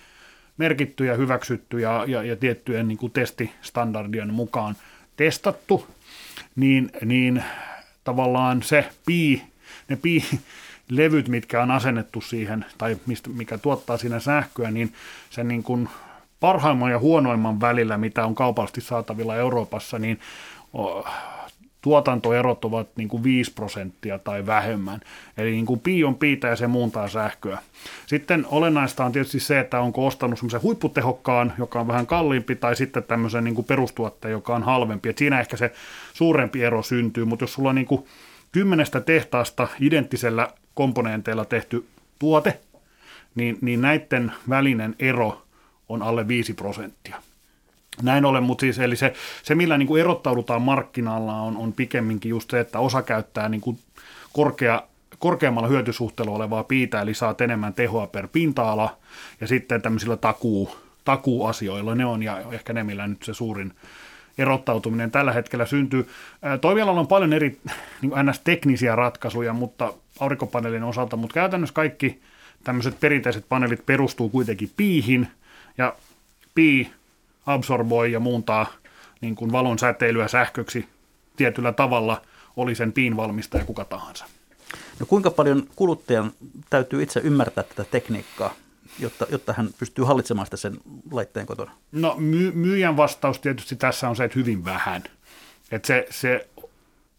merkitty 0.57 1.05
ja 1.05 1.15
hyväksytty 1.15 1.79
ja, 1.79 2.05
ja, 2.07 2.23
ja 2.23 2.35
tiettyjen 2.35 2.87
niin 2.87 2.97
kuin 2.97 3.11
testistandardien 3.11 4.33
mukaan 4.33 4.75
testattu, 5.15 5.87
niin, 6.55 6.91
niin 7.05 7.43
tavallaan 8.03 8.63
se 8.63 8.89
pi, 9.05 9.43
ne 9.89 9.95
pi, 9.95 10.23
levyt, 10.89 11.27
mitkä 11.27 11.61
on 11.61 11.71
asennettu 11.71 12.21
siihen, 12.21 12.65
tai 12.77 12.97
mistä, 13.05 13.29
mikä 13.29 13.57
tuottaa 13.57 13.97
siinä 13.97 14.19
sähköä, 14.19 14.71
niin 14.71 14.93
sen 15.29 15.47
niin 15.47 15.63
kuin 15.63 15.89
parhaimman 16.39 16.91
ja 16.91 16.99
huonoimman 16.99 17.61
välillä, 17.61 17.97
mitä 17.97 18.25
on 18.25 18.35
kaupallisesti 18.35 18.81
saatavilla 18.81 19.35
Euroopassa, 19.35 19.99
niin 19.99 20.19
tuotantoerot 21.81 22.65
ovat 22.65 22.87
niin 22.95 23.09
kuin 23.09 23.23
5 23.23 23.53
prosenttia 23.53 24.19
tai 24.19 24.45
vähemmän. 24.45 24.99
Eli 25.37 25.51
niin 25.51 25.65
kuin 25.65 25.79
pii 25.79 26.03
on 26.03 26.15
piitä 26.15 26.47
ja 26.47 26.55
se 26.55 26.67
muuntaa 26.67 27.07
sähköä. 27.07 27.57
Sitten 28.05 28.45
olennaista 28.49 29.05
on 29.05 29.11
tietysti 29.11 29.39
se, 29.39 29.59
että 29.59 29.79
onko 29.79 30.07
ostanut 30.07 30.39
semmoisen 30.39 30.61
huipputehokkaan, 30.61 31.53
joka 31.57 31.79
on 31.79 31.87
vähän 31.87 32.07
kalliimpi, 32.07 32.55
tai 32.55 32.75
sitten 32.75 33.03
tämmöisen 33.03 33.43
niin 33.43 33.55
kuin 33.55 33.65
perustuotteen, 33.65 34.31
joka 34.31 34.55
on 34.55 34.63
halvempi. 34.63 35.09
Et 35.09 35.17
siinä 35.17 35.39
ehkä 35.39 35.57
se 35.57 35.71
suurempi 36.13 36.63
ero 36.63 36.83
syntyy, 36.83 37.25
mutta 37.25 37.43
jos 37.43 37.53
sulla 37.53 37.69
on 37.69 37.75
niin 37.75 37.87
kuin 37.87 38.05
kymmenestä 38.57 39.01
tehtaasta 39.01 39.67
identtisellä 39.79 40.47
komponenteilla 40.73 41.45
tehty 41.45 41.85
tuote, 42.19 42.59
niin, 43.35 43.57
niin 43.61 43.81
näiden 43.81 44.31
välinen 44.49 44.95
ero 44.99 45.41
on 45.89 46.01
alle 46.01 46.27
5 46.27 46.53
prosenttia. 46.53 47.21
Näin 48.01 48.25
ollen, 48.25 48.43
mutta 48.43 48.61
siis 48.61 48.79
eli 48.79 48.95
se, 48.95 49.13
se 49.43 49.55
millä 49.55 49.77
niin 49.77 49.87
kuin 49.87 50.01
erottaudutaan 50.01 50.61
markkinalla 50.61 51.33
on, 51.33 51.57
on 51.57 51.73
pikemminkin 51.73 52.29
just 52.29 52.51
se, 52.51 52.59
että 52.59 52.79
osa 52.79 53.01
käyttää 53.01 53.49
niin 53.49 53.61
kuin 53.61 53.79
korkea, 54.33 54.83
korkeammalla 55.19 55.67
hyötysuhteella 55.67 56.35
olevaa 56.35 56.63
piitä, 56.63 57.01
eli 57.01 57.13
saa 57.13 57.35
enemmän 57.43 57.73
tehoa 57.73 58.07
per 58.07 58.27
pinta-ala, 58.27 58.97
ja 59.41 59.47
sitten 59.47 59.81
tämmöisillä 59.81 60.17
takuu, 60.17 60.75
takuuasioilla 61.05 61.95
ne 61.95 62.05
on, 62.05 62.23
ja 62.23 62.39
ehkä 62.51 62.73
ne, 62.73 62.83
millä 62.83 63.07
nyt 63.07 63.23
se 63.23 63.33
suurin 63.33 63.73
erottautuminen 64.37 65.11
tällä 65.11 65.33
hetkellä 65.33 65.65
syntyy. 65.65 66.07
Toimialalla 66.61 66.99
on 66.99 67.07
paljon 67.07 67.33
eri 67.33 67.57
niin 68.01 68.11
NS-teknisiä 68.23 68.95
ratkaisuja, 68.95 69.53
mutta 69.53 69.93
aurinkopaneelin 70.19 70.83
osalta, 70.83 71.15
mutta 71.15 71.33
käytännössä 71.33 71.73
kaikki 71.73 72.21
tämmöiset 72.63 72.99
perinteiset 72.99 73.45
paneelit 73.49 73.85
perustuu 73.85 74.29
kuitenkin 74.29 74.71
piihin, 74.77 75.27
ja 75.77 75.95
pii 76.55 76.91
absorboi 77.45 78.11
ja 78.11 78.19
muuntaa 78.19 78.73
niin 79.21 79.35
kuin 79.35 79.51
valon 79.51 79.79
säteilyä 79.79 80.27
sähköksi 80.27 80.85
tietyllä 81.35 81.71
tavalla, 81.71 82.21
oli 82.57 82.75
sen 82.75 82.91
piin 82.91 83.17
valmistaja 83.17 83.65
kuka 83.65 83.85
tahansa. 83.85 84.25
No 84.99 85.05
kuinka 85.05 85.31
paljon 85.31 85.67
kuluttajan 85.75 86.31
täytyy 86.69 87.03
itse 87.03 87.19
ymmärtää 87.19 87.63
tätä 87.63 87.83
tekniikkaa, 87.91 88.53
jotta, 88.99 89.25
jotta 89.31 89.53
hän 89.53 89.69
pystyy 89.79 90.05
hallitsemaan 90.05 90.45
sitä 90.45 90.57
sen 90.57 90.77
laitteen 91.11 91.45
kotona? 91.45 91.71
No 91.91 92.15
my, 92.17 92.51
myyjän 92.51 92.97
vastaus 92.97 93.39
tietysti 93.39 93.75
tässä 93.75 94.09
on 94.09 94.15
se, 94.15 94.23
että 94.23 94.39
hyvin 94.39 94.65
vähän. 94.65 95.03
Että 95.71 95.87
se, 95.87 96.07
se 96.09 96.47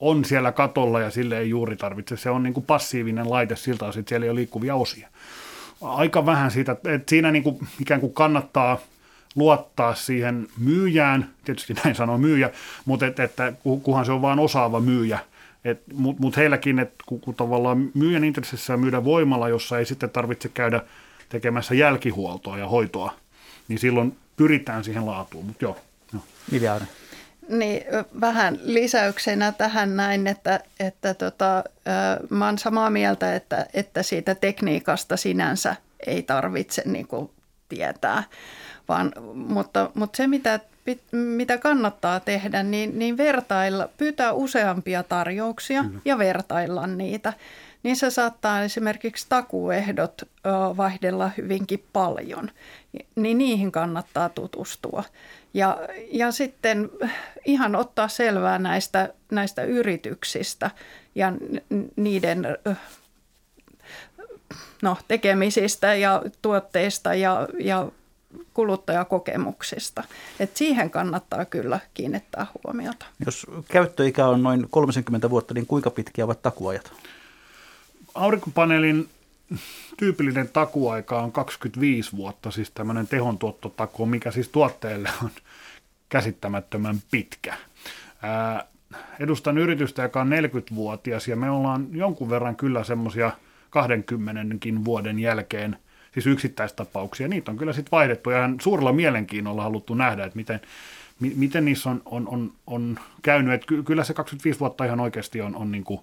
on 0.00 0.24
siellä 0.24 0.52
katolla 0.52 1.00
ja 1.00 1.10
sille 1.10 1.38
ei 1.38 1.50
juuri 1.50 1.76
tarvitse. 1.76 2.16
Se 2.16 2.30
on 2.30 2.42
niin 2.42 2.54
kuin 2.54 2.66
passiivinen 2.66 3.30
laite 3.30 3.56
siltä 3.56 3.86
osin, 3.86 4.00
että 4.00 4.08
siellä 4.08 4.24
ei 4.24 4.30
ole 4.30 4.38
liikkuvia 4.38 4.74
osia. 4.74 5.08
Aika 5.80 6.26
vähän 6.26 6.50
siitä, 6.50 6.72
että 6.72 7.10
siinä 7.10 7.32
niin 7.32 7.42
kuin 7.42 7.68
ikään 7.80 8.00
kuin 8.00 8.14
kannattaa– 8.14 8.78
luottaa 9.38 9.94
siihen 9.94 10.48
myyjään, 10.58 11.30
tietysti 11.44 11.74
näin 11.84 11.94
sanoo 11.94 12.18
myyjä, 12.18 12.50
mutta 12.84 13.06
et, 13.06 13.20
että 13.20 13.52
kunhan 13.82 14.06
se 14.06 14.12
on 14.12 14.22
vain 14.22 14.38
osaava 14.38 14.80
myyjä, 14.80 15.18
mutta 15.94 16.22
mut 16.22 16.36
heilläkin, 16.36 16.78
että 16.78 17.04
kun, 17.06 17.20
kun 17.20 17.34
tavallaan 17.34 17.90
myyjän 17.94 18.24
intressissä 18.24 18.76
myydä 18.76 19.04
voimalla, 19.04 19.48
jossa 19.48 19.78
ei 19.78 19.86
sitten 19.86 20.10
tarvitse 20.10 20.48
käydä 20.48 20.82
tekemässä 21.28 21.74
jälkihuoltoa 21.74 22.58
ja 22.58 22.68
hoitoa, 22.68 23.14
niin 23.68 23.78
silloin 23.78 24.16
pyritään 24.36 24.84
siihen 24.84 25.06
laatuun, 25.06 25.46
mutta 25.46 25.64
joo. 25.64 25.76
joo. 26.12 26.22
Miljaari. 26.50 26.84
Niin, 27.48 27.82
vähän 28.20 28.58
lisäyksenä 28.62 29.52
tähän 29.52 29.96
näin, 29.96 30.26
että, 30.26 30.60
että 30.80 31.14
tota, 31.14 31.64
mä 32.30 32.44
olen 32.44 32.58
samaa 32.58 32.90
mieltä, 32.90 33.34
että, 33.34 33.66
että 33.74 34.02
siitä 34.02 34.34
tekniikasta 34.34 35.16
sinänsä 35.16 35.76
ei 36.06 36.22
tarvitse 36.22 36.82
niin 36.86 37.06
kuin, 37.06 37.30
tietää. 37.68 38.22
Vaan, 38.88 39.12
mutta, 39.34 39.90
mutta 39.94 40.16
se, 40.16 40.26
mitä, 40.26 40.60
mitä 41.12 41.58
kannattaa 41.58 42.20
tehdä, 42.20 42.62
niin, 42.62 42.98
niin 42.98 43.16
vertailla, 43.16 43.88
pyytää 43.96 44.32
useampia 44.32 45.02
tarjouksia 45.02 45.82
mm. 45.82 46.00
ja 46.04 46.18
vertailla 46.18 46.86
niitä. 46.86 47.32
Niin 47.82 47.96
se 47.96 48.10
saattaa 48.10 48.62
esimerkiksi 48.62 49.26
takuehdot 49.28 50.22
vaihdella 50.76 51.30
hyvinkin 51.36 51.84
paljon, 51.92 52.50
niin 53.16 53.38
niihin 53.38 53.72
kannattaa 53.72 54.28
tutustua. 54.28 55.04
Ja, 55.54 55.78
ja 56.12 56.32
sitten 56.32 56.90
ihan 57.44 57.76
ottaa 57.76 58.08
selvää 58.08 58.58
näistä, 58.58 59.14
näistä 59.30 59.62
yrityksistä 59.62 60.70
ja 61.14 61.32
niiden 61.96 62.46
no, 64.82 64.96
tekemisistä 65.08 65.94
ja 65.94 66.22
tuotteista 66.42 67.14
ja, 67.14 67.48
ja 67.60 67.88
kuluttajakokemuksista. 68.54 70.04
Et 70.40 70.56
siihen 70.56 70.90
kannattaa 70.90 71.44
kyllä 71.44 71.80
kiinnittää 71.94 72.46
huomiota. 72.64 73.06
Jos 73.26 73.46
käyttöikä 73.68 74.26
on 74.26 74.42
noin 74.42 74.66
30 74.70 75.30
vuotta, 75.30 75.54
niin 75.54 75.66
kuinka 75.66 75.90
pitkiä 75.90 76.24
ovat 76.24 76.42
takuajat? 76.42 76.92
Aurinkopaneelin 78.18 79.08
tyypillinen 79.96 80.48
takuaika 80.48 81.22
on 81.22 81.32
25 81.32 82.16
vuotta, 82.16 82.50
siis 82.50 82.70
tämmöinen 82.70 83.06
tehontuottotaku, 83.06 84.06
mikä 84.06 84.30
siis 84.30 84.48
tuotteelle 84.48 85.10
on 85.22 85.30
käsittämättömän 86.08 86.96
pitkä. 87.10 87.56
Ää, 88.22 88.66
edustan 89.20 89.58
yritystä, 89.58 90.02
joka 90.02 90.20
on 90.20 90.30
40-vuotias 90.30 91.28
ja 91.28 91.36
me 91.36 91.50
ollaan 91.50 91.86
jonkun 91.92 92.30
verran 92.30 92.56
kyllä 92.56 92.84
semmoisia 92.84 93.32
20 93.70 94.84
vuoden 94.84 95.18
jälkeen– 95.18 95.76
siis 96.12 96.26
yksittäistapauksia, 96.26 97.28
niitä 97.28 97.50
on 97.50 97.56
kyllä 97.56 97.72
sitten 97.72 97.90
vaihdettu 97.92 98.30
ja 98.30 98.50
suurella 98.60 98.92
mielenkiinnolla 98.92 99.62
haluttu 99.62 99.94
nähdä, 99.94 100.24
että 100.24 100.36
miten, 100.36 100.60
mi, 101.20 101.32
miten 101.36 101.64
niissä 101.64 101.90
on, 101.90 102.02
on, 102.04 102.28
on, 102.28 102.52
on 102.66 102.98
käynyt. 103.22 103.54
Että 103.54 103.66
kyllä 103.84 104.04
se 104.04 104.14
25 104.14 104.60
vuotta 104.60 104.84
ihan 104.84 105.00
oikeasti 105.00 105.40
on, 105.40 105.56
on 105.56 105.72
niin 105.72 105.84
kuin, 105.84 106.00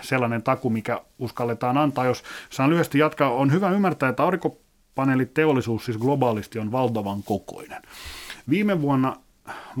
sellainen 0.00 0.42
taku, 0.42 0.70
mikä 0.70 1.00
uskalletaan 1.18 1.78
antaa. 1.78 2.04
Jos 2.04 2.24
saan 2.50 2.70
lyhyesti 2.70 2.98
jatkaa, 2.98 3.30
on 3.30 3.52
hyvä 3.52 3.70
ymmärtää, 3.70 4.08
että 4.08 4.22
aurinkopaneeliteollisuus 4.22 5.84
siis 5.84 5.98
globaalisti 5.98 6.58
on 6.58 6.72
valtavan 6.72 7.22
kokoinen. 7.22 7.82
Viime 8.50 8.82
vuonna 8.82 9.16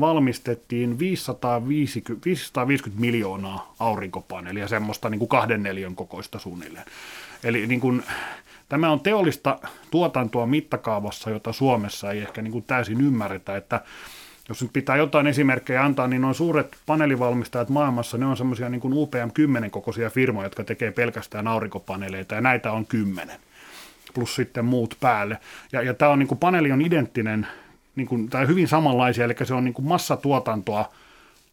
valmistettiin 0.00 0.98
550, 0.98 2.24
550 2.24 3.00
miljoonaa 3.00 3.74
aurinkopaneelia, 3.78 4.68
semmoista 4.68 5.10
niin 5.10 5.18
kuin 5.18 5.28
kahden 5.28 5.62
neliön 5.62 5.94
kokoista 5.94 6.38
suunnilleen. 6.38 6.84
Eli 7.44 7.66
niin 7.66 7.80
kuin, 7.80 8.02
Tämä 8.68 8.90
on 8.90 9.00
teollista 9.00 9.58
tuotantoa 9.90 10.46
mittakaavassa, 10.46 11.30
jota 11.30 11.52
Suomessa 11.52 12.10
ei 12.10 12.18
ehkä 12.18 12.42
niin 12.42 12.52
kuin 12.52 12.64
täysin 12.64 13.00
ymmärretä, 13.00 13.56
että 13.56 13.80
jos 14.48 14.62
nyt 14.62 14.72
pitää 14.72 14.96
jotain 14.96 15.26
esimerkkejä 15.26 15.84
antaa, 15.84 16.08
niin 16.08 16.22
noin 16.22 16.34
suuret 16.34 16.76
paneelivalmistajat 16.86 17.68
maailmassa, 17.68 18.18
ne 18.18 18.26
on 18.26 18.36
semmoisia 18.36 18.68
niin 18.68 18.80
kuin 18.80 18.94
UPM-10 18.94 19.70
kokoisia 19.70 20.10
firmoja, 20.10 20.46
jotka 20.46 20.64
tekee 20.64 20.92
pelkästään 20.92 21.48
aurinkopaneeleita, 21.48 22.34
ja 22.34 22.40
näitä 22.40 22.72
on 22.72 22.86
kymmenen. 22.86 23.40
plus 24.14 24.34
sitten 24.34 24.64
muut 24.64 24.96
päälle. 25.00 25.38
Ja, 25.72 25.82
ja 25.82 25.94
tämä 25.94 26.10
on 26.10 26.18
niin 26.18 26.28
kuin, 26.28 26.38
paneeli 26.38 26.72
on 26.72 26.82
identtinen, 26.82 27.46
niin 27.96 28.06
kuin, 28.06 28.30
tai 28.30 28.46
hyvin 28.46 28.68
samanlaisia, 28.68 29.24
eli 29.24 29.34
se 29.44 29.54
on 29.54 29.64
niin 29.64 29.74
kuin 29.74 29.86
massatuotantoa 29.86 30.92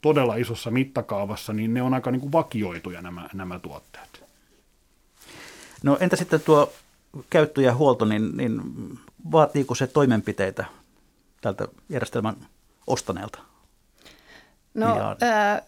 todella 0.02 0.36
isossa 0.36 0.72
mittakaavassa, 0.72 1.54
niin 1.54 1.74
ne 1.74 1.82
on 1.82 1.94
aika 1.94 2.12
niin 2.12 2.22
kuin 2.22 2.32
vakioituja 2.32 3.02
nämä, 3.02 3.30
nämä 3.34 3.60
tuotteet. 3.60 4.24
No 5.84 5.98
entä 6.00 6.16
sitten 6.16 6.42
tuo 6.42 6.74
käyttö 7.30 7.62
ja 7.62 7.76
huolto, 7.76 8.06
niin, 8.06 8.38
niin 8.38 8.62
vaatiiko 9.32 9.76
se 9.76 9.88
toimenpiteitä 9.88 10.66
tältä 11.42 11.68
järjestelmän 11.90 12.36
ostaneelta? 12.88 13.40
No 14.74 15.16
ää, 15.22 15.62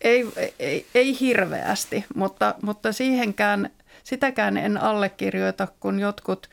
ei, 0.00 0.26
ei, 0.58 0.86
ei 0.94 1.20
hirveästi, 1.20 2.04
mutta, 2.14 2.54
mutta 2.62 2.92
siihenkään, 2.92 3.70
sitäkään 4.04 4.56
en 4.56 4.78
allekirjoita, 4.78 5.68
kun 5.80 6.00
jotkut 6.00 6.50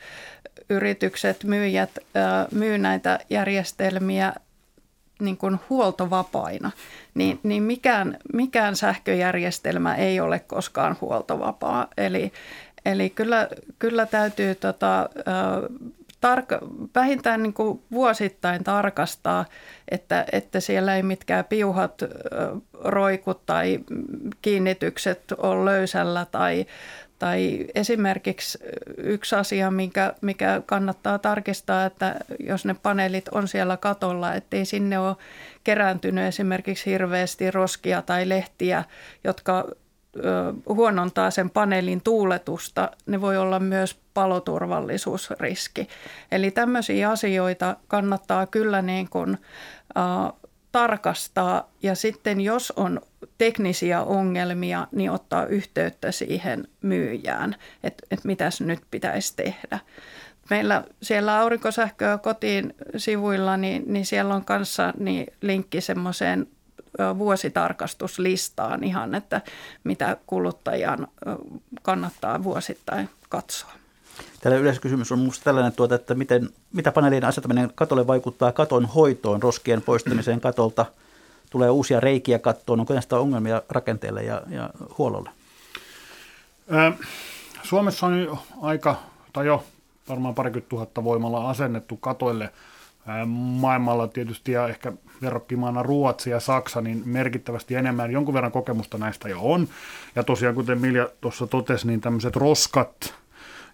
yritykset, 0.70 1.44
myyjät 1.44 1.90
ää, 2.14 2.46
myy 2.52 2.78
näitä 2.78 3.18
järjestelmiä 3.30 4.32
niin 5.20 5.36
kuin 5.36 5.58
huoltovapaina, 5.70 6.70
niin, 7.14 7.40
niin 7.42 7.62
mikään, 7.62 8.16
mikään 8.32 8.76
sähköjärjestelmä 8.76 9.94
ei 9.94 10.20
ole 10.20 10.38
koskaan 10.38 10.96
huoltovapaa. 11.00 11.88
Eli, 11.96 12.32
eli 12.84 13.10
kyllä, 13.10 13.48
kyllä 13.78 14.06
täytyy 14.06 14.54
tota, 14.54 15.08
tarka, 16.20 16.58
vähintään 16.94 17.42
niin 17.42 17.52
kuin 17.52 17.82
vuosittain 17.92 18.64
tarkastaa, 18.64 19.44
että, 19.90 20.24
että 20.32 20.60
siellä 20.60 20.96
ei 20.96 21.02
mitkään 21.02 21.44
piuhat 21.44 22.02
roikut 22.84 23.46
tai 23.46 23.78
kiinnitykset 24.42 25.32
ole 25.38 25.64
löysällä 25.64 26.26
tai, 26.30 26.66
tai 27.18 27.66
esimerkiksi 27.74 28.58
yksi 28.96 29.36
asia, 29.36 29.70
mikä, 29.70 30.14
mikä 30.20 30.62
kannattaa 30.66 31.18
tarkistaa, 31.18 31.86
että 31.86 32.14
jos 32.40 32.64
ne 32.64 32.74
paneelit 32.74 33.28
on 33.28 33.48
siellä 33.48 33.76
katolla, 33.76 34.34
ettei 34.34 34.64
sinne 34.64 34.98
ole 34.98 35.16
kerääntynyt 35.64 36.24
esimerkiksi 36.24 36.90
hirveästi 36.90 37.50
roskia 37.50 38.02
tai 38.02 38.28
lehtiä, 38.28 38.84
jotka 39.24 39.64
huonontaa 40.68 41.30
sen 41.30 41.50
paneelin 41.50 42.00
tuuletusta, 42.00 42.90
ne 43.06 43.20
voi 43.20 43.36
olla 43.36 43.58
myös 43.58 44.00
paloturvallisuusriski. 44.14 45.88
Eli 46.32 46.50
tämmöisiä 46.50 47.10
asioita 47.10 47.76
kannattaa 47.88 48.46
kyllä 48.46 48.82
niin 48.82 49.08
kuin, 49.08 49.38
äh, 49.98 50.32
tarkastaa 50.72 51.70
ja 51.82 51.94
sitten 51.94 52.40
jos 52.40 52.72
on 52.76 53.00
teknisiä 53.38 54.02
ongelmia, 54.02 54.86
niin 54.92 55.10
ottaa 55.10 55.46
yhteyttä 55.46 56.12
siihen 56.12 56.68
myyjään, 56.82 57.56
että 57.82 58.06
et 58.10 58.24
mitäs 58.24 58.60
nyt 58.60 58.80
pitäisi 58.90 59.36
tehdä. 59.36 59.78
Meillä 60.50 60.84
siellä 61.02 61.38
aurinkosähköä 61.38 62.18
kotiin 62.18 62.74
sivuilla, 62.96 63.56
niin, 63.56 63.84
niin 63.86 64.06
siellä 64.06 64.34
on 64.34 64.44
kanssa 64.44 64.92
niin 64.98 65.26
linkki 65.40 65.80
semmoiseen 65.80 66.46
vuositarkastuslistaan 67.18 68.84
ihan, 68.84 69.14
että 69.14 69.40
mitä 69.84 70.16
kuluttajan 70.26 71.08
kannattaa 71.82 72.44
vuosittain 72.44 73.08
katsoa. 73.28 73.70
Täällä 74.40 74.58
yleiskysymys 74.58 75.12
on 75.12 75.18
minusta 75.18 75.44
tällainen, 75.44 75.72
tuota, 75.72 75.94
että 75.94 76.14
miten, 76.14 76.48
mitä 76.72 76.92
paneelien 76.92 77.24
asettaminen 77.24 77.72
katolle 77.74 78.06
vaikuttaa 78.06 78.52
katon 78.52 78.86
hoitoon, 78.86 79.42
roskien 79.42 79.82
poistamiseen 79.82 80.40
katolta, 80.40 80.86
tulee 81.50 81.70
uusia 81.70 82.00
reikiä 82.00 82.38
kattoon, 82.38 82.80
onko 82.80 82.92
näistä 82.92 83.18
ongelmia 83.18 83.62
rakenteelle 83.68 84.22
ja, 84.22 84.42
ja 84.48 84.70
huollolle? 84.98 85.30
Suomessa 87.62 88.06
on 88.06 88.38
aika, 88.62 88.96
tai 89.32 89.46
jo 89.46 89.64
varmaan 90.08 90.34
parikymmentä 90.34 90.68
tuhatta 90.68 91.04
voimalla 91.04 91.50
asennettu 91.50 91.96
katoille 91.96 92.52
maailmalla 93.26 94.08
tietysti 94.08 94.52
ja 94.52 94.68
ehkä 94.68 94.92
verrokkimaana 95.22 95.82
Ruotsi 95.82 96.30
ja 96.30 96.40
Saksa, 96.40 96.80
niin 96.80 97.02
merkittävästi 97.04 97.74
enemmän. 97.74 98.10
Jonkun 98.10 98.34
verran 98.34 98.52
kokemusta 98.52 98.98
näistä 98.98 99.28
jo 99.28 99.38
on. 99.40 99.68
Ja 100.16 100.22
tosiaan, 100.22 100.54
kuten 100.54 100.80
Milja 100.80 101.08
tuossa 101.20 101.46
totesi, 101.46 101.86
niin 101.86 102.00
tämmöiset 102.00 102.36
roskat 102.36 103.14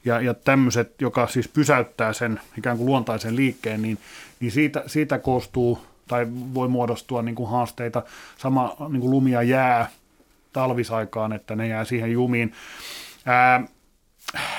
ja, 0.05 0.21
ja 0.21 0.35
tämmöiset, 0.35 1.01
joka 1.01 1.27
siis 1.27 1.49
pysäyttää 1.49 2.13
sen 2.13 2.41
ikään 2.59 2.77
kuin 2.77 2.87
luontaisen 2.87 3.37
liikkeen, 3.37 3.83
niin, 3.83 3.99
niin 4.41 4.53
siitä, 4.53 4.83
siitä 4.87 5.19
koostuu 5.19 5.79
tai 6.09 6.27
voi 6.55 6.69
muodostua 6.69 7.23
niin 7.23 7.35
kuin 7.35 7.51
haasteita. 7.51 8.03
Sama 8.39 8.77
niin 8.89 9.01
kuin 9.01 9.11
lumia 9.11 9.43
jää 9.43 9.89
talvisaikaan, 10.53 11.33
että 11.33 11.57
ne 11.57 11.69
jää 11.69 11.85
siihen 11.85 12.13
jumiin. 12.13 12.53
Ää, 13.27 13.65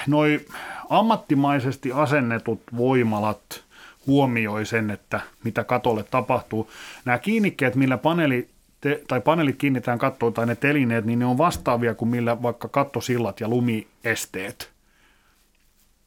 noi 0.08 0.46
ammattimaisesti 0.90 1.92
asennetut 1.92 2.62
voimalat– 2.78 3.42
huomioi 4.08 4.66
sen, 4.66 4.92
että 4.92 5.20
mitä 5.44 5.64
katolle 5.64 6.04
tapahtuu. 6.04 6.72
Nämä 7.06 7.18
kiinnikkeet, 7.18 7.76
millä 7.76 7.98
paneeli 7.98 8.50
te, 8.82 9.02
tai 9.08 9.22
paneelit 9.22 9.56
kiinnitetään 9.58 10.00
kattoon 10.00 10.34
tai 10.34 10.46
ne 10.46 10.56
telineet, 10.56 11.06
niin 11.06 11.20
ne 11.20 11.26
on 11.26 11.38
vastaavia 11.38 11.96
kuin 11.96 12.10
millä 12.10 12.42
vaikka 12.42 12.68
kattosillat 12.68 13.40
ja 13.40 13.48
lumiesteet 13.48 14.72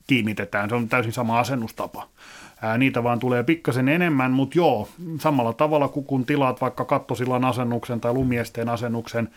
kiinnitetään. 0.07 0.69
Se 0.69 0.75
on 0.75 0.89
täysin 0.89 1.13
sama 1.13 1.39
asennustapa. 1.39 2.09
Ää, 2.63 2.79
niitä 2.79 3.03
vaan 3.03 3.19
tulee 3.19 3.43
pikkasen 3.43 3.89
enemmän, 3.89 4.31
mutta 4.31 4.59
joo, 4.59 4.89
samalla 5.21 5.53
tavalla 5.53 5.89
kuin 5.89 6.07
kun 6.07 6.27
tilaat 6.27 6.61
vaikka 6.61 6.85
kattosillan 6.85 7.45
asennuksen 7.45 8.01
tai 8.01 8.13
lumiesteen 8.13 8.69
asennuksen 8.69 9.29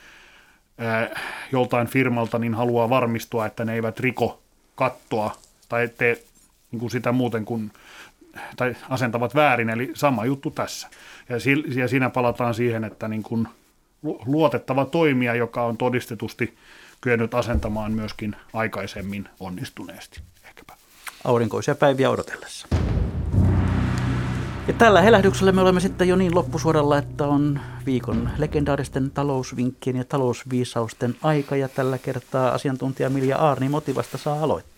ää, 0.78 1.20
joltain 1.51 1.88
firmalta, 1.88 2.39
niin 2.39 2.53
haluaa 2.53 2.89
varmistua, 2.89 3.45
että 3.45 3.66
ne 3.66 3.74
eivät 3.74 3.99
riko 3.99 4.41
kattoa 4.76 5.36
tai 5.70 5.88
tee 5.88 6.24
niin 6.72 6.80
kuin 6.80 6.91
sitä 6.91 7.12
muuten 7.12 7.45
kuin 7.45 7.72
tai 8.55 8.75
asentavat 8.89 9.36
väärin, 9.36 9.69
eli 9.69 9.91
sama 9.93 10.25
juttu 10.25 10.51
tässä. 10.51 10.88
Ja, 11.29 11.36
ja 11.75 11.88
siinä 11.88 12.09
palataan 12.09 12.53
siihen, 12.53 12.84
että 12.84 13.07
niin 13.07 13.23
kuin 13.23 13.47
luotettava 14.25 14.86
toimija, 14.86 15.36
joka 15.36 15.63
on 15.63 15.77
todistetusti 15.77 16.57
kyennyt 17.01 17.34
asentamaan 17.34 17.91
myöskin 17.91 18.36
aikaisemmin 18.53 19.29
onnistuneesti. 19.39 20.21
Ehkäpä. 20.45 20.73
Aurinkoisia 21.23 21.75
päiviä 21.75 22.09
odotellessa. 22.09 22.67
Ja 24.67 24.73
tällä 24.73 25.01
helähdyksellä 25.01 25.51
me 25.51 25.61
olemme 25.61 25.79
sitten 25.79 26.07
jo 26.07 26.15
niin 26.15 26.36
loppusuoralla, 26.36 26.97
että 26.97 27.27
on 27.27 27.59
viikon 27.86 28.29
legendaaristen 28.38 29.11
talousvinkkien 29.11 29.95
ja 29.95 30.03
talousviisausten 30.03 31.15
aika. 31.21 31.55
Ja 31.55 31.69
tällä 31.69 31.97
kertaa 31.97 32.51
asiantuntija 32.51 33.09
Milja 33.09 33.38
Aarni 33.38 33.69
Motivasta 33.69 34.17
saa 34.17 34.43
aloittaa. 34.43 34.70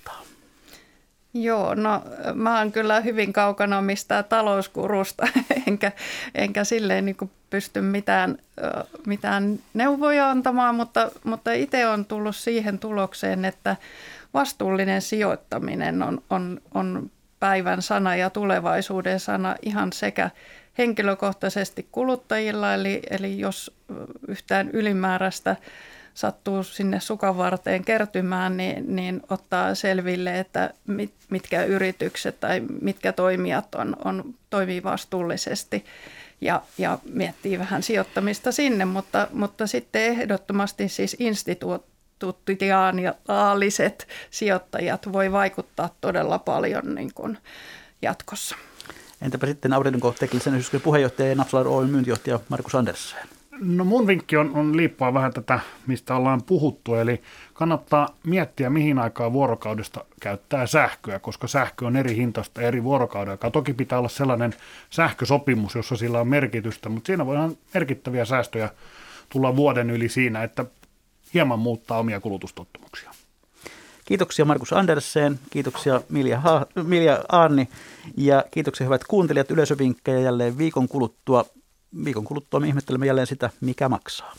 Joo, 1.33 1.75
no 1.75 2.03
mä 2.33 2.59
oon 2.59 2.71
kyllä 2.71 3.01
hyvin 3.01 3.33
kaukana 3.33 3.81
mistä 3.81 4.23
talouskurusta, 4.23 5.27
enkä, 5.67 5.91
enkä 6.35 6.63
silleen 6.63 7.05
niin 7.05 7.31
pysty 7.49 7.81
mitään, 7.81 8.37
mitään 9.07 9.59
neuvoja 9.73 10.29
antamaan, 10.29 10.75
mutta, 10.75 11.11
mutta 11.23 11.51
itse 11.51 11.87
on 11.87 12.05
tullut 12.05 12.35
siihen 12.35 12.79
tulokseen, 12.79 13.45
että 13.45 13.75
vastuullinen 14.33 15.01
sijoittaminen 15.01 16.03
on, 16.03 16.21
on, 16.29 16.61
on 16.73 17.11
päivän 17.39 17.81
sana 17.81 18.15
ja 18.15 18.29
tulevaisuuden 18.29 19.19
sana 19.19 19.55
ihan 19.61 19.93
sekä 19.93 20.29
henkilökohtaisesti 20.77 21.87
kuluttajilla, 21.91 22.73
eli, 22.73 23.01
eli 23.09 23.39
jos 23.39 23.75
yhtään 24.27 24.69
ylimääräistä 24.69 25.55
sattuu 26.13 26.63
sinne 26.63 26.99
sukavarteen 26.99 27.85
kertymään, 27.85 28.57
niin, 28.57 28.95
niin 28.95 29.21
ottaa 29.29 29.75
selville, 29.75 30.39
että 30.39 30.73
mit, 30.87 31.13
mitkä 31.29 31.63
yritykset 31.63 32.39
tai 32.39 32.61
mitkä 32.81 33.11
toimijat 33.11 33.75
on, 33.75 33.95
on, 34.05 34.33
toimii 34.49 34.83
vastuullisesti 34.83 35.85
ja, 36.41 36.61
ja 36.77 36.99
miettii 37.13 37.59
vähän 37.59 37.83
sijoittamista 37.83 38.51
sinne, 38.51 38.85
mutta, 38.85 39.27
mutta 39.33 39.67
sitten 39.67 40.01
ehdottomasti 40.01 40.89
siis 40.89 41.15
instituutiaaliset 41.19 44.07
sijoittajat 44.31 45.13
voi 45.13 45.31
vaikuttaa 45.31 45.95
todella 46.01 46.39
paljon 46.39 46.95
niin 46.95 47.11
kuin 47.15 47.37
jatkossa. 48.01 48.55
Entäpä 49.21 49.47
sitten 49.47 49.73
Aurinko 49.73 50.15
teknisen 50.19 50.65
puheenjohtaja 50.83 51.29
ja 51.29 51.35
Napsalar 51.35 51.67
Oyn 51.67 51.89
myyntijohtaja 51.89 52.39
Markus 52.49 52.75
Andersen? 52.75 53.19
No 53.59 53.83
mun 53.85 54.07
vinkki 54.07 54.37
on, 54.37 54.51
on 54.55 54.77
liippua 54.77 55.13
vähän 55.13 55.33
tätä, 55.33 55.59
mistä 55.87 56.15
ollaan 56.15 56.43
puhuttu, 56.43 56.95
eli 56.95 57.21
kannattaa 57.53 58.09
miettiä, 58.23 58.69
mihin 58.69 58.99
aikaan 58.99 59.33
vuorokaudesta 59.33 60.05
käyttää 60.21 60.67
sähköä, 60.67 61.19
koska 61.19 61.47
sähkö 61.47 61.85
on 61.85 61.95
eri 61.95 62.15
hintasta 62.15 62.61
eri 62.61 62.83
vuorokauden 62.83 63.31
aikaa. 63.31 63.51
Toki 63.51 63.73
pitää 63.73 63.99
olla 63.99 64.09
sellainen 64.09 64.53
sähkösopimus, 64.89 65.75
jossa 65.75 65.95
sillä 65.95 66.19
on 66.19 66.27
merkitystä, 66.27 66.89
mutta 66.89 67.07
siinä 67.07 67.25
voidaan 67.25 67.57
merkittäviä 67.73 68.25
säästöjä 68.25 68.69
tulla 69.29 69.55
vuoden 69.55 69.89
yli 69.89 70.09
siinä, 70.09 70.43
että 70.43 70.65
hieman 71.33 71.59
muuttaa 71.59 71.99
omia 71.99 72.19
kulutustottumuksia. 72.19 73.11
Kiitoksia 74.05 74.45
Markus 74.45 74.73
Andersen, 74.73 75.39
kiitoksia 75.49 76.01
Milja, 76.09 76.39
ha- 76.39 76.65
Milja 76.83 77.23
Aanni 77.29 77.67
ja 78.17 78.45
kiitoksia 78.51 78.85
hyvät 78.85 79.03
kuuntelijat 79.03 79.51
yleisövinkkejä 79.51 80.19
jälleen 80.19 80.57
viikon 80.57 80.87
kuluttua 80.87 81.45
viikon 82.05 82.23
kuluttua 82.23 82.59
me 82.59 82.67
ihmettelemme 82.67 83.05
jälleen 83.05 83.27
sitä, 83.27 83.49
mikä 83.61 83.89
maksaa. 83.89 84.35